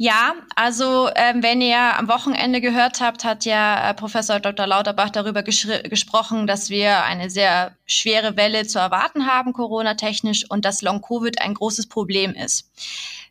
Ja, 0.00 0.34
also 0.54 1.10
ähm, 1.16 1.42
wenn 1.42 1.60
ihr 1.60 1.76
am 1.76 2.06
Wochenende 2.06 2.60
gehört 2.60 3.00
habt, 3.00 3.24
hat 3.24 3.44
ja 3.44 3.90
äh, 3.90 3.94
Professor 3.94 4.38
Dr. 4.38 4.64
Lauterbach 4.64 5.10
darüber 5.10 5.42
gesprochen, 5.42 6.46
dass 6.46 6.70
wir 6.70 7.02
eine 7.02 7.30
sehr 7.30 7.76
schwere 7.84 8.36
Welle 8.36 8.64
zu 8.64 8.78
erwarten 8.78 9.26
haben, 9.26 9.52
Corona-technisch, 9.52 10.48
und 10.48 10.64
dass 10.64 10.82
Long-Covid 10.82 11.42
ein 11.42 11.54
großes 11.54 11.88
Problem 11.88 12.32
ist. 12.34 12.70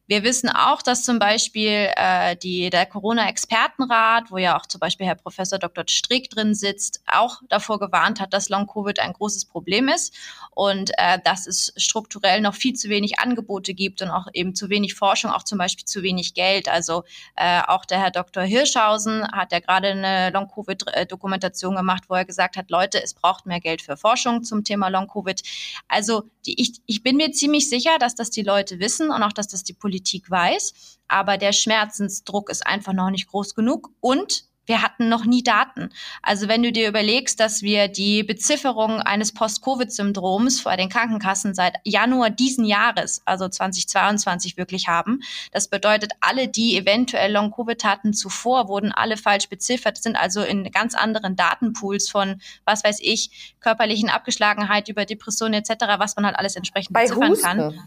Wir 0.07 0.23
wissen 0.23 0.49
auch, 0.49 0.81
dass 0.81 1.03
zum 1.03 1.19
Beispiel 1.19 1.89
äh, 1.95 2.35
die, 2.35 2.69
der 2.69 2.85
Corona-Expertenrat, 2.85 4.29
wo 4.29 4.37
ja 4.37 4.57
auch 4.57 4.65
zum 4.65 4.79
Beispiel 4.79 5.05
Herr 5.05 5.15
Professor 5.15 5.59
Dr. 5.59 5.85
Strick 5.87 6.29
drin 6.29 6.53
sitzt, 6.53 7.01
auch 7.07 7.41
davor 7.47 7.79
gewarnt 7.79 8.19
hat, 8.19 8.33
dass 8.33 8.49
Long-Covid 8.49 8.99
ein 8.99 9.13
großes 9.13 9.45
Problem 9.45 9.87
ist 9.87 10.13
und 10.57 10.91
äh, 10.97 11.19
dass 11.23 11.47
es 11.47 11.73
strukturell 11.77 12.41
noch 12.41 12.55
viel 12.55 12.73
zu 12.73 12.89
wenig 12.89 13.19
Angebote 13.19 13.73
gibt 13.73 14.01
und 14.01 14.09
auch 14.09 14.27
eben 14.33 14.55
zu 14.55 14.69
wenig 14.69 14.95
Forschung, 14.95 15.31
auch 15.31 15.43
zum 15.43 15.57
Beispiel 15.57 15.85
zu 15.85 16.03
wenig 16.03 16.33
Geld. 16.33 16.69
Also 16.69 17.03
äh, 17.35 17.61
auch 17.67 17.85
der 17.85 17.99
Herr 17.99 18.11
Dr. 18.11 18.43
Hirschhausen 18.43 19.27
hat 19.31 19.51
ja 19.51 19.59
gerade 19.59 19.89
eine 19.89 20.29
Long-Covid-Dokumentation 20.31 21.75
gemacht, 21.75 22.03
wo 22.07 22.15
er 22.15 22.25
gesagt 22.25 22.57
hat, 22.57 22.69
Leute, 22.69 23.01
es 23.03 23.13
braucht 23.13 23.45
mehr 23.45 23.59
Geld 23.59 23.81
für 23.81 23.97
Forschung 23.97 24.43
zum 24.43 24.63
Thema 24.63 24.89
Long-Covid. 24.89 25.41
Also 25.87 26.23
die, 26.45 26.59
ich, 26.61 26.81
ich 26.85 27.03
bin 27.03 27.17
mir 27.17 27.31
ziemlich 27.31 27.69
sicher, 27.69 27.97
dass 27.99 28.15
das 28.15 28.29
die 28.29 28.43
Leute 28.43 28.79
wissen 28.79 29.11
und 29.11 29.23
auch, 29.23 29.33
dass 29.33 29.47
das 29.47 29.63
die 29.63 29.73
Politik 29.73 29.87
Politik 29.87 30.29
weiß, 30.29 30.97
aber 31.07 31.37
der 31.37 31.53
Schmerzensdruck 31.53 32.49
ist 32.49 32.65
einfach 32.65 32.93
noch 32.93 33.09
nicht 33.09 33.27
groß 33.27 33.55
genug 33.55 33.89
und 33.99 34.45
wir 34.67 34.81
hatten 34.81 35.09
noch 35.09 35.25
nie 35.25 35.41
Daten. 35.43 35.89
Also 36.21 36.47
wenn 36.47 36.61
du 36.61 36.71
dir 36.71 36.87
überlegst, 36.87 37.39
dass 37.39 37.61
wir 37.61 37.87
die 37.87 38.23
Bezifferung 38.23 39.01
eines 39.01 39.33
Post-Covid-Syndroms 39.33 40.59
vor 40.59 40.77
den 40.77 40.89
Krankenkassen 40.89 41.55
seit 41.55 41.75
Januar 41.83 42.29
diesen 42.29 42.65
Jahres, 42.65 43.21
also 43.25 43.47
2022 43.47 44.57
wirklich 44.57 44.87
haben, 44.87 45.21
das 45.51 45.69
bedeutet, 45.69 46.11
alle, 46.19 46.47
die 46.47 46.77
eventuell 46.77 47.31
Long-Covid 47.31 47.83
hatten 47.83 48.13
zuvor, 48.13 48.67
wurden 48.67 48.91
alle 48.91 49.17
falsch 49.17 49.49
beziffert, 49.49 49.97
sind 49.97 50.15
also 50.17 50.41
in 50.41 50.69
ganz 50.71 50.93
anderen 50.93 51.35
Datenpools 51.35 52.09
von, 52.09 52.41
was 52.65 52.83
weiß 52.83 52.99
ich, 53.01 53.55
körperlichen 53.61 54.09
Abgeschlagenheit 54.09 54.89
über 54.89 55.05
Depressionen 55.05 55.55
etc., 55.55 55.97
was 55.97 56.15
man 56.15 56.25
halt 56.25 56.37
alles 56.37 56.55
entsprechend 56.55 56.93
Bei 56.93 57.03
beziffern 57.03 57.29
Husten. 57.29 57.45
kann 57.45 57.81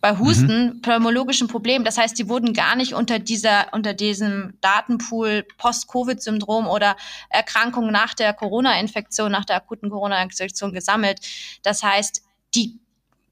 bei 0.00 0.18
Husten, 0.18 0.66
mhm. 0.66 0.82
pneumologischen 0.82 1.48
Problemen. 1.48 1.84
Das 1.84 1.98
heißt, 1.98 2.18
die 2.18 2.28
wurden 2.28 2.52
gar 2.52 2.76
nicht 2.76 2.94
unter 2.94 3.18
dieser, 3.18 3.72
unter 3.72 3.94
diesem 3.94 4.54
Datenpool 4.60 5.46
Post-Covid-Syndrom 5.58 6.66
oder 6.66 6.96
Erkrankung 7.30 7.90
nach 7.90 8.14
der 8.14 8.32
Corona-Infektion, 8.32 9.32
nach 9.32 9.44
der 9.44 9.56
akuten 9.56 9.90
Corona-Infektion 9.90 10.72
gesammelt. 10.72 11.20
Das 11.62 11.82
heißt, 11.82 12.22
die 12.54 12.78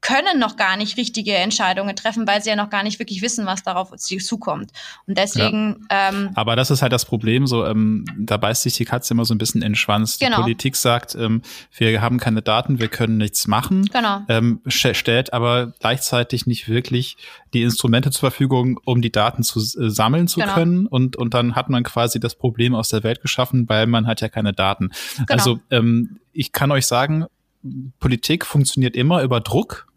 können 0.05 0.39
noch 0.39 0.55
gar 0.55 0.77
nicht 0.77 0.97
richtige 0.97 1.33
Entscheidungen 1.33 1.95
treffen, 1.95 2.27
weil 2.27 2.39
sie 2.43 2.49
ja 2.51 2.55
noch 2.55 2.69
gar 2.69 2.83
nicht 2.83 2.99
wirklich 2.99 3.23
wissen, 3.23 3.47
was 3.47 3.63
darauf 3.63 3.91
zukommt. 3.95 4.71
Und 5.07 5.17
deswegen. 5.17 5.87
Ja. 5.89 6.09
Ähm, 6.09 6.29
Aber 6.35 6.55
das 6.55 6.69
ist 6.69 6.83
halt 6.83 6.93
das 6.93 7.05
Problem. 7.05 7.47
So, 7.47 7.65
ähm, 7.65 8.05
da 8.15 8.37
beißt 8.37 8.61
sich 8.61 8.75
die 8.75 8.85
Katze 8.85 9.15
immer 9.15 9.25
so 9.25 9.33
ein 9.33 9.39
bisschen 9.39 9.63
in 9.63 9.69
den 9.69 9.75
Schwanz. 9.75 10.19
Genau. 10.19 10.37
Die 10.37 10.41
Politik 10.43 10.75
sagt, 10.75 11.15
ähm, 11.15 11.41
wir 11.75 12.01
haben 12.01 12.19
keine 12.19 12.43
Daten, 12.43 12.79
wir 12.79 12.87
können 12.87 13.17
nichts 13.17 13.47
machen. 13.47 13.85
Genau. 13.85 14.21
Ähm, 14.27 14.61
stellt 14.67 15.33
aber 15.33 15.73
gleichzeitig 15.79 16.45
nicht 16.45 16.69
wirklich 16.69 17.17
die 17.55 17.63
Instrumente 17.63 18.11
zur 18.11 18.29
Verfügung, 18.29 18.79
um 18.85 19.01
die 19.01 19.11
Daten 19.11 19.41
zu 19.41 19.59
äh, 19.59 19.89
sammeln 19.89 20.27
zu 20.27 20.39
genau. 20.39 20.53
können. 20.53 20.85
Und 20.85 21.15
und 21.15 21.33
dann 21.33 21.55
hat 21.55 21.69
man 21.69 21.83
quasi 21.83 22.19
das 22.19 22.35
Problem 22.35 22.75
aus 22.75 22.89
der 22.89 23.01
Welt 23.03 23.21
geschaffen, 23.23 23.67
weil 23.69 23.87
man 23.87 24.05
hat 24.05 24.21
ja 24.21 24.29
keine 24.29 24.53
Daten. 24.53 24.91
Genau. 25.17 25.25
Also 25.31 25.59
ähm, 25.71 26.19
ich 26.31 26.51
kann 26.51 26.69
euch 26.71 26.85
sagen, 26.85 27.25
Politik 27.99 28.45
funktioniert 28.45 28.95
immer 28.95 29.23
über 29.23 29.39
Druck. 29.41 29.87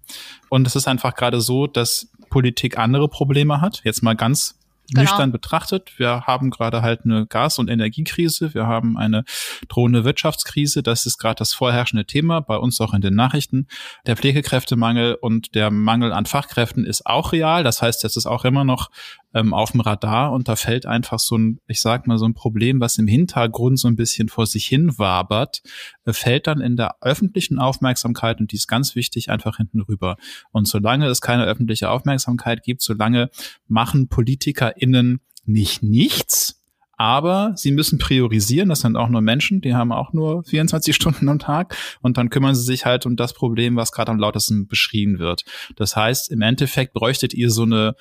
Und 0.48 0.66
es 0.66 0.76
ist 0.76 0.88
einfach 0.88 1.14
gerade 1.14 1.40
so, 1.40 1.66
dass 1.66 2.10
Politik 2.30 2.78
andere 2.78 3.08
Probleme 3.08 3.60
hat. 3.60 3.80
Jetzt 3.84 4.02
mal 4.02 4.14
ganz 4.14 4.58
genau. 4.88 5.02
nüchtern 5.02 5.32
betrachtet. 5.32 5.98
Wir 5.98 6.22
haben 6.26 6.50
gerade 6.50 6.82
halt 6.82 7.04
eine 7.04 7.26
Gas- 7.26 7.58
und 7.58 7.68
Energiekrise. 7.68 8.54
Wir 8.54 8.66
haben 8.66 8.96
eine 8.96 9.24
drohende 9.68 10.04
Wirtschaftskrise. 10.04 10.82
Das 10.82 11.06
ist 11.06 11.18
gerade 11.18 11.36
das 11.36 11.52
vorherrschende 11.52 12.06
Thema, 12.06 12.40
bei 12.40 12.56
uns 12.56 12.80
auch 12.80 12.94
in 12.94 13.00
den 13.00 13.14
Nachrichten. 13.14 13.68
Der 14.06 14.16
Pflegekräftemangel 14.16 15.14
und 15.14 15.54
der 15.54 15.70
Mangel 15.70 16.12
an 16.12 16.26
Fachkräften 16.26 16.84
ist 16.84 17.06
auch 17.06 17.32
real. 17.32 17.64
Das 17.64 17.82
heißt, 17.82 18.04
es 18.04 18.16
ist 18.16 18.26
auch 18.26 18.44
immer 18.44 18.64
noch 18.64 18.90
ähm, 19.34 19.52
auf 19.52 19.72
dem 19.72 19.80
Radar 19.80 20.32
und 20.32 20.48
da 20.48 20.56
fällt 20.56 20.86
einfach 20.86 21.18
so 21.18 21.36
ein, 21.36 21.58
ich 21.66 21.80
sag 21.80 22.06
mal, 22.06 22.18
so 22.18 22.24
ein 22.24 22.34
Problem, 22.34 22.80
was 22.80 22.98
im 22.98 23.06
Hintergrund 23.06 23.78
so 23.78 23.88
ein 23.88 23.96
bisschen 23.96 24.28
vor 24.28 24.46
sich 24.46 24.66
hin 24.66 24.98
wabert, 24.98 25.62
äh, 26.04 26.12
fällt 26.12 26.46
dann 26.46 26.60
in 26.60 26.76
der 26.76 26.96
öffentlichen 27.00 27.58
Aufmerksamkeit 27.58 28.40
und 28.40 28.52
die 28.52 28.56
ist 28.56 28.68
ganz 28.68 28.94
wichtig 28.94 29.30
einfach 29.30 29.58
hinten 29.58 29.82
rüber. 29.82 30.16
Und 30.50 30.66
solange 30.66 31.06
es 31.06 31.20
keine 31.20 31.44
öffentliche 31.44 31.90
Aufmerksamkeit 31.90 32.62
gibt, 32.62 32.82
solange 32.82 33.30
machen 33.66 34.08
PolitikerInnen 34.08 35.20
nicht 35.44 35.82
nichts, 35.82 36.58
aber 36.98 37.52
sie 37.54 37.70
müssen 37.70 37.98
priorisieren. 37.98 38.68
Das 38.68 38.80
sind 38.80 38.96
auch 38.96 39.08
nur 39.08 39.20
Menschen, 39.20 39.60
die 39.60 39.74
haben 39.74 39.92
auch 39.92 40.12
nur 40.12 40.42
24 40.44 40.94
Stunden 40.96 41.28
am 41.28 41.38
Tag 41.38 41.76
und 42.02 42.18
dann 42.18 42.28
kümmern 42.28 42.54
sie 42.54 42.64
sich 42.64 42.84
halt 42.84 43.06
um 43.06 43.16
das 43.16 43.32
Problem, 43.32 43.76
was 43.76 43.92
gerade 43.92 44.10
am 44.10 44.18
lautesten 44.18 44.66
beschrien 44.66 45.18
wird. 45.18 45.44
Das 45.76 45.96
heißt, 45.96 46.30
im 46.30 46.42
Endeffekt 46.42 46.92
bräuchtet 46.92 47.32
ihr 47.32 47.50
so 47.50 47.62
eine 47.62 47.94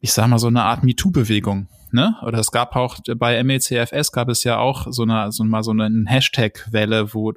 ich 0.00 0.12
sag 0.12 0.28
mal, 0.28 0.38
so 0.38 0.48
eine 0.48 0.62
Art 0.62 0.82
MeToo-Bewegung. 0.82 1.68
Ne? 1.92 2.16
Oder 2.22 2.38
es 2.38 2.52
gab 2.52 2.76
auch 2.76 2.98
bei 3.16 3.42
MECFS 3.42 4.12
gab 4.12 4.28
es 4.28 4.44
ja 4.44 4.58
auch 4.58 4.86
so 4.90 5.02
eine, 5.02 5.32
so 5.32 5.44
mal 5.44 5.62
so 5.62 5.72
eine 5.72 6.04
Hashtag-Welle, 6.06 7.12
wo 7.14 7.32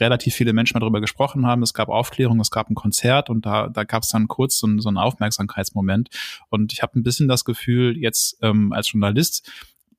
relativ 0.00 0.34
viele 0.34 0.52
Menschen 0.52 0.80
darüber 0.80 1.00
gesprochen 1.00 1.46
haben. 1.46 1.62
Es 1.62 1.74
gab 1.74 1.88
Aufklärung, 1.88 2.40
es 2.40 2.50
gab 2.50 2.70
ein 2.70 2.74
Konzert 2.74 3.30
und 3.30 3.46
da, 3.46 3.68
da 3.68 3.84
gab 3.84 4.02
es 4.02 4.10
dann 4.10 4.28
kurz 4.28 4.58
so, 4.58 4.68
so 4.78 4.88
einen 4.88 4.98
Aufmerksamkeitsmoment. 4.98 6.08
Und 6.48 6.72
ich 6.72 6.82
habe 6.82 6.98
ein 6.98 7.02
bisschen 7.02 7.28
das 7.28 7.44
Gefühl, 7.44 7.96
jetzt 7.98 8.38
ähm, 8.42 8.72
als 8.72 8.92
Journalist, 8.92 9.50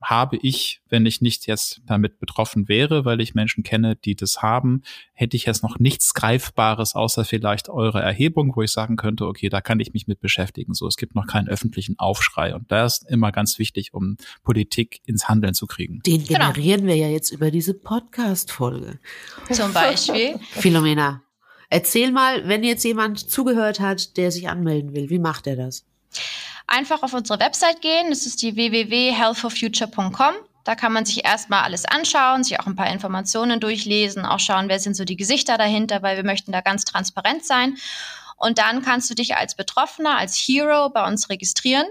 habe 0.02 0.38
ich, 0.38 0.82
wenn 0.88 1.06
ich 1.06 1.22
nicht 1.22 1.45
jetzt 1.45 1.82
damit 1.86 2.20
betroffen 2.20 2.70
wäre, 2.70 3.04
weil 3.04 3.20
ich 3.20 3.36
Menschen 3.36 3.64
kenne, 3.64 3.95
die 3.97 4.16
das 4.16 4.41
haben, 4.41 4.84
hätte 5.14 5.36
ich 5.36 5.45
jetzt 5.45 5.62
noch 5.62 5.78
nichts 5.78 6.14
Greifbares, 6.14 6.95
außer 6.95 7.26
vielleicht 7.26 7.70
eure 7.70 8.02
Erhebung, 8.02 8.56
wo 8.56 8.62
ich 8.62 8.72
sagen 8.72 8.95
könnte, 8.95 9.28
okay, 9.28 9.50
da 9.50 9.60
kann 9.60 9.80
ich 9.80 9.93
mich 9.93 10.08
mit 10.08 10.22
beschäftigen. 10.22 10.74
So, 10.74 10.88
es 10.88 10.95
gibt 10.95 11.16
noch 11.16 11.28
keinen 11.28 11.50
öffentlichen 11.50 12.00
Aufschrei. 12.00 12.56
Und 12.56 12.72
das 12.72 13.00
ist 13.00 13.10
immer 13.10 13.32
ganz 13.32 13.60
wichtig, 13.60 13.93
um 13.93 14.16
Politik 14.43 15.02
ins 15.06 15.28
Handeln 15.28 15.54
zu 15.54 15.68
kriegen. 15.68 16.00
Den 16.06 16.24
genau. 16.24 16.52
generieren 16.52 16.82
genau. 16.82 16.93
wir 16.93 16.95
ja 16.95 17.10
jetzt 17.10 17.32
über 17.32 17.52
diese 17.52 17.74
Podcast-Folge. 17.74 19.00
Zum 19.52 19.74
Beispiel. 19.74 20.39
Philomena, 20.52 21.24
erzähl 21.70 22.12
mal, 22.12 22.47
wenn 22.47 22.64
jetzt 22.64 22.86
jemand 22.86 23.30
zugehört 23.30 23.82
hat, 23.82 24.16
der 24.16 24.32
sich 24.32 24.47
anmelden 24.47 24.95
will, 24.95 25.10
wie 25.10 25.20
macht 25.20 25.45
er 25.45 25.58
das? 25.58 25.86
Einfach 26.70 27.03
auf 27.03 27.13
unsere 27.13 27.39
Website 27.39 27.82
gehen. 27.82 28.09
Das 28.09 28.26
ist 28.26 28.41
die 28.41 28.55
www.healthforfuture.com. 28.55 30.34
Da 30.63 30.76
kann 30.76 30.93
man 30.93 31.05
sich 31.05 31.26
erstmal 31.26 31.63
alles 31.63 31.86
anschauen, 31.86 32.43
sich 32.43 32.59
auch 32.59 32.67
ein 32.67 32.76
paar 32.76 32.91
Informationen 32.91 33.59
durchlesen, 33.59 34.26
auch 34.26 34.39
schauen, 34.39 34.70
wer 34.70 34.80
sind 34.80 34.95
so 34.95 35.03
die 35.03 35.17
Gesichter 35.17 35.57
dahinter, 35.57 36.03
weil 36.03 36.17
wir 36.17 36.26
möchten 36.26 36.51
da 36.51 36.61
ganz 36.61 36.86
transparent 36.86 37.45
sein. 37.45 37.78
Und 38.38 38.57
dann 38.57 38.82
kannst 38.82 39.09
du 39.09 39.15
dich 39.15 39.36
als 39.36 39.55
Betroffener, 39.55 40.17
als 40.17 40.36
Hero 40.36 40.89
bei 40.89 41.05
uns 41.07 41.30
registrieren 41.30 41.88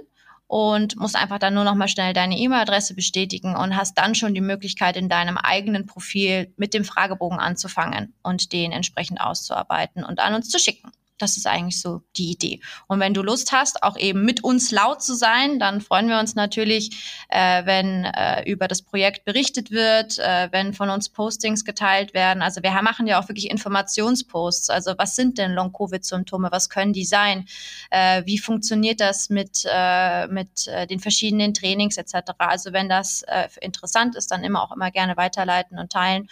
und 0.47 0.97
musst 0.97 1.14
einfach 1.14 1.39
dann 1.39 1.55
nur 1.55 1.64
noch 1.64 1.74
mal 1.74 1.89
schnell 1.89 2.14
deine 2.14 2.39
E-Mail-Adresse 2.39 2.95
bestätigen 2.95 3.55
und 3.55 3.76
hast 3.76 3.99
dann 3.99 4.14
schon 4.14 4.33
die 4.33 4.41
Möglichkeit, 4.41 4.97
in 4.97 5.09
deinem 5.09 5.37
eigenen 5.37 5.87
Profil 5.87 6.53
mit 6.57 6.72
dem 6.72 6.85
Fragebogen 6.85 7.39
anzufangen 7.39 8.14
und 8.22 8.53
den 8.53 8.72
entsprechend 8.72 9.20
auszuarbeiten 9.20 10.05
und 10.05 10.20
an 10.20 10.35
uns 10.35 10.49
zu 10.49 10.59
schicken. 10.59 10.91
Das 11.19 11.37
ist 11.37 11.47
eigentlich 11.47 11.81
so 11.81 12.03
die 12.16 12.31
Idee. 12.31 12.61
Und 12.87 13.01
wenn 13.01 13.14
du 13.14 13.23
Lust 13.23 13.53
hast, 13.53 13.83
auch 13.83 13.97
eben 13.97 14.25
mit 14.25 14.45
uns 14.45 14.71
laut 14.71 15.03
zu 15.03 15.14
sein, 15.14 15.59
dann 15.59 15.81
freuen 15.81 16.09
wir 16.09 16.19
uns 16.19 16.35
natürlich, 16.35 17.25
äh, 17.29 17.66
wenn 17.66 18.05
äh, 18.05 18.49
über 18.49 18.69
das 18.69 18.83
Projekt 18.83 19.25
berichtet 19.25 19.71
wird, 19.71 20.19
äh, 20.19 20.49
wenn 20.53 20.75
von 20.75 20.91
uns 20.91 21.09
Postings 21.09 21.64
geteilt 21.64 22.14
werden. 22.14 22.43
Also 22.43 22.62
wir 22.62 22.71
machen 22.83 23.07
ja 23.07 23.21
auch 23.21 23.29
wirklich 23.29 23.51
Informationsposts. 23.51 24.71
Also 24.71 24.95
was 24.97 25.16
sind 25.16 25.39
denn 25.39 25.53
Long-Covid-Symptome? 25.53 26.49
Was 26.53 26.71
können 26.71 26.93
die 26.93 27.05
sein? 27.05 27.47
Äh, 27.91 28.23
wie 28.25 28.39
funktioniert 28.39 29.01
das 29.01 29.29
mit, 29.31 29.64
äh, 29.71 30.27
mit 30.29 30.69
äh, 30.69 30.87
den 30.87 31.01
verschiedenen 31.01 31.55
Trainings 31.55 31.97
etc.? 31.97 32.33
Also 32.39 32.73
wenn 32.73 32.89
das 32.89 33.23
äh, 33.23 33.49
interessant 33.61 34.14
ist, 34.16 34.31
dann 34.31 34.45
immer 34.45 34.62
auch 34.62 34.73
immer 34.73 34.91
gerne 34.91 35.16
weiterleiten 35.16 35.79
und 35.79 35.91
teilen. 35.91 36.29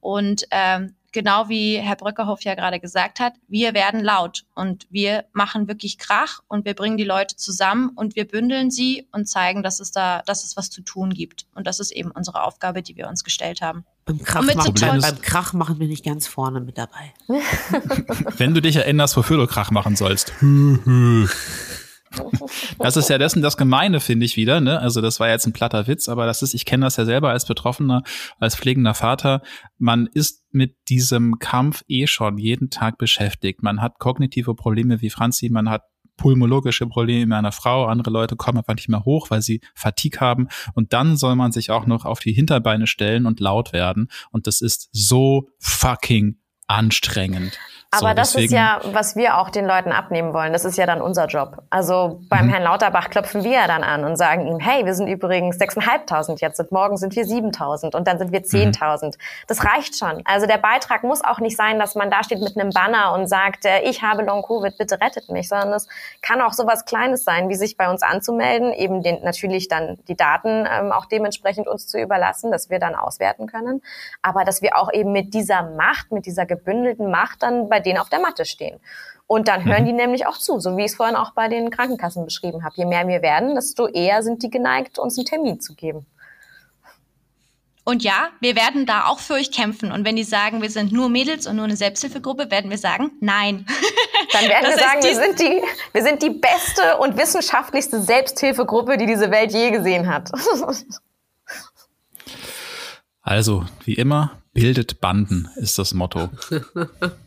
Und 0.00 0.46
ähm, 0.50 0.96
genau 1.14 1.48
wie 1.48 1.78
Herr 1.78 1.96
Bröckerhoff 1.96 2.42
ja 2.42 2.54
gerade 2.54 2.78
gesagt 2.78 3.20
hat, 3.20 3.32
wir 3.48 3.72
werden 3.72 4.04
laut 4.04 4.44
und 4.54 4.86
wir 4.90 5.24
machen 5.32 5.66
wirklich 5.68 5.96
Krach 5.96 6.40
und 6.48 6.66
wir 6.66 6.74
bringen 6.74 6.98
die 6.98 7.04
Leute 7.04 7.36
zusammen 7.36 7.90
und 7.94 8.16
wir 8.16 8.28
bündeln 8.28 8.70
sie 8.70 9.08
und 9.12 9.26
zeigen, 9.26 9.62
dass 9.62 9.80
es 9.80 9.92
da, 9.92 10.20
dass 10.26 10.44
es 10.44 10.58
was 10.58 10.68
zu 10.68 10.82
tun 10.82 11.10
gibt. 11.10 11.46
Und 11.54 11.66
das 11.66 11.80
ist 11.80 11.92
eben 11.92 12.10
unsere 12.10 12.42
Aufgabe, 12.42 12.82
die 12.82 12.96
wir 12.96 13.08
uns 13.08 13.24
gestellt 13.24 13.62
haben. 13.62 13.86
Beim 14.04 14.22
Krach, 14.22 14.42
machen, 14.42 14.74
beim, 14.78 15.00
beim 15.00 15.22
Krach 15.22 15.54
machen 15.54 15.80
wir 15.80 15.86
nicht 15.86 16.04
ganz 16.04 16.26
vorne 16.26 16.60
mit 16.60 16.76
dabei. 16.76 17.14
Wenn 18.36 18.52
du 18.52 18.60
dich 18.60 18.76
erinnerst, 18.76 19.16
wofür 19.16 19.38
du 19.38 19.46
Krach 19.46 19.70
machen 19.70 19.96
sollst. 19.96 20.34
Das 22.78 22.96
ist 22.96 23.08
ja 23.08 23.18
dessen 23.18 23.42
das 23.42 23.56
Gemeine, 23.56 24.00
finde 24.00 24.26
ich 24.26 24.36
wieder. 24.36 24.60
Ne? 24.60 24.78
Also 24.78 25.00
das 25.00 25.20
war 25.20 25.28
jetzt 25.28 25.46
ein 25.46 25.52
platter 25.52 25.86
Witz, 25.86 26.08
aber 26.08 26.26
das 26.26 26.42
ist, 26.42 26.54
ich 26.54 26.64
kenne 26.64 26.86
das 26.86 26.96
ja 26.96 27.04
selber 27.04 27.30
als 27.30 27.46
Betroffener, 27.46 28.02
als 28.38 28.56
pflegender 28.56 28.94
Vater. 28.94 29.42
Man 29.78 30.06
ist 30.06 30.44
mit 30.50 30.76
diesem 30.88 31.38
Kampf 31.38 31.82
eh 31.88 32.06
schon 32.06 32.38
jeden 32.38 32.70
Tag 32.70 32.98
beschäftigt. 32.98 33.62
Man 33.62 33.80
hat 33.80 33.98
kognitive 33.98 34.54
Probleme 34.54 35.00
wie 35.00 35.10
Franzi, 35.10 35.48
man 35.50 35.70
hat 35.70 35.82
pulmologische 36.16 36.86
Probleme 36.86 37.26
meiner 37.26 37.52
Frau, 37.52 37.86
andere 37.86 38.10
Leute 38.10 38.36
kommen 38.36 38.58
einfach 38.58 38.74
nicht 38.74 38.88
mehr 38.88 39.04
hoch, 39.04 39.30
weil 39.30 39.42
sie 39.42 39.60
Fatigue 39.74 40.20
haben 40.20 40.48
und 40.74 40.92
dann 40.92 41.16
soll 41.16 41.34
man 41.34 41.52
sich 41.52 41.70
auch 41.70 41.86
noch 41.86 42.04
auf 42.04 42.20
die 42.20 42.32
Hinterbeine 42.32 42.86
stellen 42.86 43.26
und 43.26 43.40
laut 43.40 43.72
werden 43.72 44.08
und 44.30 44.46
das 44.46 44.60
ist 44.60 44.88
so 44.92 45.48
fucking 45.58 46.38
anstrengend. 46.66 47.58
Aber 47.98 48.10
so, 48.10 48.14
das 48.14 48.32
deswegen, 48.32 48.46
ist 48.46 48.52
ja, 48.52 48.80
was 48.92 49.16
wir 49.16 49.38
auch 49.38 49.50
den 49.50 49.66
Leuten 49.66 49.92
abnehmen 49.92 50.32
wollen. 50.32 50.52
Das 50.52 50.64
ist 50.64 50.76
ja 50.78 50.86
dann 50.86 51.00
unser 51.00 51.26
Job. 51.26 51.62
Also 51.70 52.20
beim 52.28 52.46
Mhm. 52.46 52.50
Herrn 52.50 52.62
Lauterbach 52.64 53.10
klopfen 53.10 53.44
wir 53.44 53.52
ja 53.52 53.66
dann 53.66 53.82
an 53.82 54.04
und 54.04 54.16
sagen 54.16 54.46
ihm, 54.46 54.58
hey, 54.58 54.84
wir 54.84 54.94
sind 54.94 55.08
übrigens 55.08 55.58
6.500 55.58 56.40
jetzt 56.40 56.60
und 56.60 56.72
morgen 56.72 56.96
sind 56.96 57.14
wir 57.16 57.24
7.000 57.24 57.94
und 57.94 58.06
dann 58.08 58.18
sind 58.18 58.32
wir 58.32 58.40
Mhm. 58.40 58.44
10.000. 58.72 59.16
Das 59.46 59.64
reicht 59.64 59.96
schon. 59.98 60.22
Also 60.24 60.46
der 60.46 60.58
Beitrag 60.58 61.02
muss 61.04 61.24
auch 61.24 61.40
nicht 61.40 61.56
sein, 61.56 61.78
dass 61.78 61.94
man 61.94 62.10
da 62.10 62.22
steht 62.24 62.40
mit 62.40 62.56
einem 62.58 62.70
Banner 62.70 63.12
und 63.12 63.26
sagt, 63.28 63.64
äh, 63.64 63.80
ich 63.80 64.02
habe 64.02 64.22
Long-Covid, 64.22 64.76
bitte 64.78 65.00
rettet 65.00 65.28
mich, 65.30 65.48
sondern 65.48 65.72
es 65.72 65.88
kann 66.22 66.40
auch 66.40 66.52
sowas 66.52 66.84
Kleines 66.84 67.24
sein, 67.24 67.48
wie 67.48 67.54
sich 67.54 67.76
bei 67.76 67.88
uns 67.90 68.02
anzumelden, 68.02 68.72
eben 68.72 69.02
den, 69.02 69.22
natürlich 69.22 69.68
dann 69.68 69.98
die 70.08 70.16
Daten 70.16 70.66
ähm, 70.70 70.92
auch 70.92 71.06
dementsprechend 71.06 71.68
uns 71.68 71.86
zu 71.86 71.98
überlassen, 72.00 72.50
dass 72.50 72.70
wir 72.70 72.78
dann 72.78 72.94
auswerten 72.94 73.46
können. 73.46 73.82
Aber 74.22 74.44
dass 74.44 74.62
wir 74.62 74.76
auch 74.76 74.92
eben 74.92 75.12
mit 75.12 75.34
dieser 75.34 75.62
Macht, 75.62 76.12
mit 76.12 76.26
dieser 76.26 76.46
gebündelten 76.46 77.10
Macht 77.10 77.42
dann 77.42 77.68
bei 77.68 77.80
denen 77.86 77.98
auf 77.98 78.08
der 78.08 78.20
Matte 78.20 78.44
stehen. 78.44 78.80
Und 79.26 79.48
dann 79.48 79.64
hören 79.64 79.86
die 79.86 79.92
nämlich 79.92 80.26
auch 80.26 80.36
zu, 80.36 80.60
so 80.60 80.76
wie 80.76 80.84
ich 80.84 80.92
es 80.92 80.96
vorhin 80.96 81.16
auch 81.16 81.32
bei 81.32 81.48
den 81.48 81.70
Krankenkassen 81.70 82.24
beschrieben 82.24 82.62
habe. 82.62 82.74
Je 82.76 82.84
mehr 82.84 83.08
wir 83.08 83.22
werden, 83.22 83.54
desto 83.54 83.86
eher 83.86 84.22
sind 84.22 84.42
die 84.42 84.50
geneigt, 84.50 84.98
uns 84.98 85.16
einen 85.16 85.26
Termin 85.26 85.60
zu 85.60 85.74
geben. 85.74 86.06
Und 87.84 88.02
ja, 88.02 88.30
wir 88.40 88.56
werden 88.56 88.86
da 88.86 89.06
auch 89.06 89.18
für 89.18 89.34
euch 89.34 89.50
kämpfen. 89.50 89.92
Und 89.92 90.06
wenn 90.06 90.16
die 90.16 90.24
sagen, 90.24 90.62
wir 90.62 90.70
sind 90.70 90.90
nur 90.90 91.10
Mädels 91.10 91.46
und 91.46 91.56
nur 91.56 91.66
eine 91.66 91.76
Selbsthilfegruppe, 91.76 92.50
werden 92.50 92.70
wir 92.70 92.78
sagen, 92.78 93.12
nein. 93.20 93.66
Dann 94.32 94.44
werden 94.48 94.64
Das 94.70 94.76
wir 94.76 94.82
sagen, 94.82 95.02
wir 95.02 95.14
sind, 95.14 95.40
die, 95.40 95.62
wir 95.92 96.02
sind 96.02 96.22
die 96.22 96.30
beste 96.30 96.96
und 96.98 97.16
wissenschaftlichste 97.18 98.02
Selbsthilfegruppe, 98.02 98.96
die 98.96 99.06
diese 99.06 99.30
Welt 99.30 99.52
je 99.52 99.70
gesehen 99.70 100.08
hat. 100.08 100.30
Also, 103.26 103.64
wie 103.86 103.94
immer, 103.94 104.42
bildet 104.52 105.00
Banden 105.00 105.48
ist 105.56 105.78
das 105.78 105.94
Motto. 105.94 106.28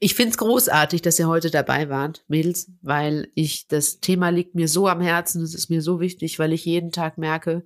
Ich 0.00 0.14
find's 0.14 0.38
großartig, 0.38 1.02
dass 1.02 1.18
ihr 1.18 1.26
heute 1.26 1.50
dabei 1.50 1.88
wart, 1.88 2.24
Mädels, 2.28 2.70
weil 2.82 3.32
ich, 3.34 3.66
das 3.66 3.98
Thema 3.98 4.28
liegt 4.28 4.54
mir 4.54 4.68
so 4.68 4.86
am 4.86 5.00
Herzen, 5.00 5.42
es 5.42 5.54
ist 5.54 5.70
mir 5.70 5.82
so 5.82 5.98
wichtig, 5.98 6.38
weil 6.38 6.52
ich 6.52 6.64
jeden 6.64 6.92
Tag 6.92 7.18
merke, 7.18 7.64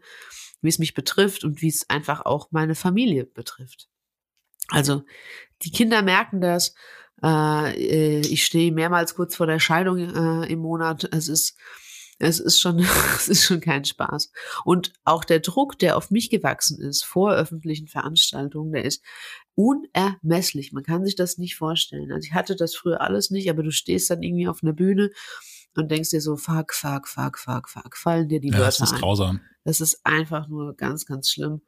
wie 0.63 0.69
es 0.69 0.79
mich 0.79 0.95
betrifft 0.95 1.45
und 1.45 1.61
wie 1.61 1.69
es 1.69 1.91
einfach 1.91 2.25
auch 2.25 2.49
meine 2.51 2.75
Familie 2.75 3.27
betrifft. 3.27 3.89
Also, 4.69 5.03
die 5.63 5.71
Kinder 5.71 6.03
merken 6.03 6.41
das. 6.41 6.75
Äh, 7.23 7.75
äh, 7.75 8.21
ich 8.21 8.45
stehe 8.45 8.73
mehrmals 8.73 9.15
kurz 9.15 9.37
vor 9.37 9.47
der 9.47 9.59
Scheidung 9.59 9.99
äh, 9.99 10.51
im 10.51 10.61
Monat. 10.61 11.09
Es 11.13 11.29
ist, 11.29 11.59
es 12.19 12.41
ist 12.41 12.61
schon, 12.61 12.79
es 13.17 13.29
ist 13.29 13.45
schon 13.45 13.61
kein 13.61 13.85
Spaß. 13.85 14.33
Und 14.65 14.93
auch 15.05 15.25
der 15.25 15.41
Druck, 15.41 15.79
der 15.79 15.97
auf 15.97 16.11
mich 16.11 16.31
gewachsen 16.31 16.81
ist 16.81 17.05
vor 17.05 17.33
öffentlichen 17.33 17.89
Veranstaltungen, 17.89 18.73
der 18.73 18.85
ist 18.85 19.03
unermesslich. 19.55 20.73
Man 20.73 20.83
kann 20.83 21.05
sich 21.05 21.15
das 21.17 21.39
nicht 21.39 21.57
vorstellen. 21.57 22.11
Also 22.13 22.27
ich 22.27 22.35
hatte 22.35 22.57
das 22.57 22.75
früher 22.75 23.01
alles 23.01 23.31
nicht, 23.31 23.49
aber 23.51 23.63
du 23.63 23.71
stehst 23.71 24.11
dann 24.11 24.23
irgendwie 24.23 24.49
auf 24.49 24.63
einer 24.63 24.73
Bühne 24.73 25.11
und 25.75 25.91
denkst 25.91 26.11
dir 26.11 26.21
so, 26.21 26.37
fuck, 26.37 26.73
fuck, 26.75 27.09
fuck, 27.09 27.39
fuck, 27.39 27.69
fuck, 27.69 27.97
fallen 27.97 28.29
dir 28.29 28.41
die 28.41 28.49
Ja, 28.49 28.59
das 28.59 28.81
Wörter 28.81 28.85
ist 28.85 28.93
ein. 28.93 29.01
grausam. 29.01 29.41
Das 29.65 29.81
ist 29.81 30.01
einfach 30.05 30.49
nur 30.49 30.75
ganz, 30.77 31.07
ganz 31.07 31.31
schlimm. 31.31 31.63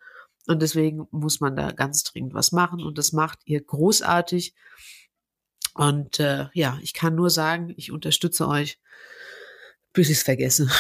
Und 0.47 0.61
deswegen 0.61 1.07
muss 1.11 1.41
man 1.41 1.57
da 1.57 1.73
ganz 1.73 2.05
dringend 2.05 2.35
was 2.35 2.53
machen. 2.53 2.83
Und 2.83 2.99
das 2.99 3.13
macht 3.13 3.39
ihr 3.47 3.63
großartig. 3.63 4.55
Und 5.75 6.21
äh, 6.21 6.49
ja, 6.53 6.79
ich 6.83 6.93
kann 6.93 7.15
nur 7.15 7.31
sagen, 7.31 7.73
ich 7.77 7.91
unterstütze 7.93 8.47
euch, 8.47 8.79
bis 9.93 10.11
ich 10.11 10.19
es 10.19 10.23
vergesse. 10.23 10.67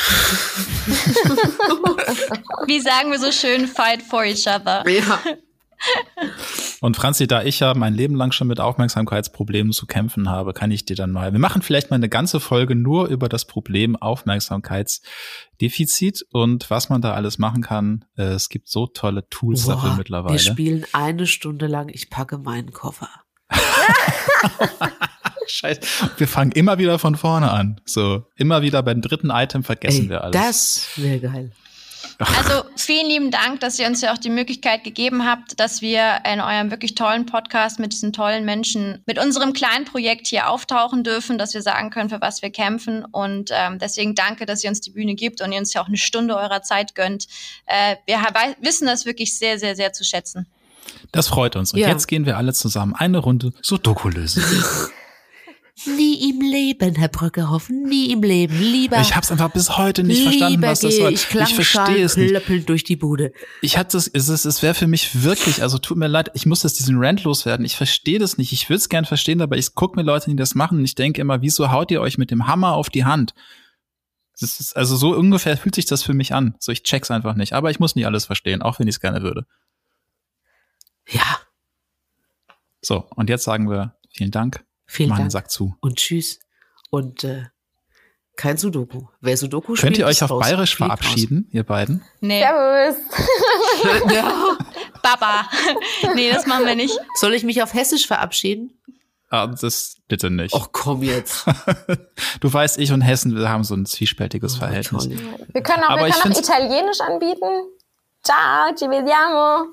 Wie 2.67 2.81
sagen 2.81 3.11
wir 3.11 3.19
so 3.19 3.33
schön, 3.33 3.67
fight 3.67 4.03
for 4.03 4.25
each 4.25 4.47
other. 4.47 4.87
ja. 4.89 5.21
Und 6.81 6.97
Franzi, 6.97 7.27
da 7.27 7.43
ich 7.43 7.61
ja 7.61 7.75
mein 7.75 7.95
Leben 7.95 8.15
lang 8.15 8.33
schon 8.33 8.49
mit 8.49 8.61
Aufmerksamkeitsproblemen 8.61 9.73
zu 9.73 9.87
kämpfen 9.87 10.29
habe, 10.29 10.53
kann 10.53 10.71
ich 10.71 10.85
dir 10.85 10.97
dann 10.97 11.13
mal, 11.13 11.33
wir 11.33 11.41
machen 11.41 11.63
vielleicht 11.63 11.89
mal 11.91 11.97
eine 11.97 12.09
ganze 12.11 12.41
Folge 12.41 12.75
nur 12.75 13.07
über 13.09 13.29
das 13.29 13.47
Problem 13.47 13.97
Aufmerksamkeitsdefizit 13.97 16.27
und 16.31 16.69
was 16.71 16.89
man 16.91 17.01
da 17.01 17.15
alles 17.15 17.39
machen 17.39 17.63
kann. 17.63 18.05
Äh, 18.17 18.35
Es 18.35 18.49
gibt 18.49 18.69
so 18.69 18.87
tolle 18.87 19.29
Tools 19.31 19.67
dafür 19.67 19.91
Boah, 19.91 19.97
mittlerweile. 19.97 20.35
Wir 20.35 20.39
spielen 20.41 20.85
eine 20.93 21.27
Stunde 21.27 21.67
lang, 21.67 21.89
ich 21.89 22.11
packe 22.11 22.39
meinen 22.39 22.73
Koffer. 22.73 23.09
Scheiße. 25.47 25.81
Wir 26.17 26.27
fangen 26.29 26.53
immer 26.53 26.79
wieder 26.79 26.99
von 26.99 27.17
vorne 27.17 27.51
an. 27.51 27.81
So, 27.85 28.25
immer 28.37 28.63
wieder 28.63 28.83
beim 28.83 29.03
dritten 29.03 29.29
Item 29.31 29.63
vergessen 29.63 30.05
Ey, 30.05 30.09
wir 30.11 30.25
alles. 30.25 30.33
Das 30.35 30.89
wäre 30.97 31.21
geil. 31.21 31.53
Also 32.19 32.65
vielen 32.77 33.07
lieben 33.07 33.31
Dank, 33.31 33.61
dass 33.61 33.79
ihr 33.79 33.87
uns 33.87 34.01
ja 34.01 34.13
auch 34.13 34.19
die 34.19 34.31
Möglichkeit 34.31 34.85
gegeben 34.85 35.27
habt, 35.27 35.59
dass 35.59 35.83
wir 35.83 36.21
in 36.31 36.41
eurem 36.41 36.71
wirklich 36.71 36.95
tollen 36.95 37.27
Podcast 37.27 37.79
mit 37.79 37.93
diesen 37.93 38.13
tollen 38.13 38.45
Menschen, 38.45 39.03
mit 39.07 39.19
unserem 39.19 39.53
kleinen 39.53 39.85
Projekt 39.85 40.27
hier 40.29 40.49
auftauchen 40.49 41.05
dürfen, 41.05 41.39
dass 41.39 41.55
wir 41.55 41.63
sagen 41.63 41.91
können, 41.91 42.11
für 42.11 42.21
was 42.21 42.43
wir 42.43 42.51
kämpfen. 42.51 43.05
Und 43.05 43.51
ähm, 43.53 43.79
deswegen 43.79 44.15
danke, 44.15 44.47
dass 44.47 44.63
ihr 44.63 44.71
uns 44.71 44.81
die 44.81 44.91
Bühne 44.91 45.15
gibt 45.15 45.41
und 45.41 45.53
ihr 45.53 45.59
uns 45.59 45.73
ja 45.73 45.83
auch 45.83 45.89
eine 45.89 45.97
Stunde 45.97 46.37
eurer 46.37 46.63
Zeit 46.63 46.95
gönnt. 46.95 47.27
Äh, 47.67 47.97
wir 48.07 48.19
wissen 48.61 48.87
das 48.87 49.07
wirklich 49.07 49.37
sehr, 49.37 49.59
sehr, 49.59 49.77
sehr 49.77 49.93
zu 49.93 50.05
schätzen. 50.05 50.47
Das 51.13 51.29
freut 51.29 51.57
uns. 51.57 51.73
Und 51.73 51.81
Ja. 51.81 51.89
jetzt 51.89 52.07
gehen 52.07 52.27
wir 52.27 52.37
alle 52.37 52.53
zusammen 52.53 52.95
eine 52.95 53.19
Runde 53.19 53.53
Sudoku 53.63 54.09
lösen. 54.09 54.43
Nie 55.87 56.31
im 56.31 56.41
Leben, 56.41 56.95
Herr 56.95 57.09
Brückehoff, 57.09 57.69
nie 57.69 58.13
im 58.13 58.23
Leben. 58.23 58.57
Lieber, 58.61 59.01
Ich 59.01 59.17
habe 59.17 59.25
es 59.25 59.33
einfach 59.33 59.51
bis 59.51 59.77
heute 59.77 60.05
nicht 60.05 60.23
verstanden, 60.23 60.63
was 60.63 60.79
das 60.81 60.97
soll. 60.97 61.13
ich 61.13 61.27
Ich 61.35 61.55
verstehe 61.55 62.05
es 62.05 62.17
nicht. 62.17 62.69
durch 62.69 62.85
die 62.85 62.95
Bude. 62.95 63.33
Ich 63.61 63.77
hatte 63.77 63.97
es, 63.99 64.07
es, 64.07 64.29
ist- 64.29 64.45
es 64.45 64.63
wäre 64.63 64.75
für 64.75 64.87
mich 64.87 65.25
wirklich, 65.25 65.63
also 65.63 65.79
tut 65.79 65.97
mir 65.99 66.07
leid, 66.07 66.31
ich 66.35 66.47
muss 66.47 66.63
jetzt 66.63 66.79
diesen 66.79 66.97
Rant 66.99 67.25
loswerden. 67.25 67.67
Ich 67.67 67.77
verstehe 67.77 68.21
das 68.21 68.39
nicht. 68.39 68.53
Ich 68.53 68.69
würde 68.69 68.79
es 68.79 68.89
gern 68.89 69.05
verstehen, 69.05 69.43
aber 69.43 69.57
ich 69.57 69.75
gucke 69.75 69.97
mir 69.97 70.05
Leute, 70.05 70.31
die 70.31 70.37
das 70.37 70.55
machen 70.55 70.79
und 70.79 70.85
ich 70.85 70.95
denke 70.95 71.21
immer, 71.21 71.43
wieso 71.43 71.73
haut 71.73 71.91
ihr 71.91 72.01
euch 72.01 72.19
mit 72.19 72.31
dem 72.31 72.47
Hammer 72.47 72.75
auf 72.75 72.89
die 72.89 73.05
Hand? 73.05 73.35
Das 74.41 74.61
ist, 74.61 74.77
also 74.77 74.95
so 74.97 75.15
ungefähr 75.17 75.57
fühlt 75.57 75.75
sich 75.75 75.87
das 75.87 76.05
für 76.05 76.15
mich 76.15 76.33
an. 76.35 76.55
So, 76.61 76.71
ich 76.71 76.85
check's 76.85 77.11
einfach 77.11 77.35
nicht. 77.35 77.53
Aber 77.53 77.71
ich 77.73 77.81
muss 77.81 77.97
nicht 77.97 78.07
alles 78.07 78.27
verstehen, 78.27 78.63
auch 78.63 78.79
wenn 78.79 78.87
ich 78.87 78.95
es 78.97 79.01
gerne 79.01 79.23
würde. 79.23 79.45
Ja, 81.09 81.39
So, 82.81 83.07
und 83.17 83.29
jetzt 83.29 83.45
sagen 83.45 83.69
wir 83.69 83.97
vielen 84.11 84.31
Dank. 84.31 84.65
Vielen 84.87 85.11
den 85.11 85.19
Dank. 85.19 85.33
Sack 85.33 85.51
zu. 85.51 85.77
Und 85.81 85.97
tschüss. 85.97 86.41
Und 86.91 87.25
äh, 87.25 87.45
kein 88.37 88.57
Sudoku. 88.57 89.07
Wer 89.21 89.37
Sudoku 89.37 89.77
spielt, 89.77 89.93
Könnt 89.95 89.99
ihr 89.99 90.07
euch 90.07 90.23
auf 90.23 90.31
raus. 90.31 90.43
Bayerisch 90.43 90.75
Fliegt 90.77 90.87
verabschieden, 90.89 91.49
ihr 91.53 91.63
beiden? 91.65 92.03
Nee, 92.21 92.41
Servus. 92.41 92.97
raus. 92.97 94.03
ja. 94.13 94.57
Baba. 95.03 95.49
nee, 96.15 96.31
das 96.33 96.47
machen 96.47 96.67
wir 96.67 96.75
nicht. 96.75 96.99
Soll 97.21 97.35
ich 97.35 97.45
mich 97.45 97.63
auf 97.63 97.75
Hessisch 97.75 98.07
verabschieden? 98.07 98.73
Ah, 99.31 99.47
das 99.49 99.97
bitte 100.09 100.31
nicht. 100.31 100.55
Och, 100.55 100.71
komm 100.73 101.03
jetzt. 101.03 101.45
Du 102.41 102.53
weißt, 102.53 102.79
ich 102.79 102.93
und 102.93 103.01
Hessen, 103.01 103.35
wir 103.37 103.49
haben 103.49 103.65
so 103.65 103.75
ein 103.75 103.87
zwiespältiges 103.87 104.57
Oh, 104.57 104.59
Verhältnis. 104.59 105.09
toll. 105.09 105.19
Wir 105.53 105.63
können 105.63 105.83
auch, 105.85 105.91
Aber 105.91 106.03
wir 106.03 106.09
ich 106.09 106.15
können 106.21 106.35
auch 106.35 106.39
Italienisch 106.39 107.01
anbieten. 107.01 107.69
Ciao, 108.23 108.75
ci 108.77 108.85
vediamo. 108.87 109.67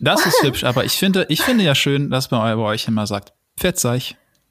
Das 0.00 0.24
ist 0.26 0.42
hübsch, 0.42 0.64
aber 0.64 0.84
ich 0.84 0.92
finde, 0.92 1.26
ich 1.28 1.42
finde 1.42 1.64
ja 1.64 1.74
schön, 1.74 2.10
dass 2.10 2.30
man 2.30 2.56
bei 2.56 2.62
euch 2.62 2.86
immer 2.88 3.06
sagt, 3.06 3.32
Pfiat 3.58 3.78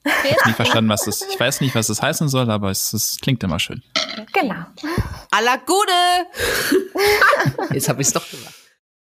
Ich 0.04 0.12
habe 0.12 0.48
nie 0.48 0.54
verstanden, 0.54 0.90
was 0.90 1.04
das, 1.04 1.22
ich 1.22 1.38
weiß 1.38 1.60
nicht, 1.60 1.74
was 1.74 1.88
das 1.88 2.00
heißen 2.00 2.28
soll, 2.28 2.50
aber 2.50 2.70
es, 2.70 2.92
es 2.92 3.18
klingt 3.20 3.42
immer 3.42 3.58
schön. 3.58 3.82
Genau. 4.32 4.64
A 5.30 5.40
la 5.40 5.56
Gude! 5.56 6.26
Jetzt 7.74 7.88
habe 7.88 8.00
ich 8.02 8.08
es 8.08 8.12
doch 8.12 8.28
gemacht. 8.30 8.54